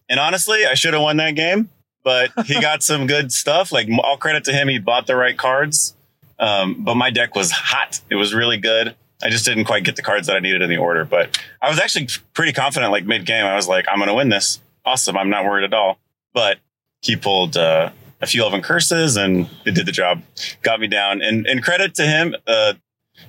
And 0.10 0.20
honestly, 0.20 0.66
I 0.66 0.74
should 0.74 0.94
have 0.94 1.04
won 1.04 1.18
that 1.18 1.32
game, 1.32 1.70
but 2.04 2.32
he 2.46 2.60
got 2.62 2.82
some 2.82 3.08
good 3.08 3.32
stuff. 3.32 3.72
Like 3.72 3.88
all 4.04 4.18
credit 4.18 4.46
to 4.46 4.54
him, 4.54 4.68
he 4.70 4.80
bought 4.80 5.06
the 5.06 5.16
right 5.16 5.38
cards. 5.38 5.96
Um, 6.40 6.84
but 6.84 6.96
my 6.96 7.10
deck 7.12 7.36
was 7.36 7.52
hot. 7.52 8.02
It 8.10 8.16
was 8.16 8.34
really 8.34 8.58
good. 8.58 8.96
I 9.24 9.30
just 9.30 9.46
didn't 9.46 9.66
quite 9.66 9.84
get 9.84 9.96
the 9.96 10.02
cards 10.02 10.28
that 10.28 10.36
I 10.36 10.40
needed 10.40 10.62
in 10.62 10.70
the 10.70 10.78
order, 10.78 11.06
but 11.06 11.38
I 11.62 11.70
was 11.70 11.80
actually 11.80 12.08
pretty 12.34 12.52
confident. 12.54 12.92
Like 12.92 13.06
mid 13.06 13.26
game, 13.26 13.46
I 13.46 13.56
was 13.56 13.68
like, 13.68 13.86
I'm 13.90 13.98
going 13.98 14.10
to 14.10 14.14
win 14.16 14.30
this. 14.30 14.60
Awesome. 14.86 15.18
I'm 15.18 15.30
not 15.30 15.46
worried 15.46 15.64
at 15.66 15.74
all. 15.74 15.98
But 16.34 16.58
he 17.06 17.16
pulled 17.16 17.56
uh, 17.58 17.92
a 18.22 18.28
few 18.28 18.44
elven 18.44 18.62
curses 18.62 19.16
and 19.16 19.48
it 19.66 19.76
did 19.76 19.86
the 19.86 19.92
job. 19.92 20.22
Got 20.62 20.80
me 20.80 20.88
down. 20.88 21.22
And 21.22 21.46
and 21.46 21.64
credit 21.64 21.96
to 21.96 22.04
him. 22.06 22.36
Uh, 22.48 22.74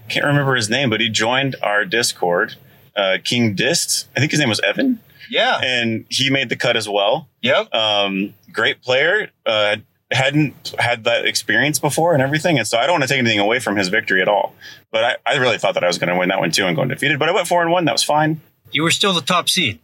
can't 0.08 0.24
remember 0.26 0.54
his 0.56 0.68
name, 0.68 0.90
but 0.90 1.00
he 1.00 1.08
joined 1.08 1.56
our 1.62 1.84
Discord. 1.84 2.54
Uh, 2.96 3.18
King 3.22 3.54
Dist. 3.54 4.08
I 4.16 4.20
think 4.20 4.30
his 4.32 4.40
name 4.40 4.48
was 4.48 4.58
Evan 4.60 5.00
Yeah. 5.28 5.60
and 5.62 6.06
he 6.08 6.30
made 6.30 6.48
the 6.48 6.56
cut 6.56 6.76
as 6.76 6.88
well. 6.88 7.28
Yep. 7.42 7.72
Um, 7.74 8.32
great 8.52 8.80
player. 8.82 9.30
Uh, 9.44 9.76
hadn't 10.12 10.72
had 10.78 11.04
that 11.04 11.26
experience 11.26 11.78
before 11.78 12.14
and 12.14 12.22
everything, 12.22 12.58
and 12.58 12.66
so 12.66 12.78
I 12.78 12.86
don't 12.86 12.92
want 12.94 13.02
to 13.02 13.08
take 13.08 13.18
anything 13.18 13.40
away 13.40 13.58
from 13.58 13.74
his 13.76 13.88
victory 13.88 14.22
at 14.22 14.28
all. 14.28 14.54
But 14.92 15.04
I, 15.04 15.16
I 15.32 15.36
really 15.38 15.58
thought 15.58 15.74
that 15.74 15.82
I 15.84 15.88
was 15.88 15.98
going 15.98 16.10
to 16.12 16.16
win 16.18 16.28
that 16.30 16.38
one 16.38 16.52
too 16.52 16.64
and 16.64 16.76
go 16.76 16.82
undefeated. 16.82 17.18
But 17.18 17.28
I 17.28 17.32
went 17.32 17.48
four 17.48 17.60
and 17.60 17.70
one. 17.72 17.84
That 17.86 17.92
was 17.92 18.04
fine. 18.04 18.40
You 18.70 18.82
were 18.84 18.92
still 18.92 19.12
the 19.12 19.20
top 19.20 19.48
seed. 19.48 19.80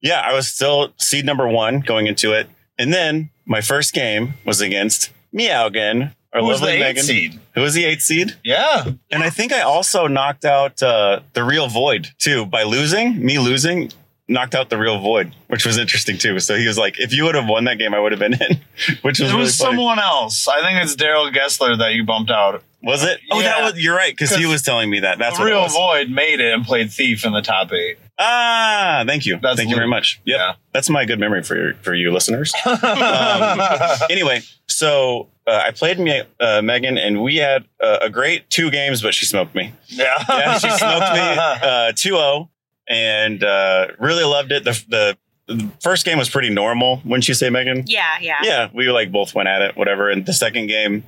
Yeah, 0.00 0.20
I 0.20 0.32
was 0.32 0.48
still 0.48 0.92
seed 0.96 1.24
number 1.26 1.46
one 1.46 1.80
going 1.80 2.06
into 2.06 2.32
it, 2.32 2.48
and 2.78 2.92
then 2.92 3.30
my 3.44 3.60
first 3.60 3.92
game 3.92 4.34
was 4.44 4.60
against 4.60 5.10
Meowgan, 5.34 6.12
our 6.32 6.40
Who 6.40 6.46
was 6.46 6.60
the 6.60 6.68
eight 6.68 6.80
Megan, 6.80 7.02
seed? 7.04 7.40
who 7.54 7.60
was 7.60 7.74
the 7.74 7.84
eighth 7.84 8.02
seed. 8.02 8.36
Yeah. 8.44 8.90
And 9.10 9.22
I 9.22 9.30
think 9.30 9.52
I 9.52 9.60
also 9.62 10.06
knocked 10.06 10.44
out 10.44 10.82
uh, 10.82 11.20
the 11.34 11.44
real 11.44 11.68
void 11.68 12.08
too 12.18 12.46
by 12.46 12.62
losing. 12.64 13.24
Me 13.24 13.38
losing 13.38 13.90
knocked 14.28 14.54
out 14.56 14.68
the 14.70 14.76
real 14.76 14.98
void, 14.98 15.32
which 15.46 15.64
was 15.64 15.78
interesting 15.78 16.18
too. 16.18 16.40
So 16.40 16.56
he 16.56 16.66
was 16.66 16.76
like, 16.76 16.98
"If 16.98 17.12
you 17.12 17.24
would 17.24 17.36
have 17.36 17.48
won 17.48 17.64
that 17.64 17.78
game, 17.78 17.94
I 17.94 18.00
would 18.00 18.12
have 18.12 18.18
been 18.18 18.34
in," 18.34 18.60
which 19.02 19.20
was 19.20 19.30
It 19.30 19.32
really 19.32 19.38
was 19.44 19.56
funny. 19.56 19.76
someone 19.76 19.98
else. 19.98 20.48
I 20.48 20.60
think 20.62 20.82
it's 20.82 20.96
Daryl 20.96 21.32
Gessler 21.32 21.78
that 21.78 21.92
you 21.94 22.04
bumped 22.04 22.30
out. 22.30 22.62
Was 22.86 23.02
it? 23.02 23.20
Oh, 23.30 23.42
that 23.42 23.62
was. 23.62 23.82
You're 23.82 23.96
right 23.96 24.12
because 24.12 24.34
he 24.34 24.46
was 24.46 24.62
telling 24.62 24.88
me 24.88 25.00
that. 25.00 25.18
That's 25.18 25.36
the 25.36 25.42
what 25.42 25.50
it 25.50 25.54
real 25.54 25.62
was. 25.62 25.72
Void 25.74 26.08
made 26.08 26.40
it 26.40 26.54
and 26.54 26.64
played 26.64 26.92
Thief 26.92 27.24
in 27.24 27.32
the 27.32 27.42
top 27.42 27.72
eight. 27.72 27.98
Ah, 28.18 29.02
thank 29.06 29.26
you. 29.26 29.38
That's 29.42 29.56
thank 29.56 29.68
you 29.68 29.74
very 29.74 29.88
much. 29.88 30.20
Yep. 30.24 30.38
Yeah. 30.38 30.54
That's 30.72 30.88
my 30.88 31.04
good 31.04 31.18
memory 31.18 31.42
for 31.42 31.56
your, 31.56 31.74
for 31.74 31.94
you 31.94 32.12
listeners. 32.12 32.54
Um, 32.86 33.60
anyway, 34.08 34.40
so 34.68 35.28
uh, 35.46 35.62
I 35.66 35.70
played 35.72 35.98
me, 35.98 36.22
uh, 36.40 36.62
Megan, 36.62 36.96
and 36.96 37.22
we 37.22 37.36
had 37.36 37.66
uh, 37.82 37.98
a 38.02 38.08
great 38.08 38.48
two 38.48 38.70
games, 38.70 39.02
but 39.02 39.12
she 39.12 39.26
smoked 39.26 39.54
me. 39.54 39.72
yeah. 39.88 40.14
yeah, 40.28 40.58
she 40.58 40.70
smoked 40.70 41.12
me 41.12 41.20
uh, 41.20 41.92
2-0 41.92 42.48
and 42.88 43.42
uh, 43.44 43.88
really 43.98 44.24
loved 44.24 44.52
it. 44.52 44.64
The, 44.64 44.84
the 44.88 45.18
the 45.46 45.70
first 45.80 46.04
game 46.04 46.18
was 46.18 46.28
pretty 46.28 46.50
normal, 46.50 47.00
wouldn't 47.04 47.28
you 47.28 47.34
say, 47.34 47.50
Megan? 47.50 47.84
Yeah, 47.86 48.16
yeah. 48.20 48.38
Yeah, 48.42 48.68
we 48.74 48.90
like 48.90 49.12
both 49.12 49.34
went 49.34 49.48
at 49.48 49.62
it, 49.62 49.76
whatever. 49.76 50.10
And 50.10 50.26
the 50.26 50.32
second 50.32 50.66
game, 50.66 51.04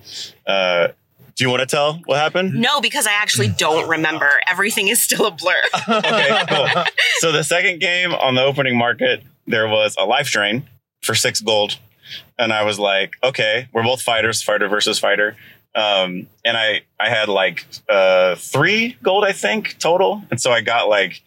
uh, 0.47 0.89
do 1.39 1.45
you 1.45 1.51
want 1.51 1.61
to 1.61 1.67
tell 1.67 2.01
what 2.05 2.19
happened? 2.19 2.55
No, 2.55 2.81
because 2.81 3.07
I 3.07 3.13
actually 3.13 3.47
don't 3.49 3.89
remember. 3.89 4.29
Everything 4.51 4.89
is 4.89 5.01
still 5.01 5.25
a 5.27 5.31
blur. 5.31 5.55
Okay, 5.89 6.45
cool. 6.49 6.67
So 7.21 7.31
the 7.33 7.45
second 7.45 7.81
game 7.81 8.13
on 8.13 8.35
the 8.35 8.43
opening 8.43 8.77
market, 8.77 9.23
there 9.47 9.69
was 9.69 9.95
a 9.99 10.05
life 10.05 10.31
drain 10.31 10.65
for 11.01 11.15
six 11.15 11.41
gold, 11.41 11.79
and 12.39 12.53
I 12.53 12.65
was 12.65 12.79
like, 12.81 13.15
okay, 13.23 13.69
we're 13.73 13.85
both 13.85 14.03
fighters, 14.03 14.43
fighter 14.43 14.69
versus 14.69 14.99
fighter. 14.99 15.37
Um, 15.77 16.27
and 16.45 16.57
I 16.57 16.83
I 16.99 17.09
had 17.09 17.29
like 17.29 17.65
uh, 17.89 18.35
three 18.35 18.97
gold, 19.03 19.25
I 19.25 19.33
think, 19.33 19.79
total, 19.79 20.25
and 20.33 20.41
so 20.41 20.51
I 20.51 20.61
got 20.61 20.89
like 20.89 21.23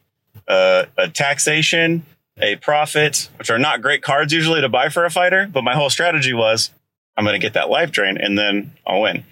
uh, 0.47 0.85
a 0.97 1.07
taxation, 1.07 2.03
a 2.37 2.57
profit, 2.57 3.29
which 3.39 3.49
are 3.49 3.59
not 3.59 3.81
great 3.81 4.01
cards 4.01 4.33
usually 4.33 4.59
to 4.59 4.69
buy 4.69 4.89
for 4.89 5.05
a 5.05 5.09
fighter. 5.09 5.47
But 5.51 5.63
my 5.63 5.73
whole 5.73 5.89
strategy 5.89 6.33
was, 6.33 6.69
I'm 7.15 7.23
going 7.23 7.39
to 7.39 7.45
get 7.45 7.53
that 7.53 7.69
life 7.69 7.91
drain, 7.91 8.17
and 8.17 8.37
then 8.37 8.73
I'll 8.85 9.01
win. 9.01 9.23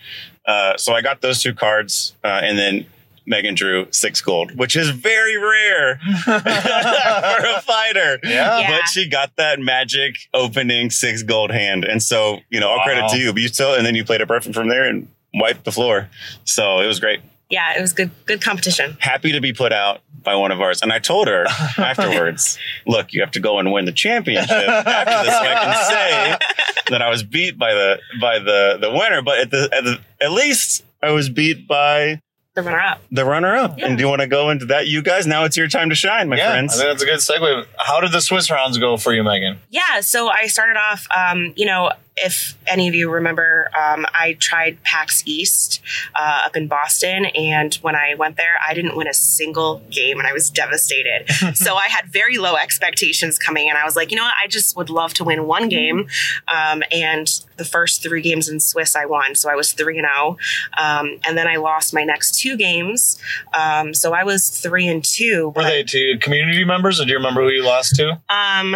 Uh, 0.49 0.75
so 0.77 0.93
I 0.93 1.01
got 1.01 1.21
those 1.21 1.43
two 1.43 1.53
cards, 1.53 2.15
uh, 2.23 2.41
and 2.43 2.57
then 2.57 2.87
Megan 3.27 3.53
drew 3.53 3.85
six 3.91 4.19
gold, 4.19 4.57
which 4.57 4.75
is 4.75 4.89
very 4.89 5.37
rare 5.37 5.99
for 6.23 6.31
a 6.31 7.61
fighter. 7.61 8.19
Yeah. 8.23 8.59
Yeah. 8.59 8.71
But 8.71 8.87
she 8.87 9.07
got 9.07 9.35
that 9.35 9.59
magic 9.59 10.15
opening 10.33 10.89
six 10.89 11.21
gold 11.21 11.51
hand. 11.51 11.85
And 11.85 12.01
so, 12.01 12.39
you 12.49 12.59
know, 12.59 12.69
all 12.69 12.79
credit 12.83 13.09
to 13.11 13.19
you. 13.19 13.31
But 13.31 13.43
you 13.43 13.47
still, 13.49 13.75
and 13.75 13.85
then 13.85 13.93
you 13.93 14.03
played 14.03 14.21
it 14.21 14.27
perfect 14.27 14.55
from 14.55 14.67
there 14.69 14.89
and 14.89 15.07
wiped 15.35 15.63
the 15.65 15.71
floor. 15.71 16.09
So 16.45 16.79
it 16.79 16.87
was 16.87 16.99
great. 16.99 17.19
Yeah, 17.49 17.77
it 17.77 17.81
was 17.81 17.93
good 17.93 18.11
good 18.25 18.41
competition. 18.41 18.97
Happy 18.99 19.31
to 19.31 19.41
be 19.41 19.53
put 19.53 19.73
out 19.73 20.01
by 20.23 20.35
one 20.35 20.51
of 20.51 20.61
ours. 20.61 20.81
And 20.81 20.91
I 20.93 20.99
told 20.99 21.27
her 21.27 21.45
afterwards, 21.77 22.57
look, 22.85 23.13
you 23.13 23.21
have 23.21 23.31
to 23.31 23.39
go 23.39 23.57
and 23.59 23.71
win 23.71 23.85
the 23.85 23.91
championship 23.91 24.51
after 24.51 25.23
this. 25.25 25.33
So 25.33 25.41
I 25.41 25.55
can 25.55 25.85
say 25.85 26.73
that 26.89 27.01
I 27.01 27.09
was 27.09 27.23
beat 27.23 27.57
by 27.57 27.73
the 27.73 27.99
by 28.21 28.39
the 28.39 28.77
the 28.79 28.91
winner. 28.91 29.21
But 29.21 29.39
at 29.39 29.51
the 29.51 29.69
at 29.73 29.83
the 29.83 29.99
at 30.21 30.31
least 30.31 30.83
I 31.01 31.11
was 31.11 31.29
beat 31.29 31.67
by 31.67 32.21
The 32.55 32.61
runner 32.61 32.79
up. 32.81 33.01
the 33.11 33.25
runner 33.25 33.55
up. 33.55 33.77
Yeah. 33.79 33.87
And 33.87 33.97
do 33.97 34.03
you 34.03 34.09
want 34.09 34.21
to 34.21 34.27
go 34.27 34.49
into 34.49 34.65
that, 34.67 34.87
you 34.87 35.01
guys? 35.01 35.25
Now 35.25 35.45
it's 35.45 35.55
your 35.57 35.67
time 35.69 35.89
to 35.89 35.95
shine, 35.95 36.29
my 36.29 36.35
yeah, 36.37 36.51
friends. 36.51 36.73
I 36.75 36.83
think 36.83 36.89
that's 36.99 37.03
a 37.03 37.05
good 37.05 37.41
segue. 37.41 37.65
How 37.77 38.01
did 38.01 38.11
the 38.11 38.21
Swiss 38.21 38.51
rounds 38.51 38.77
go 38.77 38.97
for 38.97 39.13
you, 39.13 39.23
Megan? 39.23 39.57
Yeah, 39.69 40.01
so 40.01 40.27
I 40.29 40.47
started 40.47 40.77
off, 40.77 41.07
um, 41.15 41.53
you 41.55 41.65
know, 41.65 41.91
if 42.23 42.57
any 42.67 42.87
of 42.87 42.95
you 42.95 43.09
remember, 43.09 43.69
um, 43.77 44.05
I 44.13 44.37
tried 44.39 44.81
PAX 44.83 45.23
East 45.25 45.81
uh, 46.15 46.43
up 46.45 46.55
in 46.55 46.67
Boston. 46.67 47.25
And 47.25 47.75
when 47.75 47.95
I 47.95 48.15
went 48.15 48.37
there, 48.37 48.57
I 48.65 48.73
didn't 48.73 48.95
win 48.95 49.07
a 49.07 49.13
single 49.13 49.81
game 49.89 50.19
and 50.19 50.27
I 50.27 50.33
was 50.33 50.49
devastated. 50.49 51.25
so 51.55 51.75
I 51.75 51.87
had 51.87 52.05
very 52.07 52.37
low 52.37 52.55
expectations 52.55 53.37
coming 53.37 53.67
in. 53.67 53.75
I 53.75 53.85
was 53.85 53.95
like, 53.95 54.11
you 54.11 54.17
know 54.17 54.23
what? 54.23 54.35
I 54.43 54.47
just 54.47 54.75
would 54.75 54.89
love 54.89 55.13
to 55.15 55.23
win 55.23 55.45
one 55.45 55.69
game. 55.69 56.07
Um, 56.53 56.83
and 56.91 57.27
the 57.57 57.65
first 57.65 58.01
three 58.01 58.21
games 58.21 58.49
in 58.49 58.59
Swiss, 58.59 58.95
I 58.95 59.05
won. 59.05 59.35
So 59.35 59.49
I 59.49 59.55
was 59.55 59.73
3 59.73 59.99
and 59.99 60.07
0. 60.07 60.37
Um, 60.77 61.19
and 61.25 61.37
then 61.37 61.47
I 61.47 61.57
lost 61.57 61.93
my 61.93 62.03
next 62.03 62.39
two 62.39 62.57
games. 62.57 63.19
Um, 63.53 63.93
so 63.93 64.13
I 64.13 64.23
was 64.23 64.49
3 64.49 64.87
and 64.87 65.03
2. 65.03 65.53
Were 65.55 65.63
they 65.63 65.83
to 65.83 66.17
community 66.19 66.63
members, 66.65 66.99
or 66.99 67.05
do 67.05 67.11
you 67.11 67.17
remember 67.17 67.43
who 67.43 67.49
you 67.49 67.63
lost 67.63 67.95
to? 67.97 68.19
Um, 68.29 68.75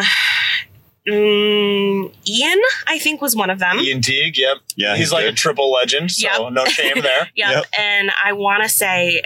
mm, 1.08 2.14
Ian, 2.28 2.62
I 2.88 3.00
think, 3.00 3.22
was 3.22 3.36
one 3.36 3.50
of 3.50 3.60
them. 3.60 3.80
Ian 3.80 4.02
Teague, 4.02 4.38
yep. 4.38 4.58
Yeah, 4.76 4.96
he's, 4.96 5.12
like 5.12 5.26
good. 5.26 5.34
a 5.34 5.38
triple 5.38 5.72
legend, 5.72 6.12
so 6.12 6.28
Yep. 6.46 6.54
no 6.54 6.66
shame 6.66 7.02
there. 7.02 7.30
Yep. 7.36 7.52
Yep. 7.52 7.66
And 7.78 8.12
I 8.24 8.34
want 8.34 8.64
to 8.64 8.70
say 8.70 9.22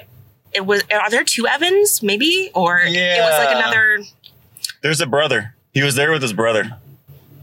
it 0.53 0.65
was. 0.65 0.83
Are 0.91 1.09
there 1.09 1.23
two 1.23 1.47
Evans? 1.47 2.01
Maybe, 2.01 2.49
or 2.53 2.79
it 2.83 3.19
was 3.21 3.45
like 3.45 3.55
another. 3.55 3.99
There's 4.81 5.01
a 5.01 5.05
brother. 5.07 5.53
He 5.73 5.81
was 5.83 5.95
there 5.95 6.11
with 6.11 6.21
his 6.21 6.33
brother. 6.33 6.77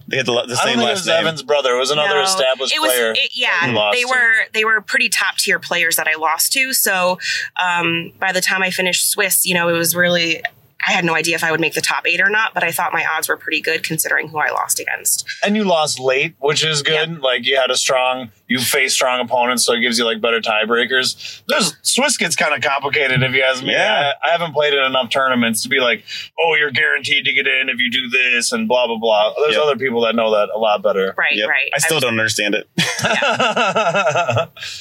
They 0.06 0.18
had 0.18 0.26
the, 0.26 0.44
the 0.46 0.56
same 0.56 0.78
last 0.80 1.06
name. 1.06 1.16
Evan's 1.16 1.42
brother. 1.42 1.74
It 1.74 1.78
was 1.78 1.90
another 1.90 2.16
No, 2.16 2.22
established 2.22 2.74
it 2.74 2.80
was, 2.80 2.90
player. 2.92 3.12
it- 3.16 3.30
yeah, 3.34 3.66
who 3.66 3.72
lost 3.72 3.96
they 3.96 4.02
to. 4.02 4.08
were 4.08 4.34
they 4.52 4.64
were 4.64 4.80
pretty 4.82 5.08
top 5.08 5.36
tier 5.38 5.58
players 5.58 5.96
that 5.96 6.06
I 6.06 6.14
lost 6.16 6.52
to. 6.52 6.72
So 6.74 7.18
um, 7.62 8.12
by 8.18 8.30
the 8.32 8.40
time 8.42 8.62
I 8.62 8.70
finished 8.70 9.10
Swiss, 9.10 9.46
you 9.46 9.54
know, 9.54 9.68
it 9.68 9.72
was 9.72 9.96
really 9.96 10.42
I 10.86 10.92
had 10.92 11.04
no 11.04 11.14
idea 11.14 11.34
if 11.34 11.42
I 11.44 11.50
would 11.50 11.60
make 11.60 11.74
the 11.74 11.80
top 11.80 12.06
eight 12.06 12.20
or 12.20 12.28
not, 12.28 12.52
but 12.54 12.62
I 12.62 12.70
thought 12.70 12.92
my 12.92 13.04
odds 13.06 13.28
were 13.28 13.36
pretty 13.36 13.60
good 13.60 13.82
considering 13.82 14.28
who 14.28 14.38
I 14.38 14.50
lost 14.50 14.78
against. 14.80 15.26
and 15.44 15.56
you 15.56 15.64
lost 15.64 15.98
late, 15.98 16.34
which 16.40 16.64
is 16.64 16.82
good. 16.82 17.20
Like 17.20 17.46
you 17.46 17.56
had 17.56 17.70
a 17.70 17.76
strong, 17.76 18.30
you 18.48 18.58
faced 18.58 18.94
strong 18.96 19.20
opponents, 19.20 19.64
so 19.64 19.72
it 19.72 19.80
gives 19.80 19.98
you 19.98 20.04
like 20.04 20.20
better 20.20 20.40
tiebreakers. 20.40 21.42
There's 21.48 21.74
Swiss 21.82 22.16
gets 22.16 22.36
kind 22.36 22.54
of 22.54 22.60
complicated 22.60 23.22
if 23.22 23.32
you 23.34 23.42
ask 23.42 23.62
me. 23.62 23.72
Yeah. 23.72 24.12
I, 24.22 24.28
I 24.28 24.30
haven't 24.32 24.52
played 24.52 24.74
in 24.74 24.82
enough 24.84 25.10
tournaments 25.10 25.62
to 25.62 25.68
be 25.68 25.80
like, 25.80 26.04
oh, 26.38 26.54
you're 26.54 26.70
guaranteed 26.70 27.24
to 27.24 27.32
get 27.32 27.46
in 27.46 27.68
if 27.68 27.78
you 27.78 27.90
do 27.90 28.08
this 28.10 28.52
and 28.52 28.68
blah 28.68 28.86
blah 28.86 28.98
blah. 28.98 29.32
There's 29.38 29.54
Yep. 29.54 29.62
other 29.62 29.76
people 29.76 30.02
that 30.02 30.14
know 30.14 30.30
that 30.32 30.50
a 30.54 30.58
lot 30.58 30.82
better. 30.82 31.14
Right, 31.16 31.34
Yep. 31.34 31.48
right. 31.48 31.70
I 31.74 31.78
still 31.78 31.96
was- 31.96 32.02
don't 32.02 32.18
understand 32.18 32.54
it. 32.54 32.68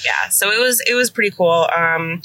yeah 0.05 0.29
so 0.29 0.51
it 0.51 0.59
was 0.59 0.81
it 0.87 0.93
was 0.95 1.09
pretty 1.09 1.31
cool 1.31 1.67
um 1.75 2.21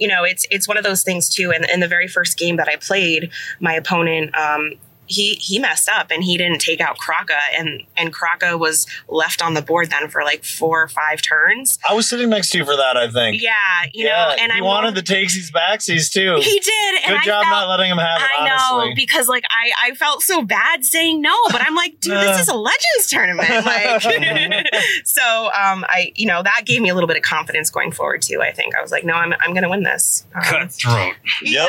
you 0.00 0.08
know 0.08 0.24
it's 0.24 0.46
it's 0.50 0.66
one 0.66 0.76
of 0.76 0.84
those 0.84 1.02
things 1.02 1.28
too. 1.28 1.52
And 1.52 1.64
in 1.72 1.80
the 1.80 1.88
very 1.88 2.08
first 2.08 2.38
game 2.38 2.56
that 2.56 2.68
i 2.68 2.76
played 2.76 3.30
my 3.60 3.74
opponent 3.74 4.36
um 4.36 4.72
he 5.10 5.34
he 5.34 5.58
messed 5.58 5.88
up 5.88 6.10
and 6.10 6.22
he 6.24 6.38
didn't 6.38 6.60
take 6.60 6.80
out 6.80 6.96
Kraka 6.98 7.38
and 7.58 7.82
and 7.96 8.12
Kraka 8.12 8.56
was 8.58 8.86
left 9.08 9.42
on 9.42 9.54
the 9.54 9.62
board 9.62 9.90
then 9.90 10.08
for 10.08 10.22
like 10.22 10.44
four 10.44 10.82
or 10.82 10.88
five 10.88 11.20
turns. 11.20 11.78
I 11.88 11.94
was 11.94 12.08
sitting 12.08 12.30
next 12.30 12.50
to 12.50 12.58
you 12.58 12.64
for 12.64 12.76
that. 12.76 12.96
I 12.96 13.10
think. 13.10 13.42
Yeah, 13.42 13.52
you 13.92 14.04
know, 14.04 14.34
and 14.38 14.52
he 14.52 14.58
I 14.58 14.62
wanted 14.62 14.94
the 14.94 15.02
takesies 15.02 15.50
backsies 15.52 16.10
too. 16.12 16.36
He 16.40 16.60
did, 16.60 16.94
and 17.04 17.14
Good 17.14 17.18
I 17.18 17.24
job 17.24 17.42
felt, 17.44 17.50
not 17.52 17.68
letting 17.68 17.90
him 17.90 17.98
have 17.98 18.20
it. 18.22 18.28
I 18.38 18.46
know 18.46 18.92
because 18.94 19.28
like 19.28 19.44
I 19.50 19.90
I 19.90 19.94
felt 19.96 20.22
so 20.22 20.42
bad 20.42 20.84
saying 20.84 21.20
no, 21.20 21.34
but 21.50 21.60
I'm 21.60 21.74
like, 21.74 21.98
dude, 22.00 22.12
this 22.16 22.38
Uh. 22.38 22.40
is 22.42 22.48
a 22.48 22.54
Legends 22.54 23.08
tournament. 23.08 23.48
Like, 23.70 24.00
so 25.04 25.22
um, 25.46 25.84
I 25.88 26.12
you 26.14 26.26
know 26.26 26.42
that 26.42 26.62
gave 26.64 26.80
me 26.82 26.88
a 26.88 26.94
little 26.94 27.08
bit 27.08 27.16
of 27.16 27.22
confidence 27.22 27.70
going 27.70 27.92
forward 27.92 28.22
too. 28.22 28.40
I 28.42 28.52
think 28.52 28.74
I 28.74 28.80
was 28.82 28.90
like, 28.90 29.04
no, 29.04 29.14
I'm 29.14 29.34
I'm 29.40 29.54
gonna 29.54 29.68
win 29.68 29.82
this. 29.82 30.26
Um, 30.34 30.42
Cutthroat. 30.42 31.14
Yep. 31.42 31.68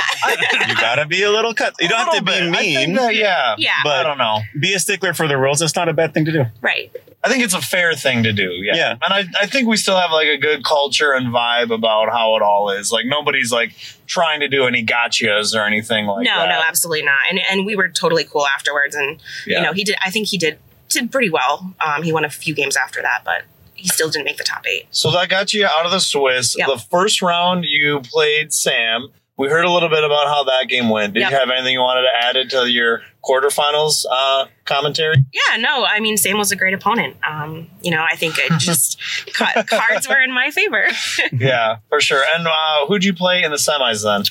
you 0.67 0.75
gotta 0.75 1.06
be 1.06 1.23
a 1.23 1.32
little 1.32 1.54
cut. 1.54 1.73
You 1.80 1.88
don't 1.89 1.99
have 1.99 2.13
to 2.15 2.21
be 2.23 2.32
little 2.32 2.51
bit. 2.51 2.60
I 2.60 2.62
think 2.63 2.88
mean. 2.89 2.95
that- 2.97 3.15
yeah. 3.15 3.30
Yeah. 3.57 3.71
I 3.79 3.83
But 3.83 3.99
I 3.99 4.03
don't 4.03 4.17
know. 4.17 4.39
be 4.59 4.73
a 4.73 4.79
stickler 4.79 5.13
for 5.13 5.27
the 5.27 5.37
rules. 5.37 5.59
That's 5.59 5.75
not 5.75 5.89
a 5.89 5.93
bad 5.93 6.13
thing 6.13 6.25
to 6.25 6.31
do. 6.31 6.45
Right. 6.61 6.91
I 7.23 7.29
think 7.29 7.43
it's 7.43 7.53
a 7.53 7.61
fair 7.61 7.93
thing 7.93 8.23
to 8.23 8.33
do. 8.33 8.51
Yeah. 8.53 8.75
Yeah. 8.75 8.91
And 8.91 9.13
I, 9.13 9.23
I 9.41 9.45
think 9.45 9.67
we 9.67 9.77
still 9.77 9.97
have 9.97 10.11
like 10.11 10.27
a 10.27 10.37
good 10.37 10.63
culture 10.63 11.11
and 11.13 11.27
vibe 11.27 11.71
about 11.73 12.09
how 12.09 12.35
it 12.35 12.41
all 12.41 12.71
is. 12.71 12.91
Like 12.91 13.05
nobody's 13.05 13.51
like 13.51 13.73
trying 14.07 14.39
to 14.39 14.47
do 14.47 14.65
any 14.65 14.83
gotchas 14.85 15.55
or 15.55 15.63
anything 15.63 16.07
like 16.07 16.25
no, 16.25 16.31
that. 16.37 16.49
No, 16.49 16.55
no, 16.59 16.61
absolutely 16.67 17.03
not. 17.05 17.19
And 17.29 17.39
and 17.49 17.65
we 17.65 17.75
were 17.75 17.89
totally 17.89 18.23
cool 18.23 18.47
afterwards. 18.47 18.95
And 18.95 19.21
Yeah. 19.45 19.59
you 19.59 19.63
know, 19.65 19.73
he 19.73 19.83
did. 19.83 19.95
I 20.03 20.09
think 20.09 20.27
he 20.27 20.37
did 20.37 20.57
did 20.89 21.11
pretty 21.11 21.29
well. 21.29 21.73
Um, 21.79 22.03
he 22.03 22.11
won 22.11 22.25
a 22.25 22.29
few 22.29 22.53
games 22.55 22.75
after 22.75 23.01
that, 23.01 23.21
but 23.23 23.43
he 23.75 23.87
still 23.87 24.09
didn't 24.09 24.25
make 24.25 24.37
the 24.37 24.43
top 24.43 24.65
eight. 24.67 24.87
So 24.91 25.11
that 25.11 25.29
got 25.29 25.53
you 25.53 25.65
out 25.65 25.85
of 25.85 25.91
the 25.91 25.99
Swiss. 25.99 26.55
Yep. 26.57 26.67
The 26.67 26.77
first 26.89 27.21
round 27.21 27.65
you 27.65 28.01
played 28.01 28.51
Sam. 28.53 29.09
We 29.41 29.49
heard 29.49 29.65
a 29.65 29.71
little 29.71 29.89
bit 29.89 30.04
about 30.04 30.27
how 30.27 30.43
that 30.43 30.67
game 30.69 30.89
went. 30.89 31.15
Did 31.15 31.21
Yep. 31.21 31.32
you 31.32 31.38
have 31.38 31.49
anything 31.49 31.73
you 31.73 31.80
wanted 31.82 32.04
to 32.04 32.15
add 32.15 32.36
into 32.36 32.71
your 32.71 33.01
quarterfinals 33.23 34.06
uh, 34.12 34.45
commentary? 34.65 35.15
Yeah, 35.34 35.58
no, 35.58 35.84
I 35.84 35.99
mean, 35.99 36.15
Sam 36.17 36.38
was 36.38 36.51
a 36.51 36.56
great 36.56 36.75
opponent. 36.75 37.17
Um, 37.27 37.67
you 37.82 37.89
know, 37.89 38.06
I 38.08 38.15
think 38.15 38.38
it 38.38 38.51
just 38.60 39.01
ca- 39.34 39.63
cards 39.63 40.08
were 40.08 40.21
in 40.21 40.32
my 40.32 40.51
favor. 40.51 40.86
yeah, 41.34 41.77
for 41.89 41.99
sure. 41.99 42.21
And 42.36 42.45
uh, 42.47 42.86
who'd 42.88 43.04
you 43.04 43.15
play 43.15 43.41
in 43.41 43.49
the 43.49 43.58
semis 43.58 44.04
then? 44.04 44.21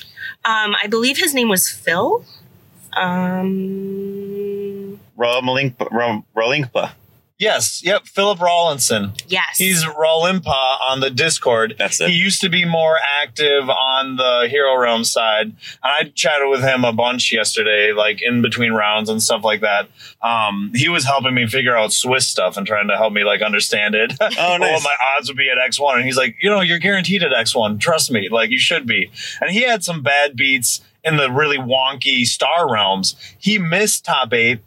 Um, 0.45 0.77
I 0.81 0.87
believe 0.87 1.17
his 1.17 1.33
name 1.33 1.49
was 1.49 1.67
Phil. 1.69 2.23
Um, 2.93 4.97
Rolingpa. 5.17 5.91
Ro- 5.91 6.23
Rolingpa. 6.37 6.93
Yes. 7.41 7.81
Yep. 7.83 8.05
Philip 8.05 8.39
Rawlinson. 8.39 9.13
yes, 9.27 9.57
He's 9.57 9.83
Rawlimpa 9.83 10.45
on 10.79 10.99
the 10.99 11.09
Discord. 11.09 11.73
That's 11.75 11.99
it. 11.99 12.11
He 12.11 12.15
used 12.15 12.39
to 12.41 12.49
be 12.49 12.65
more 12.65 12.97
active 13.19 13.67
on 13.67 14.17
the 14.17 14.47
Hero 14.47 14.77
Realm 14.77 15.03
side. 15.03 15.47
And 15.47 15.55
I 15.83 16.03
chatted 16.13 16.49
with 16.49 16.61
him 16.61 16.85
a 16.85 16.93
bunch 16.93 17.33
yesterday, 17.33 17.93
like 17.93 18.21
in 18.21 18.43
between 18.43 18.73
rounds 18.73 19.09
and 19.09 19.23
stuff 19.23 19.43
like 19.43 19.61
that. 19.61 19.87
Um, 20.21 20.71
he 20.75 20.87
was 20.87 21.03
helping 21.03 21.33
me 21.33 21.47
figure 21.47 21.75
out 21.75 21.91
Swiss 21.91 22.27
stuff 22.27 22.57
and 22.57 22.67
trying 22.67 22.89
to 22.89 22.95
help 22.95 23.11
me 23.11 23.23
like 23.23 23.41
understand 23.41 23.95
it. 23.95 24.13
Oh, 24.21 24.27
nice. 24.59 24.59
what 24.59 24.83
my 24.83 24.95
odds 25.17 25.27
would 25.27 25.37
be 25.37 25.49
at 25.49 25.57
X1. 25.57 25.95
And 25.95 26.05
he's 26.05 26.17
like, 26.17 26.35
you 26.43 26.49
know, 26.51 26.61
you're 26.61 26.77
guaranteed 26.77 27.23
at 27.23 27.31
X1. 27.31 27.79
Trust 27.79 28.11
me. 28.11 28.29
Like 28.29 28.51
you 28.51 28.59
should 28.59 28.85
be. 28.85 29.09
And 29.41 29.49
he 29.49 29.63
had 29.63 29.83
some 29.83 30.03
bad 30.03 30.35
beats 30.35 30.81
in 31.03 31.17
the 31.17 31.31
really 31.31 31.57
wonky 31.57 32.23
star 32.23 32.71
realms. 32.71 33.15
He 33.39 33.57
missed 33.57 34.05
top 34.05 34.31
eight 34.31 34.59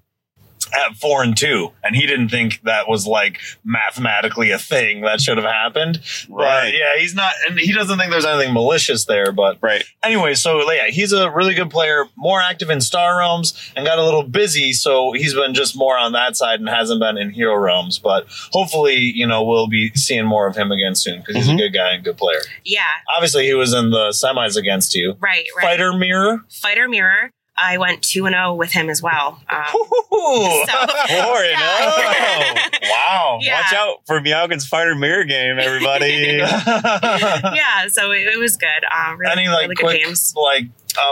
at 0.72 0.96
four 0.96 1.22
and 1.22 1.36
two, 1.36 1.72
and 1.82 1.94
he 1.96 2.06
didn't 2.06 2.28
think 2.30 2.60
that 2.62 2.88
was 2.88 3.06
like 3.06 3.40
mathematically 3.64 4.50
a 4.50 4.58
thing 4.58 5.02
that 5.02 5.20
should 5.20 5.36
have 5.36 5.46
happened. 5.46 6.00
But 6.28 6.36
Right. 6.44 6.74
yeah, 6.74 6.96
he's 6.98 7.14
not, 7.14 7.32
and 7.48 7.58
he 7.58 7.72
doesn't 7.72 7.98
think 7.98 8.10
there's 8.10 8.24
anything 8.24 8.52
malicious 8.54 9.04
there. 9.04 9.32
But 9.32 9.58
Right. 9.60 9.84
anyway, 10.02 10.34
so 10.34 10.70
yeah, 10.72 10.88
he's 10.88 11.12
a 11.12 11.30
really 11.30 11.54
good 11.54 11.70
player, 11.70 12.06
more 12.16 12.40
active 12.40 12.70
in 12.70 12.80
Star 12.80 13.18
Realms, 13.18 13.52
and 13.76 13.84
got 13.86 13.98
a 13.98 14.04
little 14.04 14.22
busy, 14.22 14.72
so 14.72 15.12
he's 15.12 15.34
been 15.34 15.54
just 15.54 15.76
more 15.76 15.96
on 15.98 16.12
that 16.12 16.36
side 16.36 16.60
and 16.60 16.68
hasn't 16.68 17.00
been 17.00 17.18
in 17.18 17.30
Hero 17.30 17.56
Realms. 17.56 17.98
But 17.98 18.26
hopefully, 18.52 18.96
you 18.96 19.26
know, 19.26 19.42
we'll 19.44 19.68
be 19.68 19.90
seeing 19.94 20.24
more 20.26 20.46
of 20.46 20.56
him 20.56 20.72
again 20.72 20.94
soon 20.94 21.18
because 21.20 21.36
he's 21.36 21.48
Mhm. 21.48 21.54
a 21.54 21.58
good 21.58 21.74
guy 21.74 21.92
and 21.92 22.04
good 22.04 22.16
player. 22.16 22.40
yeah, 22.64 22.80
Obviously, 23.14 23.46
he 23.46 23.54
was 23.54 23.72
in 23.74 23.90
the 23.90 24.08
semis 24.10 24.56
against 24.56 24.94
you. 24.94 25.16
right, 25.20 25.44
right. 25.56 25.62
Fighter 25.64 25.92
Mirror. 25.92 26.44
Fighter 26.50 26.88
Mirror. 26.88 27.30
I 27.56 27.78
went 27.78 28.02
two 28.02 28.26
and 28.26 28.34
zero 28.34 28.54
with 28.54 28.72
him 28.72 28.90
as 28.90 29.00
well. 29.00 29.40
Um, 29.48 29.64
Ooh. 29.76 30.64
so- 30.66 30.86
Four 31.06 31.42
and 31.44 31.56
oh. 31.56 32.54
wow. 32.82 33.38
Yeah. 33.40 33.60
Watch 33.60 33.72
out 33.72 33.96
for 34.06 34.20
Meowgan's 34.20 34.66
fighter 34.66 34.94
mirror 34.94 35.24
game, 35.24 35.58
everybody. 35.58 36.06
yeah, 36.38 37.86
so 37.88 38.10
it, 38.10 38.26
it 38.26 38.38
was 38.38 38.56
good. 38.56 38.68
Uh, 38.90 39.14
really, 39.16 39.32
Any 39.32 39.48
like 39.48 39.62
really 39.68 39.74
good 39.76 40.04
games. 40.04 40.34
like 40.36 40.64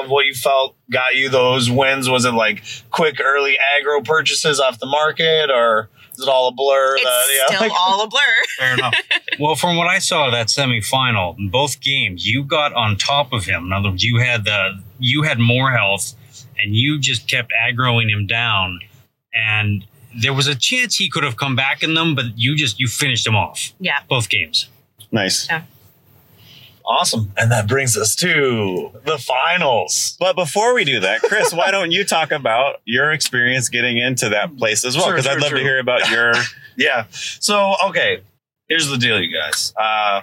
of 0.02 0.08
what 0.10 0.26
you 0.26 0.34
felt 0.34 0.76
got 0.90 1.14
you 1.16 1.28
those 1.28 1.70
wins? 1.70 2.08
Was 2.08 2.24
it 2.24 2.32
like 2.32 2.62
quick 2.90 3.20
early 3.20 3.56
aggro 3.76 4.04
purchases 4.04 4.60
off 4.60 4.78
the 4.78 4.86
market, 4.86 5.50
or 5.50 5.90
is 6.12 6.20
it 6.20 6.28
all 6.28 6.48
a 6.48 6.52
blur? 6.52 6.94
It's 6.96 7.04
that, 7.04 7.26
yeah, 7.36 7.46
still 7.56 7.68
like- 7.68 7.78
all 7.78 8.02
a 8.04 8.08
blur. 8.08 8.20
fair 8.58 8.74
enough. 8.74 8.94
Well, 9.40 9.54
from 9.56 9.76
what 9.76 9.88
I 9.88 9.98
saw 9.98 10.26
of 10.26 10.32
that 10.32 10.48
semifinal, 10.48 11.38
in 11.38 11.48
both 11.50 11.80
games, 11.80 12.26
you 12.26 12.44
got 12.44 12.72
on 12.74 12.96
top 12.96 13.32
of 13.32 13.44
him. 13.44 13.66
In 13.66 13.72
other 13.72 13.90
words, 13.90 14.04
you 14.04 14.18
had 14.18 14.44
the 14.44 14.82
you 14.98 15.22
had 15.22 15.38
more 15.40 15.70
health, 15.72 16.14
and 16.62 16.74
you 16.76 16.98
just 16.98 17.28
kept 17.28 17.52
aggroing 17.66 18.10
him 18.10 18.26
down. 18.26 18.80
And 19.34 19.84
there 20.20 20.32
was 20.34 20.46
a 20.46 20.54
chance 20.54 20.96
he 20.96 21.08
could 21.10 21.24
have 21.24 21.36
come 21.36 21.56
back 21.56 21.82
in 21.82 21.94
them, 21.94 22.14
but 22.14 22.26
you 22.36 22.56
just 22.56 22.78
you 22.78 22.86
finished 22.88 23.26
him 23.26 23.34
off 23.34 23.72
Yeah. 23.80 23.98
both 24.08 24.28
games. 24.28 24.68
nice. 25.10 25.46
Yeah. 25.48 25.62
Awesome. 26.84 27.32
And 27.36 27.50
that 27.52 27.68
brings 27.68 27.96
us 27.96 28.16
to 28.16 28.90
the 29.04 29.16
finals. 29.16 30.16
But 30.18 30.34
before 30.34 30.74
we 30.74 30.84
do 30.84 30.98
that, 31.00 31.20
Chris, 31.22 31.52
why 31.54 31.70
don't 31.70 31.92
you 31.92 32.04
talk 32.04 32.32
about 32.32 32.80
your 32.84 33.12
experience 33.12 33.68
getting 33.68 33.98
into 33.98 34.28
that 34.30 34.56
place 34.56 34.84
as 34.84 34.96
well? 34.96 35.04
Sure, 35.06 35.12
Because 35.14 35.26
sure, 35.26 35.32
I'd 35.34 35.40
love 35.40 35.48
sure. 35.50 35.58
to 35.58 35.64
hear 35.64 35.78
about 35.78 36.10
your. 36.10 36.32
Yeah. 36.76 37.04
So, 37.12 37.74
okay, 37.88 38.22
here's 38.66 38.88
the 38.88 38.96
deal, 38.96 39.20
you 39.20 39.30
guys. 39.32 39.74
Uh, 39.78 40.22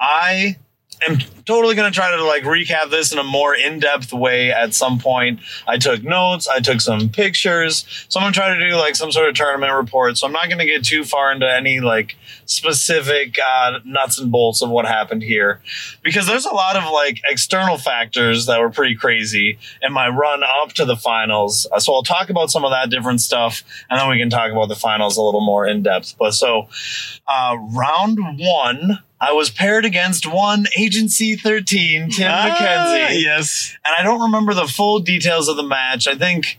I 0.00 0.56
am 1.06 1.18
totally 1.44 1.74
going 1.74 1.90
to 1.90 1.94
try 1.94 2.14
to 2.14 2.24
like 2.24 2.42
recap 2.42 2.90
this 2.90 3.12
in 3.12 3.18
a 3.18 3.24
more 3.24 3.54
in-depth 3.54 4.12
way 4.12 4.52
at 4.52 4.74
some 4.74 4.98
point. 4.98 5.40
I 5.66 5.78
took 5.78 6.02
notes, 6.02 6.48
I 6.48 6.60
took 6.60 6.80
some 6.80 7.08
pictures. 7.08 7.86
So 8.08 8.20
I'm 8.20 8.24
going 8.24 8.32
to 8.32 8.38
try 8.38 8.54
to 8.54 8.68
do 8.68 8.76
like 8.76 8.96
some 8.96 9.12
sort 9.12 9.28
of 9.28 9.34
tournament 9.34 9.72
report. 9.72 10.18
So 10.18 10.26
I'm 10.26 10.32
not 10.32 10.48
going 10.48 10.58
to 10.58 10.66
get 10.66 10.84
too 10.84 11.04
far 11.04 11.32
into 11.32 11.50
any 11.50 11.80
like 11.80 12.16
specific 12.46 13.36
uh, 13.38 13.78
nuts 13.84 14.18
and 14.18 14.30
bolts 14.30 14.62
of 14.62 14.70
what 14.70 14.86
happened 14.86 15.22
here 15.22 15.60
because 16.02 16.26
there's 16.26 16.46
a 16.46 16.54
lot 16.54 16.76
of 16.76 16.90
like 16.92 17.20
external 17.28 17.78
factors 17.78 18.46
that 18.46 18.60
were 18.60 18.70
pretty 18.70 18.94
crazy 18.94 19.58
in 19.82 19.92
my 19.92 20.08
run 20.08 20.42
up 20.42 20.72
to 20.74 20.84
the 20.84 20.96
finals. 20.96 21.66
Uh, 21.72 21.80
So 21.80 21.94
I'll 21.94 22.02
talk 22.02 22.30
about 22.30 22.50
some 22.50 22.64
of 22.64 22.70
that 22.70 22.90
different 22.90 23.20
stuff 23.20 23.62
and 23.88 24.00
then 24.00 24.08
we 24.08 24.18
can 24.18 24.30
talk 24.30 24.50
about 24.50 24.68
the 24.68 24.76
finals 24.76 25.16
a 25.16 25.22
little 25.22 25.44
more 25.44 25.66
in 25.66 25.82
depth. 25.82 26.16
But 26.18 26.32
so, 26.32 26.68
uh, 27.26 27.56
round 27.72 28.18
one, 28.38 28.98
I 29.20 29.32
was 29.32 29.50
paired 29.50 29.84
against 29.84 30.26
one 30.26 30.66
Agency 30.76 31.34
13, 31.34 32.10
Tim 32.10 32.28
Ah, 32.30 32.56
McKenzie. 32.56 33.22
Yes. 33.22 33.76
And 33.84 33.94
I 33.98 34.02
don't 34.02 34.20
remember 34.20 34.54
the 34.54 34.66
full 34.66 35.00
details 35.00 35.48
of 35.48 35.56
the 35.56 35.62
match. 35.64 36.06
I 36.06 36.14
think 36.14 36.58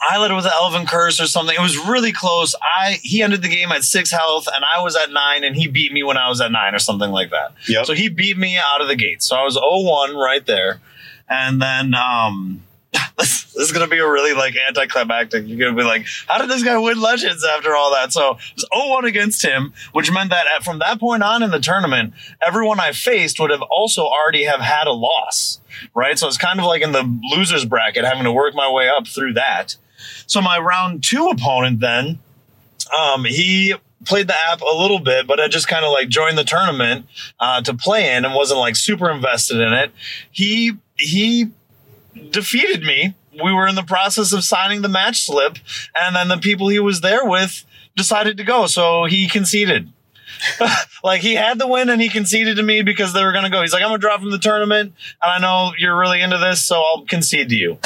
I 0.00 0.18
led 0.18 0.30
it 0.30 0.34
with 0.34 0.44
an 0.44 0.52
Elven 0.54 0.86
Curse 0.86 1.20
or 1.20 1.26
something. 1.26 1.54
It 1.56 1.62
was 1.62 1.76
really 1.78 2.12
close. 2.12 2.54
I 2.62 2.98
he 3.02 3.22
ended 3.22 3.42
the 3.42 3.48
game 3.48 3.72
at 3.72 3.82
six 3.84 4.10
health, 4.10 4.46
and 4.54 4.64
I 4.64 4.82
was 4.82 4.96
at 4.96 5.10
nine, 5.10 5.44
and 5.44 5.56
he 5.56 5.66
beat 5.66 5.92
me 5.92 6.02
when 6.02 6.16
I 6.16 6.28
was 6.28 6.40
at 6.40 6.52
nine 6.52 6.74
or 6.74 6.78
something 6.78 7.10
like 7.10 7.30
that. 7.30 7.52
Yep. 7.68 7.86
So 7.86 7.94
he 7.94 8.08
beat 8.08 8.36
me 8.36 8.56
out 8.58 8.80
of 8.80 8.88
the 8.88 8.96
gate. 8.96 9.22
So 9.22 9.36
I 9.36 9.44
was 9.44 9.56
0-1 9.56 10.14
right 10.14 10.44
there. 10.44 10.80
And 11.28 11.60
then 11.60 11.94
um 11.94 12.62
this, 13.18 13.54
is 13.56 13.72
gonna 13.72 13.88
be 13.88 13.98
a 13.98 14.08
really 14.08 14.34
like 14.34 14.54
anticlimactic. 14.68 15.46
You're 15.46 15.58
gonna 15.58 15.76
be 15.76 15.86
like, 15.86 16.06
how 16.26 16.38
did 16.38 16.50
this 16.50 16.62
guy 16.62 16.76
win 16.78 17.00
Legends 17.00 17.44
after 17.44 17.74
all 17.74 17.92
that? 17.92 18.12
So 18.12 18.32
it 18.32 18.54
was 18.56 18.68
0-1 18.72 19.08
against 19.08 19.44
him, 19.44 19.72
which 19.92 20.12
meant 20.12 20.30
that 20.30 20.46
at, 20.54 20.64
from 20.64 20.78
that 20.80 21.00
point 21.00 21.22
on 21.22 21.42
in 21.42 21.50
the 21.50 21.60
tournament, 21.60 22.14
everyone 22.46 22.80
I 22.80 22.92
faced 22.92 23.40
would 23.40 23.50
have 23.50 23.62
also 23.62 24.02
already 24.02 24.44
have 24.44 24.60
had 24.60 24.86
a 24.86 24.92
loss, 24.92 25.60
right? 25.94 26.18
So 26.18 26.26
it's 26.26 26.38
kind 26.38 26.58
of 26.58 26.66
like 26.66 26.82
in 26.82 26.92
the 26.92 27.20
losers 27.34 27.64
bracket, 27.64 28.04
having 28.04 28.24
to 28.24 28.32
work 28.32 28.54
my 28.54 28.70
way 28.70 28.88
up 28.88 29.06
through 29.06 29.34
that. 29.34 29.76
So 30.26 30.40
my 30.40 30.58
round 30.58 31.02
two 31.02 31.28
opponent 31.28 31.80
then, 31.80 32.18
um, 32.96 33.24
he 33.24 33.74
played 34.04 34.28
the 34.28 34.34
app 34.48 34.60
a 34.60 34.76
little 34.76 34.98
bit, 34.98 35.26
but 35.26 35.40
I 35.40 35.48
just 35.48 35.68
kind 35.68 35.84
of 35.84 35.92
like 35.92 36.08
joined 36.08 36.36
the 36.36 36.44
tournament 36.44 37.06
uh, 37.40 37.62
to 37.62 37.74
play 37.74 38.14
in 38.14 38.24
and 38.24 38.34
wasn't 38.34 38.60
like 38.60 38.76
super 38.76 39.10
invested 39.10 39.60
in 39.60 39.72
it. 39.72 39.92
He 40.30 40.72
he 40.96 41.50
defeated 42.30 42.82
me. 42.82 43.14
We 43.42 43.52
were 43.52 43.66
in 43.66 43.74
the 43.74 43.82
process 43.82 44.32
of 44.32 44.44
signing 44.44 44.82
the 44.82 44.88
match 44.88 45.22
slip, 45.22 45.58
and 46.00 46.14
then 46.14 46.28
the 46.28 46.38
people 46.38 46.68
he 46.68 46.78
was 46.78 47.00
there 47.00 47.24
with 47.24 47.64
decided 47.96 48.36
to 48.36 48.44
go, 48.44 48.66
so 48.66 49.04
he 49.04 49.28
conceded. 49.28 49.90
like 51.04 51.20
he 51.20 51.34
had 51.34 51.58
the 51.58 51.66
win 51.66 51.88
and 51.88 52.02
he 52.02 52.08
conceded 52.08 52.56
to 52.56 52.62
me 52.62 52.82
because 52.82 53.12
they 53.12 53.24
were 53.24 53.32
going 53.32 53.44
to 53.44 53.50
go. 53.50 53.62
He's 53.62 53.72
like, 53.72 53.82
I'm 53.82 53.88
going 53.88 54.00
to 54.00 54.06
drop 54.06 54.20
from 54.20 54.30
the 54.30 54.38
tournament, 54.38 54.92
and 55.22 55.32
I 55.32 55.38
know 55.38 55.72
you're 55.78 55.98
really 55.98 56.20
into 56.20 56.38
this, 56.38 56.64
so 56.64 56.80
I'll 56.80 57.04
concede 57.04 57.48
to 57.50 57.56
you. 57.56 57.78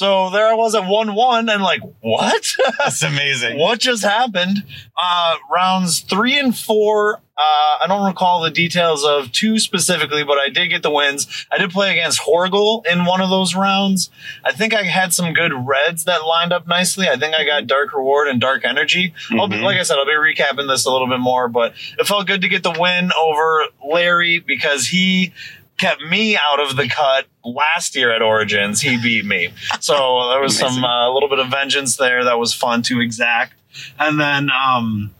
So 0.00 0.30
there 0.30 0.48
I 0.48 0.54
was 0.54 0.74
at 0.74 0.88
1 0.88 1.14
1 1.14 1.48
and 1.50 1.62
like, 1.62 1.82
what? 2.00 2.46
That's 2.78 3.02
amazing. 3.02 3.58
what 3.58 3.80
just 3.80 4.02
happened? 4.02 4.64
Uh, 4.96 5.36
rounds 5.54 6.00
three 6.00 6.38
and 6.38 6.56
four. 6.56 7.20
Uh, 7.42 7.78
I 7.82 7.86
don't 7.88 8.04
recall 8.06 8.42
the 8.42 8.50
details 8.50 9.02
of 9.02 9.32
two 9.32 9.58
specifically, 9.58 10.24
but 10.24 10.36
I 10.36 10.50
did 10.50 10.68
get 10.68 10.82
the 10.82 10.90
wins. 10.90 11.26
I 11.50 11.56
did 11.56 11.70
play 11.70 11.90
against 11.92 12.20
Horgel 12.20 12.84
in 12.86 13.06
one 13.06 13.22
of 13.22 13.30
those 13.30 13.54
rounds. 13.54 14.10
I 14.44 14.52
think 14.52 14.74
I 14.74 14.82
had 14.82 15.14
some 15.14 15.32
good 15.32 15.52
reds 15.54 16.04
that 16.04 16.26
lined 16.26 16.52
up 16.52 16.66
nicely. 16.66 17.08
I 17.08 17.16
think 17.16 17.34
I 17.34 17.46
got 17.46 17.66
Dark 17.66 17.94
Reward 17.94 18.28
and 18.28 18.40
Dark 18.42 18.66
Energy. 18.66 19.14
I'll 19.30 19.48
be, 19.48 19.56
Mhm. 19.56 19.62
like 19.62 19.78
I 19.78 19.84
said, 19.84 19.96
I'll 19.96 20.04
be 20.04 20.12
recapping 20.12 20.68
this 20.68 20.84
a 20.84 20.90
little 20.90 21.08
bit 21.08 21.20
more, 21.20 21.48
but 21.48 21.72
it 21.98 22.06
felt 22.06 22.26
good 22.26 22.42
to 22.42 22.48
get 22.48 22.62
the 22.62 22.72
win 22.78 23.10
over 23.18 23.64
Larry 23.90 24.38
because 24.40 24.88
he 24.88 25.32
kept 25.78 26.02
me 26.02 26.36
out 26.36 26.60
of 26.60 26.76
the 26.76 26.88
cut 26.88 27.24
last 27.42 27.96
year 27.96 28.12
at 28.14 28.20
Origins. 28.20 28.82
He 28.82 29.00
beat 29.00 29.24
me. 29.24 29.48
So 29.80 30.28
there 30.28 30.40
was 30.42 30.58
some 30.58 30.84
uh, 30.84 31.08
a 31.08 31.10
little 31.10 31.30
bit 31.30 31.38
of 31.38 31.48
vengeance 31.48 31.96
there 31.96 32.22
that 32.24 32.38
was 32.38 32.52
fun 32.52 32.82
to 32.82 33.00
exact. 33.00 33.54
And 33.98 34.20
then 34.20 34.50
um, 34.50 35.12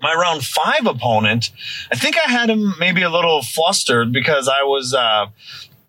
my 0.00 0.14
round 0.14 0.44
five 0.44 0.86
opponent, 0.86 1.50
I 1.90 1.96
think 1.96 2.16
I 2.16 2.30
had 2.30 2.50
him 2.50 2.74
maybe 2.78 3.02
a 3.02 3.10
little 3.10 3.42
flustered 3.42 4.12
because 4.12 4.48
I 4.48 4.62
was 4.62 4.94
uh, 4.94 5.26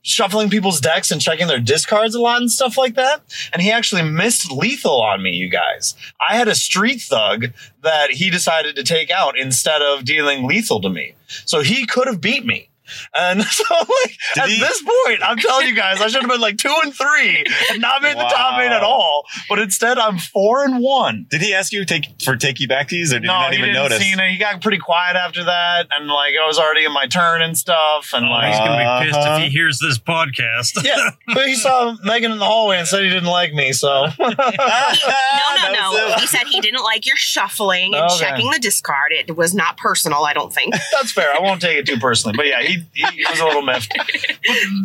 shuffling 0.01 0.49
people's 0.49 0.81
decks 0.81 1.11
and 1.11 1.21
checking 1.21 1.47
their 1.47 1.59
discards 1.59 2.15
a 2.15 2.21
lot 2.21 2.41
and 2.41 2.51
stuff 2.51 2.77
like 2.77 2.95
that. 2.95 3.21
And 3.53 3.61
he 3.61 3.71
actually 3.71 4.03
missed 4.03 4.51
lethal 4.51 5.01
on 5.01 5.21
me, 5.21 5.31
you 5.31 5.49
guys. 5.49 5.95
I 6.27 6.35
had 6.35 6.47
a 6.47 6.55
street 6.55 7.01
thug 7.01 7.47
that 7.83 8.11
he 8.11 8.29
decided 8.29 8.75
to 8.75 8.83
take 8.83 9.11
out 9.11 9.37
instead 9.37 9.81
of 9.81 10.05
dealing 10.05 10.47
lethal 10.47 10.81
to 10.81 10.89
me. 10.89 11.15
So 11.45 11.61
he 11.61 11.85
could 11.85 12.07
have 12.07 12.21
beat 12.21 12.45
me. 12.45 12.68
And 13.15 13.43
so, 13.59 13.63
like, 13.79 14.17
Did 14.35 14.43
at 14.43 14.49
he- 14.49 14.59
this 14.59 14.81
point, 14.81 15.19
I'm 15.23 15.37
telling 15.37 15.67
you 15.67 15.75
guys, 15.75 16.01
I 16.01 16.07
should 16.07 16.21
have 16.21 16.29
been 16.31 16.41
like 16.41 16.57
two 16.57 16.73
and 16.83 16.93
three 16.93 17.43
and 17.71 17.81
not 17.81 18.01
made 18.01 18.17
the 18.17 18.23
top 18.23 18.59
eight 18.59 18.71
at 18.71 18.83
all. 18.83 19.25
But 19.49 19.59
instead, 19.59 19.97
I'm 19.97 20.17
four 20.17 20.63
and 20.63 20.79
one. 20.81 21.25
Did 21.29 21.41
he 21.41 21.53
ask 21.53 21.71
you 21.71 21.79
to 21.79 21.85
take 21.85 22.05
for 22.23 22.35
takey 22.35 22.67
backies, 22.67 23.09
or 23.11 23.19
did 23.19 23.23
no, 23.23 23.33
you 23.33 23.39
not 23.39 23.51
he 23.53 23.57
even 23.59 23.69
didn't 23.69 23.83
notice? 23.83 23.99
see 23.99 24.11
it. 24.11 24.19
He 24.31 24.37
got 24.37 24.61
pretty 24.61 24.77
quiet 24.79 25.15
after 25.15 25.43
that, 25.45 25.87
and 25.91 26.07
like 26.07 26.33
I 26.41 26.45
was 26.47 26.57
already 26.59 26.85
in 26.85 26.93
my 26.93 27.07
turn 27.07 27.41
and 27.41 27.57
stuff, 27.57 28.11
and 28.13 28.25
Oh, 28.25 28.29
like 28.29 28.49
he's 28.49 28.59
gonna 28.59 28.77
be 29.01 29.05
pissed 29.05 29.17
Uh-huh. 29.19 29.35
if 29.37 29.43
he 29.43 29.49
hears 29.49 29.79
this 29.79 29.97
podcast. 29.97 30.83
yeah. 30.83 31.11
But 31.33 31.47
he 31.47 31.55
saw 31.55 31.95
Megan 32.03 32.31
in 32.31 32.39
the 32.39 32.45
hallway 32.45 32.77
and 32.77 32.87
said 32.87 33.03
he 33.03 33.09
didn't 33.09 33.29
like 33.29 33.53
me, 33.53 33.71
so 33.71 34.07
no, 34.19 34.27
no, 34.27 34.35
That 34.35 35.71
no. 35.73 36.15
He 36.19 36.27
said 36.27 36.47
he 36.47 36.59
didn't 36.61 36.83
like 36.83 37.05
your 37.05 37.15
shuffling 37.15 37.93
and 37.93 38.05
Okay. 38.05 38.17
checking 38.19 38.49
the 38.51 38.59
discard. 38.59 39.11
It 39.11 39.35
was 39.35 39.53
not 39.53 39.77
personal, 39.77 40.23
I 40.25 40.33
don't 40.33 40.53
think. 40.53 40.73
that's 40.91 41.11
fair. 41.11 41.33
I 41.35 41.39
won't 41.41 41.61
take 41.61 41.77
it 41.77 41.85
too 41.85 41.97
personally. 41.97 42.35
But 42.35 42.47
yeah, 42.47 42.61
he, 42.61 42.78
he 42.93 43.25
was 43.29 43.39
a 43.39 43.45
little 43.45 43.61
miffed. 43.61 43.91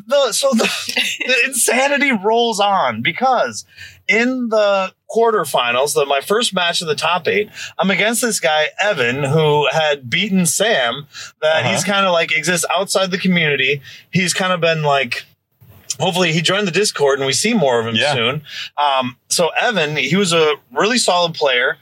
The, 0.06 0.32
so 0.32 0.50
the, 0.50 0.64
the 1.26 1.36
insanity 1.46 2.12
rolls 2.12 2.60
on 2.60 3.02
because 3.02 3.64
in 4.08 4.48
the 4.48 4.92
quarterfinals, 5.10 5.94
the 5.94 6.04
my 6.06 6.20
first 6.20 6.54
match 6.54 6.82
of 6.82 6.88
the 6.88 6.94
top 6.94 7.26
eight, 7.28 7.48
I'm 7.78 7.90
against 7.90 8.20
this 8.22 8.40
guy 8.40 8.66
Evan 8.82 9.22
who 9.24 9.68
had 9.70 10.08
beaten 10.10 10.46
Sam. 10.46 11.06
That 11.40 11.60
Uh-huh. 11.64 11.70
he's 11.72 11.84
kind 11.84 12.04
of 12.06 12.12
like 12.12 12.36
exists 12.36 12.66
outside 12.74 13.10
the 13.10 13.18
community. 13.18 13.80
He's 14.10 14.34
kind 14.34 14.52
of 14.52 14.60
been 14.60 14.82
like. 14.82 15.24
Hopefully 16.00 16.32
he 16.32 16.40
joined 16.42 16.66
the 16.66 16.72
Discord 16.72 17.20
and 17.20 17.26
we 17.26 17.32
see 17.32 17.54
more 17.54 17.78
of 17.78 17.86
him 17.86 17.94
Yeah. 17.94 18.14
soon. 18.14 18.42
Um, 18.76 19.16
so 19.28 19.50
Evan, 19.60 19.94
he 19.96 20.16
was 20.16 20.32
a 20.32 20.54
really 20.72 20.98
solid 20.98 21.34
player. 21.34 21.78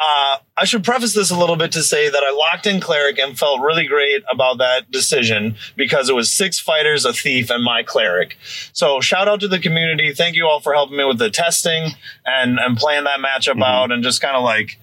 Uh, 0.00 0.38
I 0.56 0.64
should 0.64 0.82
preface 0.84 1.14
this 1.14 1.30
a 1.30 1.38
little 1.38 1.56
bit 1.56 1.72
to 1.72 1.82
say 1.82 2.08
that 2.10 2.22
I 2.22 2.32
locked 2.32 2.66
in 2.66 2.80
cleric 2.80 3.18
and 3.18 3.38
felt 3.38 3.60
really 3.60 3.86
great 3.86 4.22
about 4.30 4.58
that 4.58 4.90
decision 4.90 5.56
because 5.76 6.08
it 6.08 6.14
was 6.14 6.32
six 6.32 6.58
fighters, 6.58 7.04
a 7.04 7.12
thief, 7.12 7.48
and 7.48 7.62
my 7.62 7.82
cleric. 7.84 8.36
So 8.72 9.00
shout 9.00 9.28
out 9.28 9.40
to 9.40 9.48
the 9.48 9.60
community. 9.60 10.12
Thank 10.12 10.34
you 10.36 10.46
all 10.46 10.60
for 10.60 10.74
helping 10.74 10.96
me 10.96 11.04
with 11.04 11.18
the 11.18 11.30
testing 11.30 11.92
and 12.26 12.58
and 12.58 12.76
playing 12.76 13.04
that 13.04 13.20
matchup 13.20 13.54
Mhm. 13.58 13.64
out 13.66 13.92
and 13.92 14.02
just 14.02 14.20
kind 14.20 14.36
of 14.36 14.42
like 14.42 14.78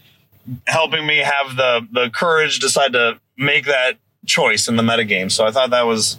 helping 0.67 1.05
me 1.05 1.17
have 1.17 1.55
the 1.55 1.85
the 1.91 2.09
courage 2.09 2.59
decide 2.59 2.93
to 2.93 3.19
make 3.37 3.65
that 3.65 3.97
choice 4.25 4.67
in 4.67 4.75
the 4.77 4.83
metagame. 4.83 5.31
So 5.31 5.45
I 5.45 5.51
thought 5.51 5.71
that 5.71 5.85
was 5.85 6.17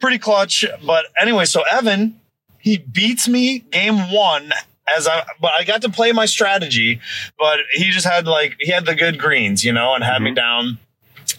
pretty 0.00 0.18
clutch. 0.18 0.64
But 0.84 1.06
anyway, 1.20 1.44
so 1.46 1.62
Evan, 1.70 2.20
he 2.58 2.76
beats 2.78 3.26
me 3.26 3.60
game 3.60 4.10
one 4.12 4.52
as 4.96 5.06
I 5.06 5.24
but 5.40 5.52
I 5.58 5.64
got 5.64 5.82
to 5.82 5.90
play 5.90 6.12
my 6.12 6.26
strategy, 6.26 7.00
but 7.38 7.60
he 7.72 7.90
just 7.90 8.06
had 8.06 8.26
like 8.26 8.56
he 8.60 8.70
had 8.70 8.86
the 8.86 8.94
good 8.94 9.18
greens, 9.18 9.64
you 9.64 9.72
know, 9.72 9.94
and 9.94 10.04
had 10.04 10.22
me 10.22 10.34
down. 10.34 10.78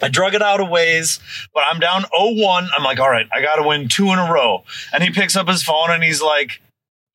I 0.01 0.07
drug 0.07 0.35
it 0.35 0.41
out 0.41 0.59
a 0.59 0.65
ways, 0.65 1.19
but 1.53 1.63
I'm 1.69 1.79
down 1.79 2.03
0-1. 2.17 2.67
I'm 2.77 2.83
like, 2.83 2.99
all 2.99 3.09
right, 3.09 3.27
I 3.33 3.41
gotta 3.41 3.67
win 3.67 3.88
two 3.88 4.12
in 4.12 4.19
a 4.19 4.31
row. 4.31 4.63
And 4.93 5.03
he 5.03 5.09
picks 5.09 5.35
up 5.35 5.47
his 5.47 5.63
phone 5.63 5.89
and 5.89 6.03
he's 6.03 6.21
like, 6.21 6.62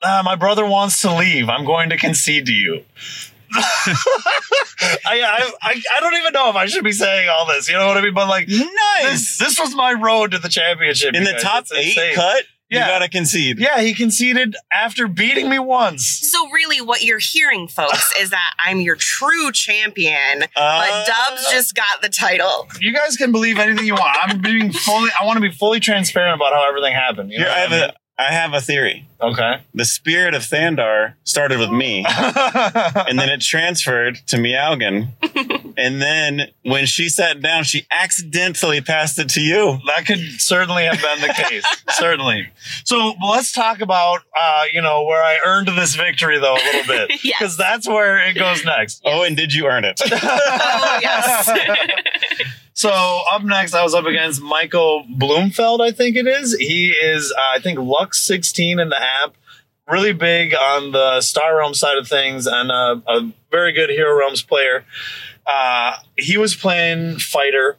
ah, 0.02 0.22
my 0.24 0.34
brother 0.34 0.66
wants 0.66 1.00
to 1.02 1.14
leave. 1.14 1.48
I'm 1.48 1.64
going 1.64 1.90
to 1.90 1.96
concede 1.96 2.46
to 2.46 2.52
you. 2.52 2.84
I, 3.56 4.96
I 5.06 5.52
I 5.62 5.82
I 5.96 6.00
don't 6.00 6.14
even 6.14 6.32
know 6.32 6.50
if 6.50 6.56
I 6.56 6.66
should 6.66 6.82
be 6.82 6.92
saying 6.92 7.28
all 7.28 7.46
this. 7.46 7.68
You 7.68 7.76
know 7.76 7.86
what 7.86 7.96
I 7.96 8.00
mean? 8.00 8.12
But 8.12 8.28
like 8.28 8.48
nice. 8.48 9.04
this, 9.04 9.38
this 9.38 9.60
was 9.60 9.76
my 9.76 9.92
road 9.92 10.32
to 10.32 10.38
the 10.38 10.48
championship. 10.48 11.14
In 11.14 11.22
the 11.22 11.38
top 11.40 11.66
eight 11.72 11.90
insane. 11.90 12.14
cut, 12.16 12.44
Yeah. 12.70 12.86
you 12.86 12.92
gotta 12.92 13.08
concede. 13.08 13.58
Yeah, 13.58 13.80
he 13.80 13.94
conceded 13.94 14.56
after 14.72 15.06
beating 15.06 15.48
me 15.50 15.58
once. 15.58 16.06
So 16.06 16.50
really 16.50 16.80
what 16.80 17.02
you're 17.04 17.18
hearing, 17.18 17.68
folks, 17.68 18.12
is 18.18 18.30
that 18.30 18.54
I'm 18.64 18.80
your 18.80 18.96
true 18.96 19.52
champion, 19.52 20.40
but 20.40 20.50
Uh, 20.56 21.04
Dubs 21.06 21.50
just 21.50 21.74
got 21.74 22.00
the 22.02 22.08
title. 22.08 22.66
You 22.80 22.92
guys 22.94 23.16
can 23.16 23.32
believe 23.32 23.58
anything 23.58 23.86
you 23.86 23.94
want. 23.94 24.16
I'm 24.22 24.40
being 24.40 24.72
fully. 24.72 25.10
I 25.20 25.24
want 25.24 25.36
to 25.36 25.40
be 25.42 25.50
fully 25.54 25.78
transparent 25.80 26.34
about 26.36 26.52
how 26.52 26.66
everything 26.68 26.94
happened. 26.94 27.30
You 27.30 27.38
know 27.40 27.44
Here, 27.44 27.54
I 27.54 27.58
have 27.60 27.70
what 27.70 27.90
a 27.90 27.94
I 28.16 28.32
have 28.32 28.54
a 28.54 28.60
theory. 28.60 29.06
I 29.32 29.50
mean? 29.56 29.60
The 29.74 29.84
spirit 29.84 30.34
of 30.34 30.42
Thandar 30.42 31.14
started 31.24 31.58
with 31.58 31.70
me, 31.70 32.04
and 32.08 33.18
then 33.18 33.28
it 33.28 33.40
transferred 33.40 34.16
to 34.26 34.36
Meowgan. 34.36 35.08
and 35.76 36.00
then 36.02 36.48
when 36.62 36.86
she 36.86 37.08
sat 37.08 37.40
down, 37.40 37.64
she 37.64 37.86
accidentally 37.90 38.80
passed 38.80 39.18
it 39.18 39.28
to 39.30 39.40
you. 39.40 39.78
that 39.86 40.06
could 40.06 40.20
certainly 40.40 40.84
have 40.84 41.00
been 41.00 41.20
the 41.20 41.32
case. 41.34 41.64
certainly. 41.90 42.48
So 42.84 43.14
let's 43.28 43.52
talk 43.52 43.80
about, 43.80 44.20
uh, 44.40 44.64
you 44.72 44.82
know, 44.82 45.04
where 45.04 45.22
I 45.22 45.38
earned 45.44 45.68
this 45.68 45.94
victory 45.94 46.38
though 46.38 46.54
a 46.54 46.62
little 46.64 46.86
bit, 46.86 47.08
because 47.22 47.24
Yes. 47.40 47.56
that's 47.56 47.88
where 47.88 48.18
it 48.28 48.34
goes 48.34 48.64
next. 48.64 49.02
Oh, 49.04 49.22
and 49.24 49.36
did 49.36 49.52
you 49.52 49.66
earn 49.66 49.84
it? 49.84 50.00
Oh, 50.04 50.98
yes. 51.02 51.50
So 52.76 52.90
up 53.32 53.44
next, 53.44 53.72
I 53.72 53.84
was 53.84 53.94
up 53.94 54.04
against 54.04 54.42
Michael 54.42 55.04
Bloomfeld. 55.08 55.80
I 55.80 55.92
think 55.92 56.16
it 56.16 56.26
is. 56.26 56.56
He 56.56 56.90
is, 56.90 57.32
uh, 57.32 57.56
I 57.56 57.60
think, 57.60 57.78
Lux 57.78 58.20
16 58.26 58.80
in 58.80 58.88
the 58.88 58.96
app. 59.22 59.34
Really 59.86 60.14
big 60.14 60.54
on 60.54 60.92
the 60.92 61.20
Star 61.20 61.58
Realm 61.58 61.74
side 61.74 61.98
of 61.98 62.08
things, 62.08 62.46
and 62.46 62.70
uh, 62.70 63.00
a 63.06 63.30
very 63.50 63.72
good 63.72 63.90
Hero 63.90 64.18
Realms 64.18 64.42
player. 64.42 64.84
Uh, 65.46 65.96
he 66.16 66.38
was 66.38 66.54
playing 66.54 67.18
fighter, 67.18 67.76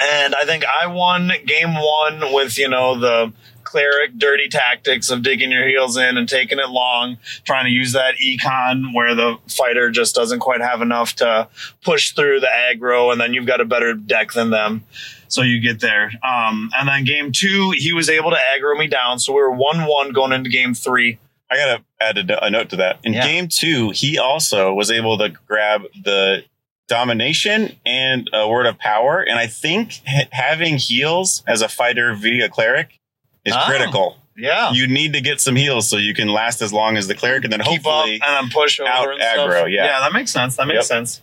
and 0.00 0.34
I 0.34 0.44
think 0.46 0.64
I 0.64 0.86
won 0.86 1.30
game 1.44 1.74
one 1.74 2.32
with 2.32 2.56
you 2.56 2.68
know 2.68 2.98
the 2.98 3.32
cleric 3.68 4.16
dirty 4.16 4.48
tactics 4.48 5.10
of 5.10 5.22
digging 5.22 5.52
your 5.52 5.68
heels 5.68 5.98
in 5.98 6.16
and 6.16 6.26
taking 6.26 6.58
it 6.58 6.70
long, 6.70 7.18
trying 7.44 7.66
to 7.66 7.70
use 7.70 7.92
that 7.92 8.14
econ 8.14 8.94
where 8.94 9.14
the 9.14 9.36
fighter 9.46 9.90
just 9.90 10.14
doesn't 10.14 10.40
quite 10.40 10.62
have 10.62 10.80
enough 10.80 11.14
to 11.16 11.46
push 11.84 12.12
through 12.12 12.40
the 12.40 12.48
aggro, 12.48 13.12
and 13.12 13.20
then 13.20 13.34
you've 13.34 13.46
got 13.46 13.60
a 13.60 13.66
better 13.66 13.92
deck 13.92 14.32
than 14.32 14.48
them. 14.48 14.84
So 15.28 15.42
you 15.42 15.60
get 15.60 15.80
there. 15.80 16.10
Um, 16.26 16.70
and 16.78 16.88
then 16.88 17.04
game 17.04 17.32
two, 17.32 17.72
he 17.76 17.92
was 17.92 18.08
able 18.08 18.30
to 18.30 18.36
aggro 18.36 18.76
me 18.78 18.86
down. 18.86 19.18
So 19.18 19.32
we 19.32 19.40
were 19.40 19.50
1 19.52 19.84
1 19.86 20.12
going 20.12 20.32
into 20.32 20.50
game 20.50 20.74
three. 20.74 21.18
I 21.50 21.56
gotta 21.56 21.84
add 22.00 22.18
a, 22.30 22.44
a 22.44 22.50
note 22.50 22.70
to 22.70 22.76
that. 22.76 22.98
In 23.04 23.12
Yeah. 23.14 23.26
game 23.26 23.48
two, 23.48 23.90
he 23.90 24.18
also 24.18 24.72
was 24.74 24.90
able 24.90 25.16
to 25.18 25.28
grab 25.30 25.82
the 26.04 26.44
domination 26.88 27.76
and 27.86 28.28
a 28.32 28.48
word 28.48 28.66
of 28.66 28.78
power. 28.78 29.20
And 29.20 29.38
I 29.38 29.46
think 29.46 30.00
ha- 30.06 30.28
having 30.32 30.78
heals 30.78 31.42
as 31.46 31.62
a 31.62 31.68
fighter 31.68 32.14
via 32.14 32.48
cleric 32.48 32.98
is 33.44 33.54
Oh. 33.56 33.62
critical. 33.66 34.16
Yeah. 34.40 34.70
you 34.70 34.86
need 34.86 35.14
to 35.14 35.20
get 35.20 35.40
some 35.40 35.56
heals 35.56 35.90
so 35.90 35.96
you 35.96 36.14
can 36.14 36.28
last 36.28 36.62
as 36.62 36.72
long 36.72 36.96
as 36.96 37.08
the 37.08 37.14
cleric, 37.16 37.42
and 37.42 37.52
then 37.52 37.58
keep 37.60 37.84
up 37.84 37.92
hopefully 37.92 38.20
and 38.22 38.22
then 38.22 38.50
push 38.50 38.78
over 38.78 38.88
out 38.88 39.10
and 39.10 39.20
stuff. 39.20 39.50
aggro, 39.50 39.62
yeah. 39.64 39.84
yeah, 39.86 39.98
that 40.00 40.12
makes 40.12 40.30
sense. 40.30 40.54
That 40.56 40.68
makes 40.68 40.76
Yep. 40.76 40.84
sense. 40.84 41.20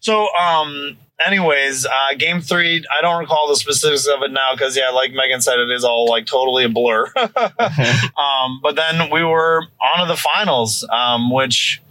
So, 0.00 0.26
um, 0.34 0.96
anyways, 1.24 1.86
uh, 1.86 2.14
game 2.18 2.40
three. 2.40 2.84
I 2.96 3.00
don't 3.00 3.18
recall 3.20 3.48
the 3.48 3.56
specifics 3.56 4.06
of 4.06 4.22
it 4.22 4.30
now 4.30 4.52
because, 4.52 4.76
yeah, 4.76 4.90
like 4.90 5.12
Megan 5.12 5.40
said, 5.40 5.58
it 5.58 5.70
is 5.70 5.84
all 5.84 6.06
like 6.08 6.26
totally 6.26 6.64
a 6.64 6.68
blur. 6.68 7.06
um, 7.16 8.60
but 8.62 8.76
then 8.76 9.10
we 9.10 9.22
were 9.24 9.62
on 9.80 10.06
to 10.06 10.12
the 10.12 10.18
finals, 10.18 10.86
um, 10.90 11.32
which. 11.32 11.82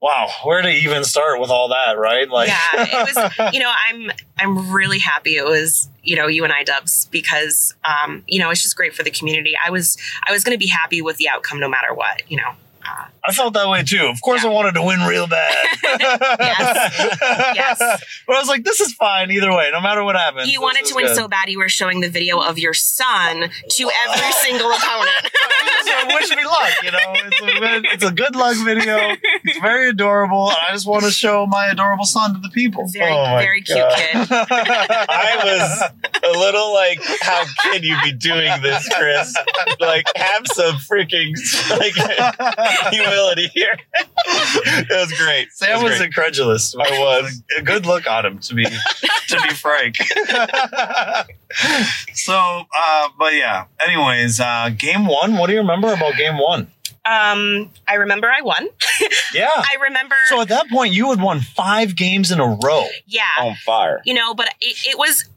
Wow, 0.00 0.28
where 0.44 0.60
to 0.60 0.68
even 0.68 1.02
start 1.02 1.40
with 1.40 1.48
all 1.48 1.70
that, 1.70 1.96
right? 1.96 2.28
Like, 2.28 2.48
yeah, 2.48 2.58
it 2.74 2.92
was. 3.38 3.54
You 3.54 3.60
know, 3.60 3.72
I'm 3.88 4.10
I'm 4.38 4.70
really 4.70 4.98
happy 4.98 5.36
it 5.36 5.46
was 5.46 5.88
you 6.02 6.14
know 6.14 6.26
you 6.26 6.44
and 6.44 6.52
I 6.52 6.62
Dubs 6.62 7.06
because 7.06 7.74
um, 7.86 8.22
you 8.26 8.38
know 8.38 8.50
it's 8.50 8.60
just 8.60 8.76
great 8.76 8.94
for 8.94 9.02
the 9.02 9.10
community. 9.10 9.54
I 9.64 9.70
was 9.70 9.96
I 10.28 10.30
was 10.30 10.44
going 10.44 10.54
to 10.54 10.58
be 10.58 10.66
happy 10.66 11.00
with 11.00 11.16
the 11.16 11.30
outcome 11.30 11.58
no 11.58 11.70
matter 11.70 11.94
what. 11.94 12.20
You 12.30 12.36
know. 12.36 12.52
I 13.26 13.32
felt 13.32 13.54
that 13.54 13.68
way 13.68 13.82
too. 13.82 14.06
Of 14.12 14.20
course, 14.20 14.42
Yeah. 14.44 14.50
I 14.50 14.52
wanted 14.52 14.74
to 14.74 14.82
win 14.82 15.00
real 15.00 15.26
bad. 15.26 15.54
Yes. 16.40 17.54
Yes. 17.54 17.78
But 18.26 18.36
I 18.36 18.38
was 18.40 18.48
like, 18.48 18.64
this 18.64 18.80
is 18.80 18.92
fine 18.94 19.30
either 19.30 19.50
way, 19.52 19.68
no 19.72 19.80
matter 19.82 20.02
what 20.02 20.16
happens. 20.16 20.50
you 20.50 20.60
wanted 20.62 20.86
to 20.86 20.94
win 20.94 21.06
good. 21.06 21.16
so 21.16 21.28
bad 21.28 21.48
you 21.50 21.58
were 21.58 21.68
showing 21.68 22.00
the 22.00 22.08
video 22.08 22.38
of 22.40 22.58
your 22.58 22.72
son 22.72 23.50
to 23.68 23.90
every 24.08 24.32
single 24.42 24.70
opponent. 24.72 25.30
so 25.84 26.06
wish 26.14 26.30
me 26.30 26.44
luck. 26.44 26.70
You 26.82 26.90
know, 26.90 26.98
it's 27.14 27.40
a, 27.40 27.60
good- 27.60 27.86
it's 27.92 28.04
a 28.04 28.10
good 28.12 28.34
luck 28.36 28.56
video. 28.64 28.96
It's 29.44 29.58
very 29.60 29.90
adorable. 29.90 30.48
I 30.50 30.72
just 30.72 30.86
want 30.86 31.04
to 31.04 31.10
show 31.10 31.46
my 31.46 31.66
adorable 31.66 32.04
son 32.06 32.32
to 32.34 32.40
the 32.40 32.48
people. 32.48 32.86
Very 32.88 33.10
Oh 33.12 33.22
my 33.24 33.42
very 33.42 33.60
cute 33.60 33.78
God. 33.78 33.94
kid. 33.96 34.28
I 34.30 35.40
was 35.44 36.34
a 36.34 36.38
little 36.38 36.72
like, 36.72 37.00
how 37.20 37.44
can 37.64 37.82
you 37.82 37.96
be 38.02 38.12
doing 38.12 38.50
this, 38.62 38.88
Chris? 38.88 39.34
Like, 39.80 40.06
have 40.16 40.46
some 40.46 40.76
freaking 40.76 41.32
like 41.78 41.94
humility 42.90 43.48
here. 43.54 43.72
it 44.26 44.88
was 44.90 45.12
great. 45.18 45.52
Sam 45.52 45.70
it 45.70 45.74
was 45.74 45.82
was 45.84 45.98
great. 45.98 46.06
incredulous. 46.06 46.74
I 46.76 46.98
was. 46.98 47.42
A 47.58 47.62
good 47.62 47.86
look 47.86 48.10
on 48.10 48.24
him, 48.26 48.38
to 48.40 48.54
be 48.54 48.64
to 48.64 49.40
be 49.42 49.54
frank. 49.54 49.96
so, 52.14 52.34
uh, 52.74 53.08
but 53.18 53.34
yeah. 53.34 53.66
Anyways, 53.86 54.40
uh, 54.40 54.70
game 54.76 55.06
one. 55.06 55.36
What 55.36 55.46
do 55.48 55.52
you 55.52 55.60
remember 55.60 55.92
about 55.92 56.16
game 56.16 56.38
one? 56.38 56.68
Um, 57.06 57.70
I 57.86 57.94
remember 57.96 58.30
I 58.30 58.40
won. 58.42 58.68
Yeah. 59.34 59.50
I 59.52 59.76
remember. 59.82 60.14
So 60.28 60.40
at 60.40 60.48
that 60.48 60.70
point, 60.70 60.94
you 60.94 61.10
had 61.10 61.20
won 61.20 61.40
five 61.40 61.96
games 61.96 62.30
in 62.30 62.38
a 62.38 62.46
row. 62.46 62.86
yeah. 63.06 63.22
on 63.40 63.56
fire. 63.66 64.00
you 64.04 64.14
know 64.14 64.32
but 64.32 64.46
it, 64.60 64.76
it 64.86 64.96
was 64.96 65.28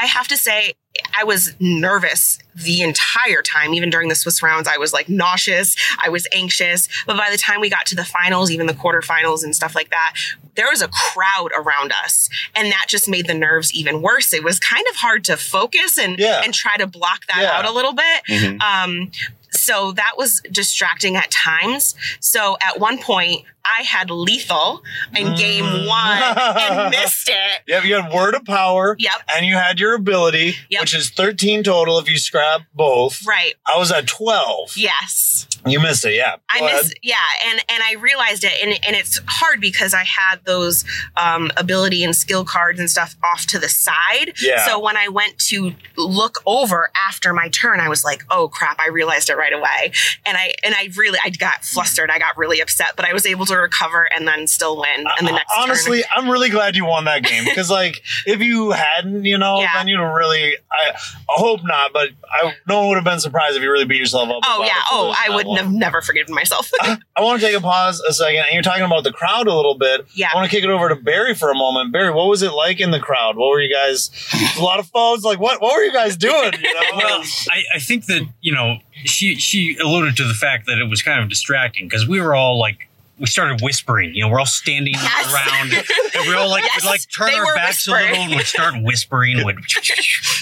i 0.00 0.06
have 0.06 0.28
to 0.28 0.36
say 0.36 0.74
i 1.18 1.24
was 1.24 1.54
nervous 1.60 2.38
the 2.54 2.82
entire 2.82 3.42
time. 3.42 3.72
Even 3.74 3.90
during 3.90 4.08
the 4.08 4.14
swiss 4.14 4.42
rounds 4.42 4.68
i 4.68 4.76
was 4.76 4.92
like 4.92 5.08
nauseous. 5.08 5.76
I 6.02 6.08
was 6.08 6.26
anxious. 6.34 6.88
But 7.06 7.16
by 7.16 7.28
the 7.30 7.38
time 7.38 7.60
we 7.60 7.70
got 7.70 7.86
to 7.86 7.94
the 7.96 8.04
finals 8.04 8.50
even 8.50 8.66
the 8.66 8.74
quarterfinals 8.74 9.44
and 9.44 9.54
stuff 9.54 9.74
like 9.74 9.90
that 9.90 10.14
there 10.56 10.66
was 10.68 10.82
a 10.82 10.88
crowd 10.88 11.52
around 11.56 11.92
us. 12.04 12.28
And 12.56 12.70
that 12.72 12.86
just 12.88 13.08
made 13.08 13.26
the 13.28 13.34
nerves 13.34 13.72
even 13.72 14.02
worse. 14.02 14.34
It 14.34 14.42
was 14.44 14.58
kind 14.58 14.84
of 14.90 14.96
hard 14.96 15.24
to 15.24 15.36
focus 15.36 15.96
and 15.96 16.18
Yeah. 16.18 16.42
and 16.44 16.52
try 16.52 16.76
to 16.76 16.86
block 16.88 17.24
that 17.28 17.38
Yeah. 17.42 17.52
out 17.56 17.64
a 17.64 17.70
little 17.70 17.92
bit. 17.94 18.24
Mhm. 18.28 18.60
um 18.60 19.10
so 19.52 19.92
that 19.92 20.12
was 20.16 20.40
distracting 20.50 21.16
at 21.16 21.30
times. 21.30 21.94
So 22.20 22.56
at 22.60 22.78
one 22.78 22.98
point 22.98 23.44
i 23.64 23.82
had 23.82 24.10
lethal 24.10 24.82
in 25.16 25.34
game 25.36 25.64
Mm. 25.64 25.86
one 25.88 26.22
and 26.22 26.90
missed 27.02 27.28
it 27.28 27.36
Yep, 27.66 27.84
you 27.84 27.94
had 27.94 28.12
word 28.12 28.34
of 28.34 28.44
power. 28.44 28.96
Yep. 28.98 29.12
And 29.34 29.46
you 29.46 29.54
had 29.54 29.78
your 29.78 29.94
ability, 29.94 30.54
Yep. 30.70 30.80
which 30.80 30.94
is 30.94 31.10
13 31.10 31.62
total 31.62 31.98
if 31.98 32.10
you 32.10 32.18
scrap 32.18 32.62
both. 32.74 33.24
Right. 33.26 33.54
I 33.66 33.78
was 33.78 33.92
at 33.92 34.06
12. 34.08 34.76
Yes. 34.76 35.46
You 35.66 35.78
missed 35.78 36.04
it, 36.06 36.14
yeah. 36.14 36.36
I 36.48 36.58
Go 36.60 36.66
ahead. 36.66 36.84
miss 36.84 36.94
yeah, 37.02 37.16
and 37.46 37.60
and 37.68 37.82
I 37.82 37.92
realized 38.00 38.44
it 38.44 38.52
and 38.62 38.72
and 38.86 38.96
it's 38.96 39.20
hard 39.26 39.60
because 39.60 39.92
I 39.92 40.04
had 40.04 40.36
those 40.46 40.86
um 41.18 41.50
ability 41.58 42.02
and 42.02 42.16
skill 42.16 42.44
cards 42.46 42.80
and 42.80 42.90
stuff 42.90 43.14
off 43.22 43.44
to 43.48 43.58
the 43.58 43.68
side. 43.68 44.32
Yeah. 44.40 44.64
So 44.64 44.78
when 44.80 44.96
I 44.96 45.08
went 45.08 45.38
to 45.50 45.74
look 45.98 46.38
over 46.46 46.90
after 47.06 47.34
my 47.34 47.50
turn, 47.50 47.78
I 47.78 47.90
was 47.90 48.04
like, 48.04 48.24
"Oh 48.30 48.48
crap, 48.48 48.80
I 48.80 48.88
realized 48.88 49.28
it 49.28 49.36
right 49.36 49.52
away." 49.52 49.92
And 50.24 50.38
I 50.38 50.54
and 50.64 50.74
I 50.74 50.88
really 50.96 51.18
I 51.22 51.28
got 51.28 51.62
flustered. 51.62 52.10
I 52.10 52.18
got 52.18 52.38
really 52.38 52.60
upset, 52.60 52.92
but 52.96 53.04
I 53.04 53.12
was 53.12 53.26
able 53.26 53.44
to 53.46 53.49
recover 53.56 54.08
and 54.14 54.26
then 54.26 54.46
still 54.46 54.76
win 54.78 55.00
in 55.18 55.24
the 55.26 55.32
Uh, 55.32 55.36
next 55.36 55.52
honestly, 55.58 55.98
turn. 56.02 56.08
I'm 56.16 56.30
really 56.30 56.50
glad 56.50 56.76
you 56.76 56.84
won 56.84 57.04
that 57.04 57.22
game 57.22 57.44
because, 57.44 57.70
like, 57.70 58.02
if 58.26 58.40
you 58.40 58.70
hadn't, 58.72 59.24
you 59.24 59.38
know, 59.38 59.60
Yeah. 59.60 59.74
then 59.74 59.88
you'd 59.88 60.00
have 60.00 60.12
really. 60.12 60.56
I, 60.72 60.90
I 60.90 60.94
hope 61.28 61.60
not, 61.64 61.92
but 61.92 62.10
I 62.30 62.54
no 62.68 62.78
one 62.80 62.88
would 62.88 62.94
have 62.96 63.04
been 63.04 63.20
surprised 63.20 63.56
if 63.56 63.62
you 63.62 63.70
really 63.70 63.84
beat 63.84 63.98
yourself 63.98 64.28
up. 64.28 64.42
Oh 64.46 64.56
about 64.58 64.66
yeah. 64.66 64.72
Oh, 64.90 65.14
I 65.18 65.34
would 65.34 65.46
one. 65.46 65.56
have 65.58 65.70
never 65.72 66.00
forgiven 66.00 66.34
myself. 66.34 66.70
I 66.80 66.98
want 67.18 67.40
to 67.40 67.46
take 67.46 67.56
a 67.56 67.60
pause 67.60 68.00
a 68.00 68.12
second, 68.12 68.38
and 68.40 68.52
you're 68.52 68.62
talking 68.62 68.84
about 68.84 69.04
the 69.04 69.12
crowd 69.12 69.46
a 69.46 69.54
little 69.54 69.74
bit. 69.76 70.06
Yeah. 70.14 70.28
I 70.32 70.36
want 70.36 70.50
to 70.50 70.54
kick 70.56 70.64
it 70.64 70.70
over 70.70 70.88
to 70.88 70.94
Barry 70.96 71.34
for 71.34 71.50
a 71.50 71.54
moment. 71.54 71.92
Barry, 71.92 72.10
what 72.12 72.28
was 72.28 72.42
it 72.42 72.52
like 72.52 72.80
in 72.80 72.90
the 72.92 73.00
crowd? 73.00 73.36
What 73.36 73.48
were 73.50 73.60
you 73.60 73.72
guys? 73.74 74.10
A 74.58 74.62
lot 74.62 74.78
of 74.78 74.86
phones. 74.88 75.24
Like, 75.24 75.38
what? 75.40 75.60
What 75.60 75.74
were 75.74 75.82
you 75.82 75.92
guys 75.92 76.16
doing? 76.16 76.52
You 76.60 76.74
know? 76.74 76.80
Well, 77.00 77.22
I, 77.50 77.62
I 77.76 77.78
think 77.78 78.06
that 78.06 78.22
you 78.40 78.52
know 78.52 78.76
she 79.04 79.36
she 79.36 79.76
alluded 79.82 80.16
to 80.16 80.24
the 80.24 80.34
fact 80.34 80.66
that 80.66 80.78
it 80.78 80.84
was 80.90 81.02
kind 81.02 81.22
of 81.22 81.28
distracting 81.30 81.86
because 81.86 82.06
we 82.06 82.20
were 82.20 82.34
all 82.34 82.58
like 82.58 82.88
we 83.20 83.26
started 83.26 83.60
whispering. 83.62 84.14
You 84.14 84.24
know, 84.24 84.30
we're 84.30 84.40
all 84.40 84.46
standing 84.46 84.94
Yes. 84.94 85.32
around 85.32 85.72
and 85.74 86.26
we 86.28 86.34
all 86.34 86.48
like 86.48 86.64
Yes, 86.64 86.82
we'd 86.82 86.88
like 86.88 87.00
turn 87.16 87.28
they 87.30 87.34
our 87.38 87.44
were 87.46 87.54
backs 87.54 87.86
a 87.86 87.92
whispering. 87.92 88.10
little 88.10 88.24
and 88.24 88.34
we'd 88.36 88.46
start 88.46 88.74
whispering. 88.82 89.44
Would 89.44 89.56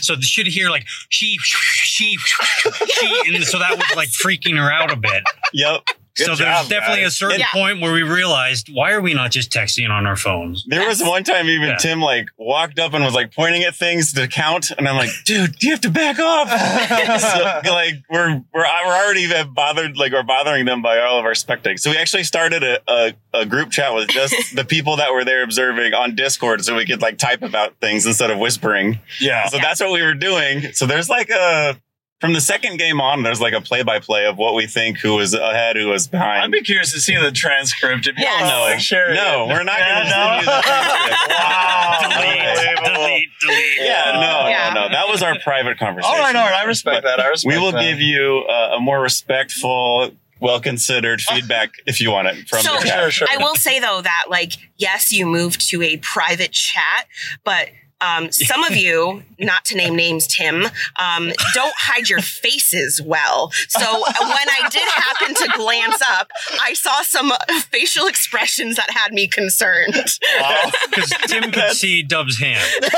so 0.01 0.15
the 0.15 0.23
should 0.23 0.47
hear 0.47 0.71
like 0.71 0.85
she 1.09 1.37
she 1.43 2.17
she 2.17 3.23
and 3.35 3.45
so 3.45 3.59
that 3.59 3.77
was 3.77 3.97
like 3.97 4.09
freaking 4.09 4.57
her 4.57 4.71
out 4.73 4.91
a 4.93 4.97
bit. 4.97 5.25
Yep. 5.53 5.83
Good 6.19 6.27
so 6.27 6.35
job, 6.35 6.67
there's 6.67 6.69
definitely 6.69 7.03
guys. 7.05 7.13
a 7.13 7.17
certain 7.17 7.41
Yeah. 7.41 7.47
point 7.53 7.81
where 7.81 7.93
we 7.93 8.03
realized 8.03 8.69
why 8.73 8.93
are 8.93 9.01
we 9.01 9.15
not 9.15 9.31
just 9.31 9.51
texting 9.51 9.89
on 9.91 10.07
our 10.07 10.17
phones? 10.17 10.65
There 10.67 10.87
was 10.87 11.03
one 11.03 11.25
time 11.25 11.49
even 11.49 11.69
Yeah. 11.71 11.77
Tim 11.77 12.01
like 12.03 12.29
walked 12.37 12.79
up 12.79 12.93
and 12.95 13.05
was 13.05 13.15
like 13.15 13.33
pointing 13.35 13.63
at 13.63 13.75
things 13.75 14.13
to 14.15 14.27
count, 14.29 14.71
and 14.77 14.89
I'm 14.89 14.97
like, 14.97 15.11
dude, 15.25 15.63
you 15.63 15.71
have 15.71 15.81
to 15.83 15.91
back 15.91 16.19
off. 16.19 16.49
so, 17.21 17.73
like 17.73 17.95
we're 18.11 18.43
we're 18.53 18.65
we're 18.87 18.95
already 18.95 19.27
bothered, 19.55 19.97
like 19.97 20.13
we're 20.13 20.23
bothering 20.23 20.65
them 20.65 20.83
by 20.83 20.99
all 21.01 21.19
of 21.19 21.25
our 21.25 21.33
spectating. 21.33 21.79
So 21.79 21.91
we 21.91 21.97
actually 21.97 22.25
started 22.25 22.63
a, 22.63 22.81
a, 22.89 23.15
a 23.35 23.47
group 23.47 23.71
chat 23.71 23.95
with 23.95 24.09
just 24.09 24.35
the 24.55 24.65
people 24.65 24.97
that 24.97 25.13
were 25.13 25.25
there 25.25 25.43
observing 25.43 25.95
on 25.95 26.15
Discord, 26.15 26.65
so 26.65 26.77
we 26.77 26.85
could 26.87 27.01
like 27.03 27.19
type 27.19 27.43
about 27.43 27.75
things 27.81 28.07
instead 28.07 28.31
of 28.31 28.39
whispering. 28.39 28.99
yeah. 29.21 29.47
So 29.49 29.59
that's 29.59 29.81
what 29.81 29.93
we 29.93 30.03
were 30.03 30.15
doing. 30.15 30.73
So 30.73 30.87
there's 30.87 31.09
like 31.09 31.31
a 31.31 31.77
from 32.21 32.33
the 32.33 32.41
second 32.41 32.79
game 32.79 33.01
on, 33.01 33.23
there's 33.23 33.41
like 33.41 33.53
a 33.55 33.61
play 33.61 33.83
by 33.85 34.01
play 34.01 34.27
of 34.27 34.37
what 34.37 34.55
we 34.55 34.67
think 34.67 34.99
who 34.99 35.15
was 35.15 35.35
ahead, 35.35 35.77
who 35.77 35.87
was 35.89 36.09
behind. 36.09 36.43
I'd 36.43 36.51
be 36.51 36.63
curious 36.63 36.93
to 36.93 37.01
see 37.01 37.17
the 37.17 37.31
transcript. 37.31 38.07
If 38.09 38.19
you 38.19 38.25
Yes. 38.25 38.41
want 38.43 38.53
to 38.55 38.61
like 38.61 38.81
share 38.81 39.11
it. 39.11 39.15
no, 39.15 39.47
we're 39.47 39.63
not 39.63 39.79
going 39.79 40.03
to 40.03 40.09
Yeah, 40.09 40.41
send 40.41 40.47
the 40.49 40.63
transcript. 40.63 41.31
wow. 41.39 41.99
delete, 42.03 42.95
delete, 42.95 43.29
delete. 43.41 43.79
Yeah, 43.79 44.13
no, 44.15 44.49
Yeah. 44.49 44.73
no, 44.75 44.89
no. 44.89 44.93
That 44.93 45.09
was 45.09 45.23
our 45.23 45.39
private 45.39 45.79
conversation. 45.79 46.13
All 46.13 46.21
right, 46.21 46.35
all 46.35 46.45
right. 46.45 46.55
I 46.61 46.65
respect 46.65 47.05
that. 47.05 47.21
I 47.21 47.29
respect 47.29 47.55
We 47.55 47.61
will 47.61 47.73
that. 47.73 47.83
give 47.83 48.01
you 48.01 48.45
uh, 48.49 48.77
a 48.77 48.81
more 48.81 49.01
respectful, 49.01 50.11
well 50.41 50.61
considered 50.61 51.21
feedback 51.21 51.71
if 51.87 52.01
you 52.01 52.11
want 52.11 52.29
it 52.29 52.49
from 52.49 52.61
So- 52.63 52.73
the 52.79 52.87
chat. 52.87 52.99
Sure, 53.01 53.11
sure. 53.11 53.29
I 53.31 53.37
will 53.37 53.55
say 53.55 53.79
though 53.79 54.01
that 54.03 54.25
like 54.29 54.55
yes, 54.77 55.13
you 55.13 55.25
moved 55.27 55.69
to 55.71 55.83
a 55.83 55.99
private 55.99 56.51
chat, 56.53 57.07
but 57.45 57.69
um, 58.01 58.31
some 58.33 58.65
of 58.65 58.77
you, 58.77 59.23
not 59.39 59.65
to 59.67 59.77
name 59.77 59.97
names, 59.97 60.27
Tim, 60.27 60.65
um, 60.99 61.33
don't 61.55 61.75
hide 61.77 62.09
your 62.09 62.21
faces 62.21 63.01
well. 63.05 63.51
So 63.69 63.81
when 63.81 64.49
I 64.49 64.69
did 64.71 64.89
happen 64.89 65.35
to 65.35 65.49
glance 65.57 66.01
up, 66.03 66.31
I 66.61 66.75
saw 66.75 67.03
some 67.03 67.33
facial 67.71 68.07
expressions 68.07 68.77
that 68.77 68.91
had 68.91 69.13
me 69.13 69.27
concerned. 69.29 69.95
Wow. 70.41 70.71
Because 70.91 71.11
Tim 71.27 71.51
could 71.51 71.73
see 71.73 72.03
Dub's 72.03 72.39
hand. 72.39 72.85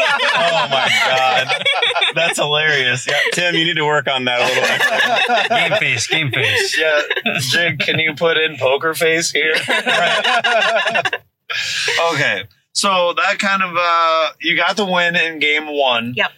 Oh 0.00 0.68
my 0.70 0.88
god, 1.06 1.48
that's 2.14 2.38
hilarious. 2.38 3.06
Yeah, 3.06 3.18
Tim, 3.32 3.54
you 3.54 3.64
need 3.64 3.76
to 3.76 3.84
work 3.84 4.06
on 4.08 4.24
that 4.26 4.40
a 4.40 4.44
little 4.44 4.62
bit. 4.62 5.48
Game 5.70 5.78
face, 5.78 6.06
game 6.06 6.30
face. 6.30 6.78
yeah, 6.78 7.00
Jig, 7.40 7.78
can 7.80 7.98
you 7.98 8.14
put 8.14 8.36
in 8.38 8.56
poker 8.56 8.94
face 8.94 9.30
here? 9.30 9.54
okay, 12.12 12.44
so 12.78 13.12
that 13.14 13.40
kind 13.40 13.60
of 13.60 13.74
uh, 13.76 14.30
you 14.40 14.56
got 14.56 14.76
the 14.76 14.84
win 14.84 15.16
in 15.16 15.40
game 15.40 15.66
one. 15.66 16.14
Yep. 16.16 16.30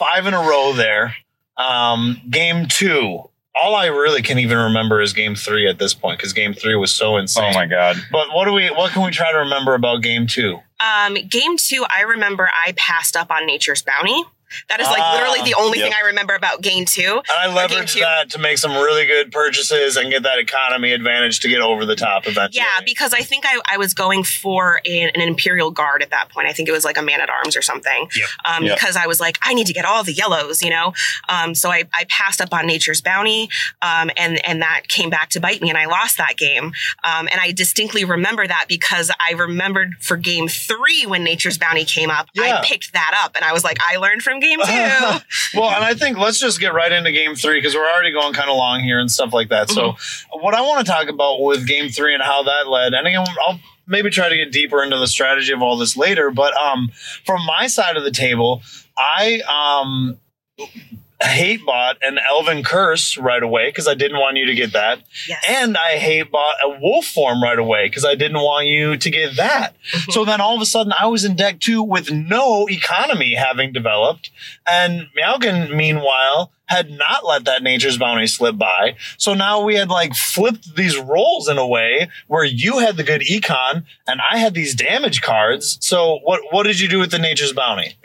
Five 0.00 0.26
in 0.26 0.34
a 0.34 0.40
row 0.40 0.72
there. 0.72 1.14
Um, 1.56 2.20
game 2.28 2.66
two. 2.66 3.30
All 3.54 3.76
I 3.76 3.86
really 3.86 4.20
can 4.20 4.40
even 4.40 4.58
remember 4.58 5.00
is 5.00 5.12
game 5.12 5.36
three 5.36 5.68
at 5.68 5.78
this 5.78 5.94
point 5.94 6.18
because 6.18 6.32
game 6.32 6.54
three 6.54 6.74
was 6.74 6.90
so 6.90 7.16
insane. 7.16 7.52
Oh 7.52 7.54
my 7.54 7.66
god. 7.66 7.96
But 8.10 8.34
what 8.34 8.46
do 8.46 8.52
we? 8.52 8.66
What 8.70 8.90
can 8.90 9.04
we 9.04 9.12
try 9.12 9.30
to 9.30 9.38
remember 9.38 9.74
about 9.74 10.02
game 10.02 10.26
two? 10.26 10.58
Um, 10.80 11.14
game 11.14 11.56
two, 11.56 11.86
I 11.96 12.00
remember 12.02 12.50
I 12.66 12.72
passed 12.72 13.16
up 13.16 13.30
on 13.30 13.46
Nature's 13.46 13.82
Bounty. 13.82 14.24
That 14.68 14.80
is 14.80 14.86
like 14.86 15.00
Ah, 15.00 15.14
literally 15.14 15.42
the 15.48 15.54
only 15.58 15.78
yep. 15.78 15.88
thing 15.88 15.94
I 16.02 16.06
remember 16.06 16.34
about 16.34 16.62
Gain 16.62 16.84
2. 16.84 17.02
And 17.02 17.22
I 17.28 17.46
leveraged 17.66 17.98
that 18.00 18.30
to 18.30 18.38
make 18.38 18.58
some 18.58 18.72
really 18.72 19.06
good 19.06 19.32
purchases 19.32 19.96
and 19.96 20.10
get 20.10 20.22
that 20.22 20.38
economy 20.38 20.92
advantage 20.92 21.40
to 21.40 21.48
get 21.48 21.60
over 21.60 21.84
the 21.84 21.96
top 21.96 22.26
eventually. 22.26 22.62
Yeah, 22.64 22.82
because 22.84 23.12
I 23.14 23.20
think 23.20 23.44
I, 23.46 23.60
I 23.70 23.76
was 23.78 23.94
going 23.94 24.24
for 24.24 24.80
an, 24.86 25.10
an 25.14 25.20
Imperial 25.20 25.70
Guard 25.70 26.02
at 26.02 26.10
that 26.10 26.28
point. 26.30 26.48
I 26.48 26.52
think 26.52 26.68
it 26.68 26.72
was 26.72 26.84
like 26.84 26.96
a 26.96 27.02
man 27.02 27.20
at 27.20 27.30
arms 27.30 27.56
or 27.56 27.62
something. 27.62 28.08
Yep. 28.16 28.28
Um, 28.44 28.64
Yep. 28.64 28.76
Because 28.78 28.96
I 28.96 29.06
was 29.06 29.20
like, 29.20 29.38
I 29.42 29.52
need 29.52 29.66
to 29.66 29.72
get 29.74 29.84
all 29.84 30.02
the 30.04 30.12
yellows, 30.12 30.62
you 30.62 30.70
know? 30.70 30.94
Um, 31.28 31.54
so 31.54 31.70
I, 31.70 31.84
I 31.92 32.04
passed 32.08 32.40
up 32.40 32.54
on 32.54 32.66
Nature's 32.66 33.00
Bounty, 33.02 33.48
um, 33.82 34.10
and, 34.16 34.44
and 34.46 34.62
that 34.62 34.88
came 34.88 35.10
back 35.10 35.28
to 35.30 35.40
bite 35.40 35.60
me, 35.60 35.68
and 35.68 35.76
I 35.76 35.84
lost 35.86 36.16
that 36.18 36.36
game. 36.36 36.72
Um, 37.04 37.28
and 37.30 37.40
I 37.40 37.52
distinctly 37.52 38.04
remember 38.04 38.46
that 38.46 38.66
because 38.68 39.10
I 39.20 39.32
remembered 39.32 39.94
for 40.00 40.16
game 40.16 40.48
three 40.48 41.04
when 41.06 41.24
Nature's 41.24 41.58
Bounty 41.58 41.84
came 41.84 42.10
up, 42.10 42.28
Yeah. 42.34 42.60
I 42.60 42.64
picked 42.64 42.92
that 42.94 43.20
up, 43.22 43.36
and 43.36 43.44
I 43.44 43.52
was 43.52 43.64
like, 43.64 43.78
I 43.86 43.96
learned 43.96 44.22
from 44.22 44.40
game 44.44 44.58
two. 44.60 45.24
well, 45.58 45.70
and 45.70 45.84
I 45.84 45.94
think 45.94 46.18
let's 46.18 46.38
just 46.38 46.60
get 46.60 46.74
right 46.74 46.90
into 46.90 47.12
game 47.12 47.34
three 47.34 47.58
because 47.58 47.74
we're 47.74 47.88
already 47.88 48.12
going 48.12 48.34
kind 48.34 48.50
of 48.50 48.56
long 48.56 48.80
here 48.80 48.98
and 48.98 49.10
stuff 49.10 49.32
like 49.32 49.48
that. 49.48 49.70
So, 49.70 49.96
what 50.32 50.54
I 50.54 50.60
want 50.60 50.86
to 50.86 50.92
talk 50.92 51.08
about 51.08 51.40
with 51.40 51.66
game 51.66 51.88
three 51.88 52.14
and 52.14 52.22
how 52.22 52.42
that 52.42 52.68
led, 52.68 52.94
and 52.94 53.06
again, 53.06 53.24
I'll 53.46 53.60
maybe 53.86 54.10
try 54.10 54.28
to 54.28 54.36
get 54.36 54.52
deeper 54.52 54.82
into 54.82 54.98
the 54.98 55.06
strategy 55.06 55.52
of 55.52 55.62
all 55.62 55.76
this 55.76 55.96
later. 55.96 56.30
But 56.30 56.54
um, 56.56 56.90
from 57.24 57.44
my 57.46 57.66
side 57.66 57.96
of 57.96 58.04
the 58.04 58.10
table, 58.10 58.62
I 58.96 59.40
um 59.48 60.18
hate 61.28 61.64
bought 61.64 61.96
an 62.02 62.18
Elven 62.18 62.62
Curse 62.62 63.16
right 63.18 63.42
away 63.42 63.68
because 63.68 63.88
I 63.88 63.94
didn't 63.94 64.18
want 64.18 64.36
you 64.36 64.46
to 64.46 64.54
get 64.54 64.72
that. 64.72 65.00
yes. 65.28 65.44
And 65.48 65.76
I 65.76 65.98
hate 65.98 66.30
bought 66.30 66.56
a 66.62 66.78
wolf 66.80 67.06
form 67.06 67.42
right 67.42 67.58
away 67.58 67.88
because 67.88 68.04
I 68.04 68.14
didn't 68.14 68.40
want 68.40 68.66
you 68.66 68.96
to 68.96 69.10
get 69.10 69.36
that. 69.36 69.74
Mm-hmm. 69.92 70.12
so 70.12 70.24
then 70.24 70.40
all 70.40 70.54
of 70.54 70.62
a 70.62 70.66
sudden 70.66 70.92
I 70.98 71.06
was 71.06 71.24
in 71.24 71.36
deck 71.36 71.60
two 71.60 71.82
with 71.82 72.10
no 72.10 72.66
economy 72.68 73.34
having 73.34 73.72
developed. 73.72 74.30
And 74.68 75.08
Meowgan, 75.16 75.74
meanwhile, 75.76 76.50
had 76.66 76.90
not 76.90 77.26
let 77.26 77.44
that 77.44 77.62
nature's 77.62 77.98
bounty 77.98 78.26
slip 78.26 78.56
by. 78.56 78.96
So 79.18 79.34
now 79.34 79.62
we 79.62 79.76
had 79.76 79.88
like 79.88 80.14
flipped 80.14 80.76
these 80.76 80.98
roles 80.98 81.48
in 81.48 81.58
a 81.58 81.66
way 81.66 82.08
where 82.26 82.44
you 82.44 82.78
had 82.78 82.96
the 82.96 83.04
good 83.04 83.22
econ 83.22 83.84
and 84.06 84.20
I 84.30 84.38
had 84.38 84.54
these 84.54 84.74
damage 84.74 85.22
cards. 85.22 85.78
So 85.80 86.18
what 86.22 86.40
what 86.50 86.64
did 86.64 86.80
you 86.80 86.88
do 86.88 86.98
with 86.98 87.10
the 87.10 87.18
nature's 87.18 87.52
bounty? 87.52 87.96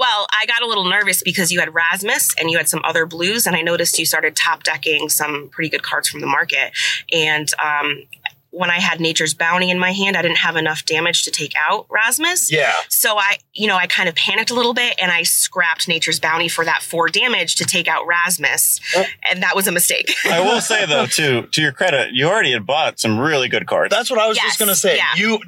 Well, 0.00 0.26
I 0.32 0.46
got 0.46 0.62
a 0.62 0.66
little 0.66 0.88
nervous 0.88 1.22
because 1.22 1.52
you 1.52 1.60
had 1.60 1.74
Rasmus 1.74 2.34
and 2.38 2.50
you 2.50 2.56
had 2.56 2.70
some 2.70 2.80
other 2.84 3.04
blues, 3.04 3.46
and 3.46 3.54
I 3.54 3.60
noticed 3.60 3.98
you 3.98 4.06
started 4.06 4.34
top 4.34 4.62
decking 4.62 5.10
some 5.10 5.50
pretty 5.50 5.68
good 5.68 5.82
cards 5.82 6.08
from 6.08 6.20
the 6.20 6.26
market. 6.26 6.72
And 7.12 7.46
um, 7.62 8.04
when 8.50 8.70
I 8.70 8.78
had 8.80 9.00
Nature's 9.00 9.34
Bounty 9.34 9.70
in 9.70 9.78
my 9.78 9.92
hand, 9.92 10.16
I 10.16 10.22
didn't 10.22 10.38
have 10.38 10.56
enough 10.56 10.84
damage 10.84 11.22
to 11.24 11.30
take 11.30 11.52
out 11.56 11.86
Rasmus. 11.88 12.50
Yeah. 12.52 12.72
So 12.88 13.16
I, 13.16 13.38
you 13.54 13.66
know, 13.68 13.76
I 13.76 13.86
kind 13.86 14.08
of 14.08 14.14
panicked 14.14 14.50
a 14.50 14.54
little 14.54 14.74
bit 14.74 14.96
and 15.00 15.10
I 15.12 15.22
scrapped 15.22 15.86
Nature's 15.88 16.18
Bounty 16.20 16.48
for 16.48 16.64
that 16.64 16.82
four 16.82 17.08
damage 17.08 17.56
to 17.56 17.64
take 17.64 17.86
out 17.88 18.06
Rasmus. 18.06 18.80
Oh. 18.96 19.04
And 19.30 19.42
that 19.42 19.54
was 19.54 19.66
a 19.68 19.72
mistake. 19.72 20.12
I 20.24 20.40
will 20.40 20.60
say 20.60 20.84
though, 20.86 21.06
too, 21.06 21.42
to 21.52 21.62
your 21.62 21.72
credit, 21.72 22.12
you 22.12 22.26
already 22.26 22.52
had 22.52 22.66
bought 22.66 22.98
some 22.98 23.18
really 23.18 23.48
good 23.48 23.66
cards. 23.66 23.94
That's 23.94 24.10
what 24.10 24.18
I 24.18 24.26
was 24.28 24.36
Yes, 24.36 24.46
just 24.46 24.58
gonna 24.58 24.74
say. 24.74 24.96
yeah. 24.96 25.14
You 25.16 25.38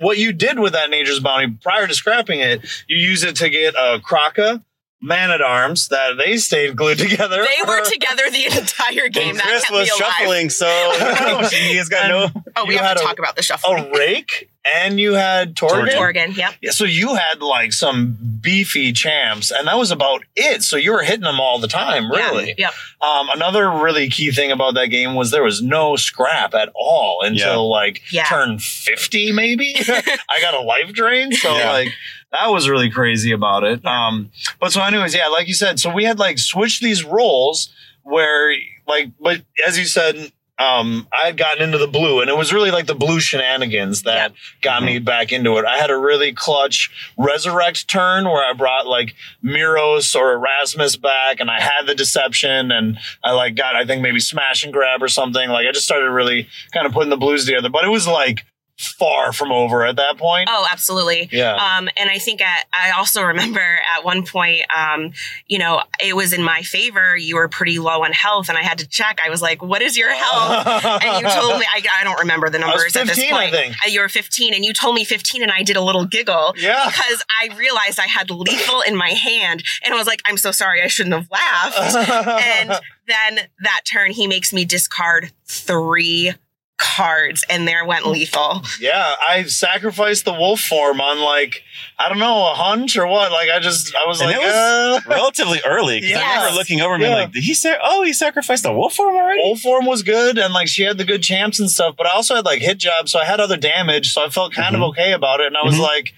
what 0.00 0.16
you 0.18 0.32
did 0.32 0.58
with 0.58 0.72
that 0.72 0.88
nature's 0.90 1.20
bounty 1.20 1.56
prior 1.62 1.86
to 1.86 1.94
scrapping 1.94 2.40
it, 2.40 2.64
you 2.88 2.96
used 2.96 3.22
it 3.22 3.36
to 3.36 3.50
get 3.50 3.74
a 3.74 4.00
Kraka, 4.02 4.64
man 5.02 5.30
at 5.30 5.40
arms 5.40 5.88
that 5.88 6.16
they 6.18 6.36
stayed 6.36 6.76
glued 6.76 6.98
together. 6.98 7.44
they 7.46 7.66
were 7.66 7.84
together 7.84 8.30
the 8.30 8.44
entire 8.46 9.08
game. 9.08 9.30
and 9.30 9.38
that 9.38 9.44
Chris 9.46 9.62
kept 9.62 9.72
was 9.72 9.88
me 9.88 9.94
alive. 9.98 10.12
shuffling, 10.18 10.50
so 10.50 11.48
he 11.56 11.76
has 11.76 11.88
got 11.88 12.08
no. 12.08 12.42
Oh, 12.56 12.64
we 12.66 12.74
have 12.76 12.84
had 12.84 12.94
to 12.98 13.00
a- 13.02 13.06
talk 13.06 13.18
about 13.18 13.36
the 13.36 13.42
shuffling. 13.42 13.86
a 13.86 13.98
rake 13.98 14.48
and 14.76 15.00
you 15.00 15.14
had 15.14 15.56
Torgen. 15.56 15.88
Torgen, 15.88 16.36
yep. 16.36 16.52
Yeah, 16.60 16.72
so 16.72 16.84
you 16.84 17.14
had 17.14 17.40
like 17.40 17.72
some 17.72 18.18
beefy 18.42 18.92
champs, 18.92 19.50
and 19.50 19.66
that 19.68 19.78
was 19.78 19.90
about 19.90 20.22
it. 20.36 20.62
So 20.62 20.76
you 20.76 20.92
were 20.92 21.02
hitting 21.02 21.22
them 21.22 21.40
all 21.40 21.58
the 21.58 21.68
time, 21.68 22.10
really. 22.10 22.54
Yeah, 22.58 22.68
Yep. 22.68 22.74
Um, 23.00 23.30
another 23.30 23.70
really 23.70 24.10
key 24.10 24.30
thing 24.32 24.52
about 24.52 24.74
that 24.74 24.88
game 24.88 25.14
was 25.14 25.30
there 25.30 25.42
was 25.42 25.62
no 25.62 25.96
scrap 25.96 26.52
at 26.52 26.70
all 26.74 27.22
until 27.22 27.38
Yeah. 27.54 27.56
like 27.56 28.02
Yeah. 28.12 28.24
turn 28.26 28.58
50, 28.58 29.32
maybe. 29.32 29.74
I 29.88 30.40
got 30.42 30.52
a 30.52 30.60
life 30.60 30.92
drain. 30.92 31.32
So 31.32 31.56
Yeah. 31.56 31.72
like 31.72 31.88
that 32.32 32.48
was 32.48 32.68
really 32.68 32.90
crazy 32.90 33.32
about 33.32 33.64
it. 33.64 33.84
Um, 33.84 34.30
but 34.60 34.72
so 34.72 34.82
anyways, 34.82 35.14
yeah, 35.14 35.28
like 35.28 35.48
you 35.48 35.54
said, 35.54 35.80
so 35.80 35.92
we 35.92 36.04
had 36.04 36.18
like 36.18 36.38
switched 36.38 36.82
these 36.82 37.04
roles 37.04 37.72
where 38.02 38.54
like, 38.86 39.10
but 39.20 39.42
as 39.66 39.78
you 39.78 39.84
said, 39.84 40.32
um, 40.60 41.08
I 41.10 41.24
had 41.24 41.38
gotten 41.38 41.62
into 41.62 41.78
the 41.78 41.86
blue 41.86 42.20
and 42.20 42.28
it 42.28 42.36
was 42.36 42.52
really 42.52 42.70
like 42.70 42.86
the 42.86 42.94
blue 42.94 43.18
shenanigans 43.18 44.02
that 44.02 44.34
got 44.60 44.82
me 44.82 44.98
back 44.98 45.32
into 45.32 45.56
it. 45.56 45.64
I 45.64 45.78
had 45.78 45.90
a 45.90 45.96
really 45.96 46.34
clutch 46.34 46.90
resurrect 47.16 47.88
turn 47.88 48.26
where 48.26 48.44
I 48.44 48.52
brought 48.52 48.86
like 48.86 49.14
Myros 49.42 50.14
or 50.14 50.34
Erasmus 50.34 50.96
back 50.96 51.40
and 51.40 51.50
I 51.50 51.60
had 51.60 51.86
the 51.86 51.94
deception 51.94 52.70
and 52.70 52.98
I 53.24 53.32
like 53.32 53.54
got, 53.54 53.74
I 53.74 53.86
think 53.86 54.02
maybe 54.02 54.20
smash 54.20 54.62
and 54.62 54.72
grab 54.72 55.02
or 55.02 55.08
something. 55.08 55.48
Like 55.48 55.66
I 55.66 55.72
just 55.72 55.86
started 55.86 56.10
really 56.10 56.46
kind 56.74 56.86
of 56.86 56.92
putting 56.92 57.10
the 57.10 57.16
blues 57.16 57.46
together, 57.46 57.70
but 57.70 57.84
it 57.84 57.90
was 57.90 58.06
like 58.06 58.44
far 58.80 59.32
from 59.32 59.52
over 59.52 59.84
at 59.84 59.96
that 59.96 60.16
point. 60.16 60.48
Oh, 60.50 60.66
absolutely. 60.70 61.28
Yeah. 61.30 61.54
Um, 61.54 61.88
and 61.96 62.08
I 62.08 62.18
think 62.18 62.40
at, 62.40 62.66
I 62.72 62.92
also 62.92 63.22
remember 63.22 63.60
at 63.60 64.04
one 64.04 64.24
point, 64.24 64.62
um, 64.74 65.12
you 65.46 65.58
know, 65.58 65.82
it 66.02 66.16
was 66.16 66.32
in 66.32 66.42
my 66.42 66.62
favor. 66.62 67.16
You 67.16 67.36
were 67.36 67.48
pretty 67.48 67.78
low 67.78 68.04
on 68.04 68.12
health, 68.12 68.48
and 68.48 68.56
I 68.56 68.62
had 68.62 68.78
to 68.78 68.88
check. 68.88 69.20
I 69.24 69.28
was 69.28 69.42
like, 69.42 69.62
"What 69.62 69.82
is 69.82 69.96
your 69.96 70.12
health?" 70.12 70.66
and 71.04 71.24
you 71.24 71.30
told 71.30 71.60
me, 71.60 71.66
I, 71.72 71.82
I 72.00 72.04
don't 72.04 72.18
remember 72.20 72.48
the 72.48 72.58
numbers 72.58 72.96
at 72.96 73.06
this 73.06 73.16
15, 73.16 73.34
I 73.34 73.40
point. 73.40 73.52
think. 73.52 73.74
Uh, 73.84 73.88
you 73.88 74.00
were 74.00 74.08
15, 74.08 74.54
and 74.54 74.64
you 74.64 74.72
told 74.72 74.94
me 74.94 75.04
15, 75.04 75.42
and 75.42 75.52
I 75.52 75.62
did 75.62 75.76
a 75.76 75.82
little 75.82 76.06
giggle. 76.06 76.54
Yeah. 76.56 76.86
Because 76.86 77.24
I 77.28 77.54
realized 77.56 78.00
I 78.00 78.06
had 78.06 78.30
lethal 78.30 78.80
in 78.82 78.96
my 78.96 79.10
hand, 79.10 79.62
and 79.84 79.92
I 79.92 79.96
was 79.96 80.06
like, 80.06 80.22
"I'm 80.24 80.36
so 80.36 80.50
sorry, 80.50 80.82
I 80.82 80.86
shouldn't 80.86 81.14
have 81.14 81.28
laughed." 81.30 81.96
and 82.58 82.80
then 83.06 83.48
that 83.62 83.82
turn, 83.90 84.12
he 84.12 84.26
makes 84.26 84.52
me 84.52 84.64
discard 84.64 85.32
three 85.46 86.34
cards, 86.80 87.44
and 87.50 87.68
there 87.68 87.84
went 87.84 88.06
lethal. 88.06 88.62
Yeah, 88.80 89.14
I 89.28 89.44
sacrificed 89.44 90.24
the 90.24 90.32
wolf 90.32 90.60
form 90.60 91.00
on 91.00 91.20
like 91.20 91.62
I 91.98 92.08
don't 92.08 92.18
know 92.18 92.50
a 92.50 92.54
hunch 92.54 92.96
or 92.96 93.06
what. 93.06 93.30
Like 93.30 93.50
I 93.50 93.58
just 93.60 93.94
I 93.94 94.06
was 94.06 94.20
And 94.20 94.30
like, 94.30 94.40
it 94.40 94.44
was 94.44 94.54
uh, 94.54 95.00
relatively 95.06 95.60
early. 95.66 96.00
'cause 96.00 96.08
I 96.10 96.14
Yes. 96.14 96.36
remember 96.36 96.54
looking 96.58 96.80
over 96.80 96.96
me 96.98 97.04
Yeah. 97.04 97.14
like, 97.16 97.32
did 97.32 97.44
he 97.44 97.54
say, 97.54 97.76
oh, 97.82 98.02
he 98.02 98.12
sacrificed 98.14 98.62
the 98.64 98.72
wolf 98.72 98.94
form 98.94 99.14
already? 99.14 99.42
wolf 99.42 99.60
form 99.60 99.84
was 99.86 100.02
good 100.02 100.38
and 100.38 100.54
like 100.54 100.66
she 100.68 100.82
had 100.82 100.96
the 100.98 101.04
good 101.04 101.22
champs 101.22 101.60
and 101.60 101.70
stuff. 101.70 101.94
But 101.96 102.06
I 102.06 102.10
also 102.12 102.34
had 102.36 102.44
like 102.46 102.60
hit 102.62 102.78
jobs, 102.78 103.12
so 103.12 103.20
I 103.20 103.24
had 103.26 103.38
other 103.40 103.58
damage, 103.58 104.12
so 104.12 104.24
I 104.24 104.30
felt 104.30 104.52
kind 104.54 104.74
Mhm. 104.74 104.78
of 104.82 104.88
okay 104.90 105.12
about 105.12 105.40
it. 105.40 105.48
And 105.48 105.56
I 105.58 105.62
was 105.62 105.76
Mhm. 105.76 105.82
like. 105.82 106.14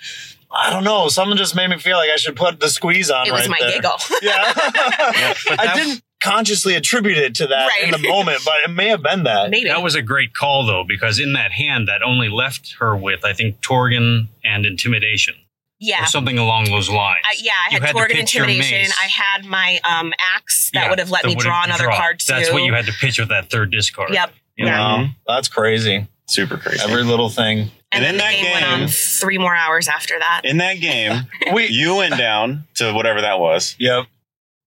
I 0.55 0.69
don't 0.69 0.85
know. 0.85 1.09
Someone 1.09 1.39
just 1.39 1.55
made 1.57 1.69
me 1.69 1.79
feel 1.79 1.97
like 1.97 2.11
I 2.11 2.17
should 2.17 2.37
put 2.37 2.61
the 2.61 2.69
squeeze 2.69 3.11
on. 3.11 3.27
It 3.27 3.33
was 3.33 3.49
right 3.49 3.51
my 3.53 3.57
there. 3.61 3.73
giggle. 3.73 3.97
Yeah, 4.21 4.53
but 4.55 5.59
I 5.61 5.73
didn't 5.75 6.03
consciously 6.23 6.75
attributed 6.75 7.35
to 7.37 7.47
that 7.49 7.71
in 7.83 7.91
the 7.91 7.99
moment, 8.09 8.43
but 8.45 8.55
it 8.65 8.71
may 8.71 8.89
have 8.89 9.03
been 9.03 9.25
that. 9.25 9.51
Maybe. 9.51 9.69
That 9.69 9.83
was 9.83 9.95
a 9.95 10.03
great 10.03 10.35
call, 10.35 10.67
though, 10.67 10.85
because 10.87 11.19
in 11.19 11.33
that 11.35 11.53
hand, 11.53 11.89
that 11.89 12.03
only 12.03 12.29
left 12.29 12.77
her 12.79 12.97
with, 12.97 13.25
I 13.25 13.33
think, 13.33 13.61
Torgen 13.61 14.29
and 14.45 14.65
Intimidation, 14.67 15.35
yeah. 15.81 16.05
or 16.05 16.07
something 16.07 16.39
along 16.39 16.67
those 16.67 16.89
lines. 16.89 17.19
I, 17.25 17.35
yeah, 17.41 17.53
I 17.69 17.73
had 17.75 17.83
had 17.83 17.93
to 17.97 17.99
Torgen 17.99 18.09
pitch 18.13 18.35
your 18.35 18.45
Intimidation. 18.45 18.93
I 19.03 19.07
had 19.09 19.45
my 19.45 19.81
um, 19.85 20.13
axe 20.37 20.71
that 20.75 20.85
Yeah, 20.85 20.91
would 20.91 20.99
have 20.99 21.11
let 21.11 21.25
me 21.25 21.35
draw 21.35 21.65
another 21.65 21.85
draw. 21.85 21.97
card 21.97 22.21
too. 22.21 22.33
That's 22.33 22.53
what 22.53 22.63
you 22.63 22.73
had 22.75 22.87
to 22.87 22.93
pitch 22.93 23.19
with 23.19 23.29
that 23.31 23.51
third 23.51 23.71
discard. 23.71 24.13
Yep. 24.13 24.33
You 24.57 24.67
know? 24.67 24.71
Yeah. 24.71 25.05
Mhm. 25.05 25.17
That's 25.27 25.49
crazy. 25.49 26.07
Super 26.27 26.57
crazy. 26.57 26.81
Every 26.83 27.03
little 27.03 27.29
thing. 27.31 27.71
And, 27.95 28.03
And 28.05 28.05
then 28.05 28.11
in 28.15 28.17
the 28.19 28.23
that 28.25 28.33
game, 28.33 28.53
went 28.71 28.83
on 28.83 28.89
three 28.89 29.37
more 29.39 29.55
hours 29.55 29.87
after 29.89 30.19
that. 30.19 30.43
In 30.45 30.59
that 30.59 30.75
game, 30.81 31.27
We. 31.53 31.67
you 31.67 31.97
went 31.97 32.17
down 32.17 32.65
to 32.77 32.93
whatever 32.93 33.21
that 33.21 33.39
was. 33.39 33.75
Yep. 33.79 34.07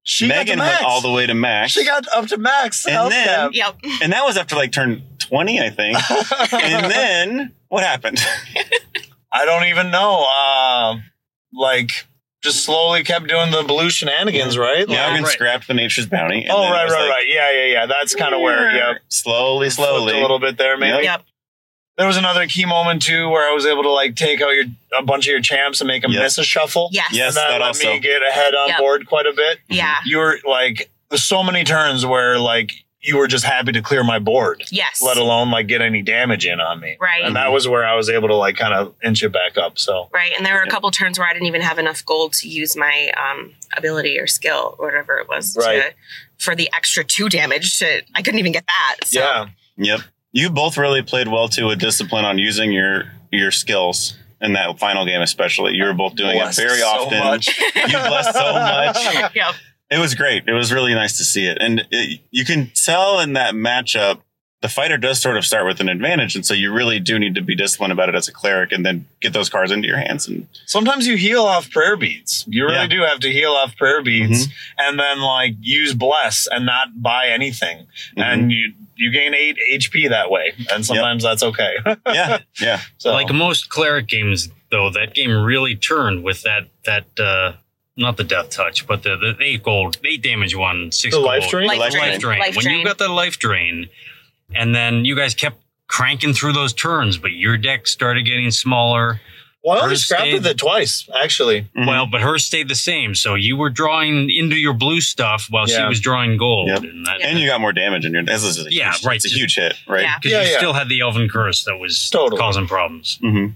She 0.08 0.28
Megan 0.28 0.60
got 0.60 0.66
to 0.66 0.70
went 0.70 0.82
max. 0.82 0.84
all 0.86 1.01
the 1.01 1.12
way 1.12 1.26
to 1.26 1.34
max. 1.34 1.72
She 1.72 1.84
got 1.84 2.06
up 2.14 2.28
to 2.28 2.38
max. 2.38 2.86
And 2.88 3.12
then- 3.12 3.26
cap. 3.28 3.51
Yep. 3.53 3.76
and 4.03 4.14
that 4.14 4.24
was 4.24 4.38
after 4.38 4.56
like 4.56 4.72
turn 4.72 5.01
20, 5.20 5.60
I 5.60 5.70
think. 5.72 5.97
and 6.53 6.91
then 6.91 7.53
what 7.70 7.84
happened? 7.84 8.20
I 9.34 9.45
don't 9.45 9.66
even 9.66 9.89
know. 9.91 10.24
Uh, 10.30 10.97
like, 11.51 12.06
just 12.43 12.64
slowly 12.64 13.03
kept 13.03 13.28
doing 13.28 13.49
the 13.51 13.64
blue 13.64 13.89
shenanigans, 13.89 14.58
right? 14.60 14.88
Yeah, 14.88 15.06
Like- 15.08 15.14
Megan 15.14 15.26
scrapped 15.32 15.68
the 15.68 15.74
nature's 15.74 16.06
bounty. 16.06 16.43
and 16.43 16.51
oh, 16.51 16.62
then 16.62 16.72
right, 16.72 16.89
right, 16.89 17.01
like, 17.01 17.10
right. 17.10 17.28
Yeah, 17.28 17.51
yeah, 17.51 17.66
yeah. 17.74 17.86
That's 17.88 18.14
kind 18.14 18.36
of 18.36 18.41
where, 18.41 18.70
yeah. 18.76 18.93
Slowly, 19.10 19.70
flipped 19.72 19.89
slowly. 19.89 20.18
A 20.18 20.22
little 20.22 20.39
bit 20.39 20.58
there, 20.60 20.78
maybe. 20.78 21.03
Yep. 21.03 21.24
There 21.98 22.08
was 22.08 22.18
another 22.18 22.46
key 22.48 22.66
moment, 22.66 23.02
too, 23.02 23.30
where 23.30 23.50
I 23.50 23.54
was 23.54 23.66
able 23.66 23.84
to, 23.84 23.91
like, 23.91 24.16
take 24.16 24.41
out 24.41 24.50
your 24.50 24.66
a 24.98 25.02
bunch 25.04 25.28
of 25.28 25.32
your 25.32 25.41
champs 25.41 25.80
and 25.82 25.88
make 25.88 26.02
them 26.02 26.12
Yep. 26.12 26.24
miss 26.24 26.38
a 26.38 26.43
shuffle. 26.43 26.89
Yes. 26.91 27.08
Yes. 27.12 27.28
And 27.30 27.38
that, 27.38 27.48
that 27.52 27.62
let 27.62 27.68
also. 27.68 27.93
me 27.93 28.00
get 28.00 28.22
ahead 28.22 28.54
on 28.54 28.68
Yep. 28.70 28.78
board 28.80 29.08
quite 29.08 29.26
a 29.26 29.34
bit. 29.34 29.60
Yeah. 29.70 29.96
You 30.06 30.18
were, 30.18 30.39
like, 30.46 30.89
there's 31.10 31.24
so 31.24 31.41
many 31.43 31.64
turns 31.64 32.06
where, 32.06 32.38
like, 32.39 32.74
you 33.02 33.18
were 33.18 33.28
just 33.28 33.46
happy 33.46 33.72
to 33.72 33.82
clear 33.82 34.04
my 34.04 34.18
board, 34.20 34.64
Yes. 34.72 35.00
let 35.02 35.18
alone, 35.18 35.52
like, 35.52 35.68
get 35.68 35.80
any 35.82 36.02
damage 36.02 36.46
in 36.46 36.60
on 36.60 36.80
me. 36.80 36.98
Right. 37.00 37.24
And 37.24 37.36
that 37.36 37.52
was 37.52 37.68
where 37.68 37.86
I 37.86 37.93
was 37.96 38.10
able 38.10 38.28
to, 38.30 38.36
like, 38.36 38.58
kind 38.58 38.74
of 38.74 38.96
inch 39.04 39.22
it 39.24 39.30
back 39.32 39.58
up. 39.58 39.78
So, 39.78 40.10
Right. 40.12 40.34
And 40.36 40.46
there 40.46 40.56
were 40.56 40.64
a 40.64 40.70
couple 40.70 40.89
turns 40.91 41.20
where 41.20 41.28
I 41.28 41.34
didn't 41.34 41.48
even 41.48 41.62
have 41.62 41.78
enough 41.78 42.04
gold 42.04 42.34
to 42.34 42.50
use 42.50 42.76
my 42.76 43.12
um, 43.16 43.54
ability 43.78 44.18
or 44.20 44.26
skill 44.28 44.76
or 44.80 44.88
whatever 44.88 45.18
it 45.20 45.30
was 45.30 45.56
Right. 45.60 45.82
to, 45.82 45.93
for 46.43 46.56
the 46.56 46.70
extra 46.76 47.04
two 47.04 47.30
damage. 47.30 47.78
To, 47.80 48.02
I 48.16 48.22
couldn't 48.22 48.39
even 48.39 48.52
get 48.54 48.66
that. 48.68 48.96
So. 49.08 49.20
yeah. 49.20 49.46
Yep. 49.78 50.02
You 50.36 50.50
both 50.50 50.78
really 50.78 51.02
played 51.02 51.30
well 51.30 51.48
too 51.48 51.66
with 51.68 51.80
discipline 51.80 52.26
on 52.26 52.38
using 52.38 52.72
your 52.74 53.06
your 53.32 53.52
skills. 53.52 54.18
in 54.42 54.52
that 54.54 54.78
final 54.78 55.06
game, 55.06 55.22
especially. 55.22 55.74
You 55.76 55.86
were 55.86 55.94
both 55.94 56.16
doing 56.16 56.38
Blessed 56.38 56.60
it 56.60 56.68
very 56.68 56.80
so 56.80 56.88
often. 56.88 57.20
much. 57.20 57.60
You 57.76 57.88
blessed 57.88 58.34
so 58.34 58.54
much. 58.54 59.34
Yep. 59.36 59.56
It 59.92 59.98
was 60.00 60.14
great. 60.14 60.44
It 60.48 60.52
was 60.54 60.74
really 60.74 60.94
nice 60.94 61.18
to 61.20 61.24
see 61.24 61.46
it. 61.48 61.58
And 61.62 61.88
it, 61.90 62.20
you 62.32 62.44
can 62.44 62.70
tell 62.76 63.20
in 63.22 63.34
that 63.34 63.54
matchup, 63.54 64.22
the 64.62 64.68
fighter 64.70 64.98
does 64.98 65.22
sort 65.22 65.38
of 65.38 65.46
start 65.46 65.66
with 65.68 65.80
an 65.80 65.88
advantage. 65.90 66.36
And 66.36 66.46
so 66.46 66.54
you 66.54 66.74
really 66.74 67.00
do 67.00 67.18
need 67.20 67.36
to 67.36 67.42
be 67.42 67.56
disciplined 67.56 67.94
about 67.94 68.10
it 68.10 68.16
as 68.16 68.28
a 68.28 68.32
cleric 68.34 68.72
and 68.72 68.86
then 68.86 69.08
get 69.22 69.32
those 69.32 69.48
cards 69.50 69.72
into 69.72 69.88
your 69.88 69.98
hands. 69.98 70.28
And 70.28 70.48
Sometimes 70.66 71.06
you 71.08 71.16
heal 71.18 71.44
off 71.44 71.70
prayer 71.72 71.96
beads. 71.96 72.46
You 72.48 72.64
really 72.66 72.76
Yeah. 72.76 72.88
do 72.88 73.02
have 73.04 73.20
to 73.22 73.32
heal 73.32 73.52
off 73.52 73.78
prayer 73.78 74.02
beads 74.04 74.48
mm-hmm. 74.48 74.80
and 74.80 75.00
then 75.00 75.22
like 75.22 75.54
use 75.62 75.94
bless 75.94 76.48
and 76.52 76.66
not 76.66 77.02
buy 77.02 77.28
anything. 77.28 77.78
Mm-hmm. 78.18 78.22
And 78.22 78.52
you 78.52 78.74
you 78.96 79.12
gain 79.12 79.34
eight 79.34 79.58
HP 79.74 80.10
that 80.10 80.30
way. 80.32 80.54
And 80.72 80.86
sometimes 80.86 81.24
that's 81.24 81.43
okay. 81.43 81.74
yeah, 82.08 82.39
yeah. 82.62 82.82
so 82.98 83.12
Like 83.12 83.32
most 83.34 83.70
cleric 83.70 84.08
games, 84.08 84.50
though, 84.72 84.89
that 84.91 85.14
game 85.14 85.32
really 85.32 85.76
turned 85.76 86.24
with 86.24 86.41
that 86.43 86.68
that 86.86 87.06
uh, 87.20 87.54
not 87.98 88.18
the 88.18 88.24
death 88.24 88.50
touch, 88.50 88.86
but 88.88 89.04
the, 89.04 89.16
the 89.18 89.36
eight 89.43 89.64
gold, 89.64 89.98
eight 90.06 90.22
damage 90.22 90.56
one, 90.56 90.91
six 90.91 91.14
The 91.14 91.20
gold. 91.20 91.28
life 91.28 91.50
drain? 91.50 91.68
Life 91.68 91.80
Life 91.80 91.91
drain. 91.93 92.10
life 92.12 92.20
drain. 92.20 92.39
Life 92.39 92.56
when 92.56 92.64
drain. 92.64 92.80
you 92.80 92.86
got 92.86 92.98
the 92.98 93.08
life 93.10 93.38
drain, 93.39 93.88
and 94.54 94.74
then 94.76 95.06
you 95.06 95.16
guys 95.16 95.34
kept 95.34 95.58
cranking 95.88 96.34
through 96.34 96.54
those 96.54 96.74
turns, 96.74 97.18
but 97.18 97.32
your 97.32 97.58
deck 97.58 97.88
started 97.88 98.24
getting 98.26 98.50
smaller. 98.52 99.22
Well, 99.66 99.78
I 99.78 99.82
only 99.82 99.95
First 99.95 100.03
scrapped 100.05 100.24
aid. 100.28 100.34
with 100.36 100.45
it 100.47 100.57
twice, 100.57 101.09
actually. 101.20 101.63
Mhm. 101.76 101.88
Well, 101.88 102.05
but 102.05 102.22
hers 102.22 102.45
stayed 102.45 102.68
the 102.70 102.76
same. 102.76 103.16
So 103.16 103.34
you 103.36 103.57
were 103.57 103.70
drawing 103.72 104.30
into 104.30 104.55
your 104.55 104.74
blue 104.74 105.01
stuff 105.01 105.47
while 105.49 105.66
she 105.66 105.82
was 105.84 105.99
drawing 105.99 106.38
gold. 106.38 106.68
Yep. 106.70 106.84
And 106.84 107.05
that, 107.07 107.22
and 107.22 107.39
you 107.39 107.47
got 107.47 107.59
more 107.59 107.74
damage 107.74 108.05
in 108.05 108.13
your. 108.13 108.24
This 108.24 108.43
is 108.43 108.66
a 108.66 108.72
Yeah, 108.72 108.91
huge, 108.93 109.05
right. 109.05 109.16
It's 109.16 109.26
a 109.26 109.30
huge 109.36 109.55
hit, 109.55 109.74
right? 109.88 110.07
Because 110.22 110.32
Yeah, 110.32 110.43
you 110.43 110.51
yeah. 110.51 110.57
still 110.57 110.74
had 110.74 110.88
the 110.88 111.01
Elven 111.01 111.28
Curse 111.28 111.63
that 111.66 111.78
was 111.78 112.09
Totally. 112.11 112.39
causing 112.39 112.68
problems. 112.68 113.18
Mm-hmm. 113.24 113.53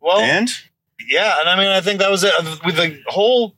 Well, 0.00 0.18
And 0.20 0.48
yeah, 1.08 1.34
and 1.40 1.48
I 1.48 1.56
mean, 1.56 1.68
I 1.68 1.80
think 1.80 1.98
that 2.00 2.10
was 2.10 2.24
it. 2.24 2.32
With 2.64 2.76
the 2.76 3.00
whole 3.06 3.54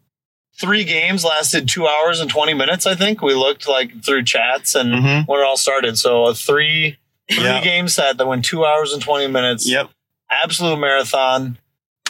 three 0.60 0.84
games 0.84 1.24
lasted 1.24 1.68
two 1.68 1.86
hours 1.86 2.20
and 2.20 2.30
twenty 2.30 2.54
minutes. 2.54 2.86
I 2.86 2.94
think 2.94 3.20
we 3.22 3.34
looked 3.34 3.68
like 3.68 4.02
through 4.04 4.24
chats 4.24 4.74
and 4.74 4.92
Mhm. 4.94 5.26
when 5.28 5.40
it 5.40 5.44
all 5.44 5.56
started. 5.56 5.98
So 5.98 6.24
a 6.26 6.34
three 6.34 6.96
three 7.30 7.42
Yeah. 7.44 7.60
game 7.60 7.88
set 7.88 8.18
that 8.18 8.26
went 8.26 8.44
two 8.44 8.64
hours 8.64 8.92
and 8.92 9.02
twenty 9.02 9.26
minutes. 9.26 9.68
yep, 9.68 9.90
absolute 10.30 10.78
marathon. 10.78 11.58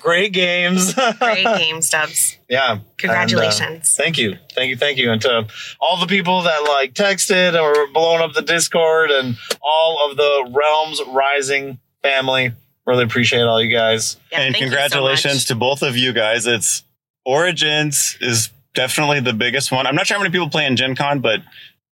Great 0.01 0.33
games. 0.33 0.95
Great 1.19 1.45
game, 1.45 1.83
Stubbs. 1.83 2.37
yeah. 2.49 2.79
Congratulations. 2.99 3.61
And, 3.61 3.79
uh, 3.79 3.85
thank 4.05 4.19
you. 4.19 4.37
Thank 4.55 4.71
you. 4.71 4.77
Thank 4.77 4.99
you. 4.99 5.11
And 5.11 5.21
to 5.23 5.49
all 5.81 5.99
the 5.99 6.07
people 6.07 6.43
that 6.43 6.63
like 6.65 6.95
texted 6.95 7.61
or 7.61 7.93
blowing 7.93 8.21
up 8.23 8.33
the 8.35 8.43
Discord 8.43 9.11
and 9.11 9.37
all 9.63 10.09
of 10.09 10.17
the 10.17 10.51
Realms 10.53 11.01
Rising 11.09 11.79
family. 12.03 12.53
Really 12.87 13.03
appreciate 13.03 13.43
all 13.43 13.61
you 13.61 13.71
guys. 13.71 14.17
Yeah, 14.31 14.43
and 14.43 14.55
thank 14.55 14.65
you 14.65 14.71
so 14.71 14.77
congratulations 14.77 15.47
to 15.47 15.57
both 15.57 15.83
of 15.83 15.97
you 15.97 16.13
guys. 16.13 16.47
It's 16.47 16.85
Origins 17.25 18.17
is 18.21 18.51
definitely 18.75 19.19
the 19.21 19.33
biggest 19.33 19.73
one. 19.73 19.87
I'm 19.87 19.97
not 19.97 20.07
sure 20.07 20.17
how 20.17 20.23
many 20.23 20.31
people 20.31 20.49
play 20.51 20.67
in 20.67 20.77
Gen 20.77 20.95
Con, 20.95 21.19
but 21.19 21.41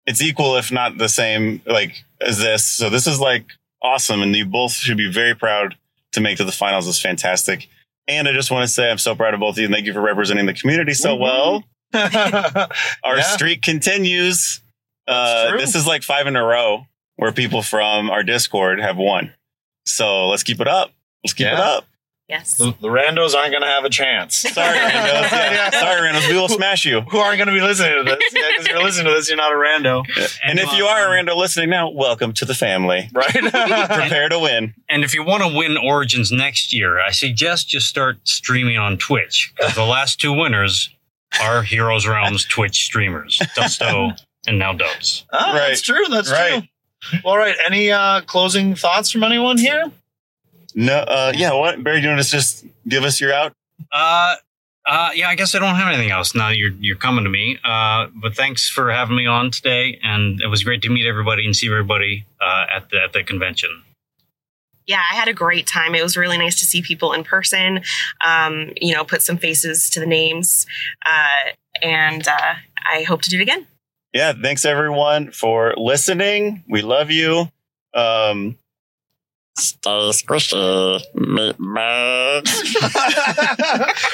it's 0.07 0.21
equal, 0.21 0.57
if 0.57 0.71
not 0.71 0.99
the 0.99 1.09
same, 1.09 1.63
like 1.65 2.05
as 2.21 2.39
this. 2.39 2.67
So 2.67 2.91
this 2.91 3.07
is 3.07 3.19
like 3.21 3.47
awesome, 3.83 4.21
and 4.21 4.37
you 4.37 4.45
both 4.45 4.73
should 4.73 4.99
be 4.99 5.11
very 5.11 5.35
proud 5.35 5.77
to 6.13 6.21
make 6.21 6.37
to 6.39 6.45
the 6.45 6.53
finals. 6.53 6.87
is 6.87 7.01
fantastic. 7.01 7.69
And 8.09 8.27
I 8.29 8.33
just 8.33 8.51
want 8.51 8.67
to 8.67 8.73
say 8.73 8.91
I'm 8.91 8.99
so 8.99 9.15
proud 9.15 9.35
of 9.35 9.41
both 9.41 9.55
of 9.55 9.59
you. 9.59 9.65
and 9.67 9.75
Thank 9.75 9.87
you 9.87 9.93
for 9.93 10.01
representing 10.01 10.47
the 10.47 10.55
community 10.55 10.95
so 10.95 11.15
well. 11.17 11.65
Our 11.95 13.17
Yeah. 13.17 13.23
streak 13.23 13.63
continues. 13.63 14.61
Uh, 15.07 15.57
this 15.57 15.75
is 15.75 15.87
like 15.87 16.03
five 16.03 16.27
in 16.27 16.37
a 16.37 16.43
row 16.45 16.87
where 17.17 17.33
people 17.33 17.63
from 17.63 18.11
our 18.11 18.23
Discord 18.23 18.81
have 18.81 18.97
won. 18.97 19.33
So 19.87 20.29
let's 20.29 20.43
keep 20.43 20.61
it 20.61 20.69
up. 20.69 20.93
Let's 21.25 21.35
keep 21.35 21.47
it 21.49 21.55
up. 21.55 21.87
Yes. 22.29 22.55
the, 22.55 22.75
the 22.81 22.89
randos 22.89 23.35
aren't 23.35 23.51
going 23.51 23.61
to 23.63 23.67
have 23.69 23.85
a 23.85 23.91
chance. 23.91 24.37
Sorry, 24.55 24.79
Randos. 24.79 25.31
Yeah. 25.33 25.53
Yeah. 25.53 25.71
Sorry, 25.71 26.01
Randos. 26.09 26.29
We 26.29 26.35
will 26.35 26.49
smash 26.49 26.85
you. 26.87 27.03
Who 27.03 27.19
aren't 27.19 27.37
going 27.37 27.49
to 27.49 27.53
be 27.55 27.61
listening 27.61 27.93
to 27.99 28.05
this? 28.05 28.19
Yeah, 28.33 28.43
because 28.53 28.69
you're 28.69 28.83
listening 28.83 29.07
to 29.07 29.13
this, 29.13 29.29
you're 29.29 29.37
not 29.37 29.53
a 29.53 29.57
rando, 29.57 30.03
And 30.43 30.59
if 30.59 30.73
you 30.73 30.87
are 30.87 31.13
a 31.15 31.23
Rando 31.23 31.37
listening 31.37 31.69
now, 31.71 31.91
welcome 31.91 32.33
to 32.35 32.45
the 32.47 32.55
family. 32.55 33.11
right? 33.13 33.33
Prepare 33.33 34.29
to 34.31 34.39
win. 34.39 34.73
And 34.89 35.05
if 35.05 35.15
you 35.15 35.25
want 35.25 35.43
to 35.43 35.55
win 35.55 35.77
Origins 35.77 36.33
next 36.33 36.73
year, 36.73 37.01
I 37.01 37.11
suggest 37.11 37.75
you 37.75 37.81
start 37.81 38.19
streaming 38.25 38.79
on 38.79 38.97
Twitch 38.97 39.53
because 39.57 39.75
the 39.75 39.85
last 39.85 40.19
two 40.21 40.33
winners 40.33 40.89
are 41.43 41.63
Heroes 41.63 42.07
Realms 42.07 42.45
Twitch 42.47 42.85
streamers, 42.85 43.39
Dusto 43.57 44.19
and 44.47 44.59
now 44.59 44.73
Dubs. 44.73 45.27
Ah, 45.33 45.53
Right. 45.53 45.69
That's 45.69 45.83
true. 45.83 46.07
That's 46.09 46.31
Right. 46.31 46.69
true. 47.01 47.19
All 47.25 47.37
right. 47.37 47.57
Any 47.67 47.91
uh, 47.91 48.21
closing 48.23 48.75
thoughts 48.75 49.11
from 49.11 49.23
anyone 49.25 49.59
here? 49.59 49.91
No, 50.75 50.99
uh, 50.99 51.33
yeah. 51.35 51.53
What 51.53 51.83
Barry? 51.83 52.01
Do 52.01 52.09
you 52.09 52.15
want 52.15 52.25
to 52.25 52.31
just 52.31 52.65
give 52.89 53.05
us 53.05 53.21
your 53.21 53.33
out? 53.33 53.53
Uh, 53.91 54.37
uh, 54.87 55.11
yeah, 55.15 55.29
I 55.29 55.35
guess 55.35 55.55
I 55.55 55.59
don't 55.59 55.75
have 55.77 55.89
anything 55.89 56.11
else 56.11 56.35
now. 56.35 56.49
You're 56.49 56.73
you're 56.81 56.97
coming 56.97 57.25
to 57.25 57.31
me. 57.31 57.59
Uh, 57.65 58.07
but 58.15 58.35
thanks 58.35 58.69
for 58.69 58.91
having 58.91 59.17
me 59.17 59.27
on 59.27 59.51
today, 59.51 59.99
and 60.03 60.41
it 60.41 60.49
was 60.49 60.65
great 60.65 60.83
to 60.83 60.89
meet 60.89 61.07
everybody 61.07 61.45
and 61.45 61.55
see 61.55 61.69
everybody 61.69 62.25
uh, 62.41 62.65
at 62.75 62.89
the 62.91 63.03
at 63.03 63.13
the 63.13 63.23
convention. 63.23 63.83
yeah, 64.87 65.03
I 65.11 65.15
had 65.15 65.29
a 65.29 65.33
great 65.33 65.67
time. 65.67 65.95
It 65.95 66.03
was 66.03 66.17
really 66.17 66.39
nice 66.39 66.59
to 66.61 66.67
see 66.67 66.83
people 66.83 67.13
in 67.13 67.23
person. 67.25 67.83
Um, 68.27 68.73
you 68.81 68.95
know, 68.95 69.05
put 69.05 69.23
some 69.23 69.37
faces 69.39 69.89
to 69.91 70.01
the 70.01 70.07
names, 70.07 70.67
uh, 71.07 71.53
and 71.81 72.27
uh, 72.27 72.55
I 72.91 73.03
hope 73.03 73.23
to 73.23 73.31
do 73.31 73.39
it 73.39 73.43
again. 73.43 73.67
Yeah. 74.13 74.33
Thanks 74.35 74.65
everyone 74.65 75.31
for 75.31 75.75
listening. 75.77 76.63
We 76.69 76.83
love 76.83 77.11
you. 77.11 77.49
Um, 77.95 78.59
Stay 79.59 79.91
squishy, 79.91 81.01
meatbags. 81.15 82.49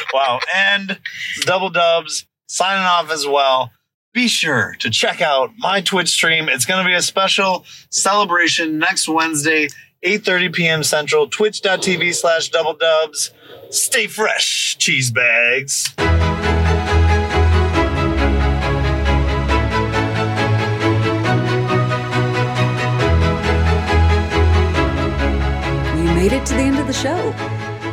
wow. 0.14 0.40
And 0.54 0.98
double 1.42 1.70
dubs 1.70 2.26
signing 2.48 2.84
off 2.84 3.10
as 3.10 3.26
well. 3.26 3.70
Be 4.12 4.26
sure 4.26 4.74
to 4.80 4.90
check 4.90 5.20
out 5.20 5.50
my 5.58 5.80
Twitch 5.80 6.08
stream. 6.08 6.48
It's 6.48 6.64
going 6.64 6.82
to 6.82 6.88
be 6.88 6.94
a 6.94 7.02
special 7.02 7.64
celebration 7.90 8.78
next 8.78 9.08
Wednesday, 9.08 9.68
8.30 10.04 10.54
p.m. 10.54 10.82
Central, 10.82 11.28
twitch.tv 11.28 12.14
slash 12.14 12.48
double 12.48 12.74
dubs. 12.74 13.30
Stay 13.70 14.06
fresh, 14.06 14.76
cheese 14.78 15.10
bags. 15.10 15.94
Made 26.18 26.32
it 26.32 26.44
to 26.44 26.54
the 26.54 26.60
end 26.60 26.80
of 26.80 26.86
the 26.88 26.92
show. 26.92 27.32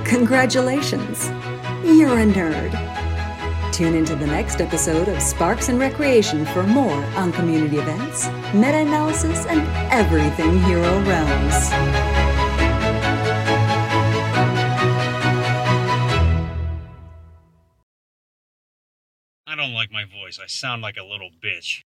Congratulations. 0.03 1.27
You're 1.83 2.17
a 2.17 2.25
nerd. 2.25 2.71
Tune 3.71 3.93
into 3.93 4.15
the 4.15 4.25
next 4.25 4.61
episode 4.61 5.07
of 5.07 5.21
Sparks 5.21 5.69
and 5.69 5.79
Recreation 5.79 6.43
for 6.43 6.63
more 6.63 7.03
on 7.17 7.31
community 7.31 7.77
events, 7.77 8.25
meta 8.51 8.79
analysis, 8.79 9.45
and 9.45 9.61
everything 9.93 10.59
Hero 10.63 10.99
Realms. 11.03 11.69
I 19.45 19.55
don't 19.55 19.75
like 19.75 19.91
my 19.91 20.05
voice. 20.05 20.39
I 20.41 20.47
sound 20.47 20.81
like 20.81 20.97
a 20.97 21.03
little 21.03 21.29
bitch. 21.29 21.85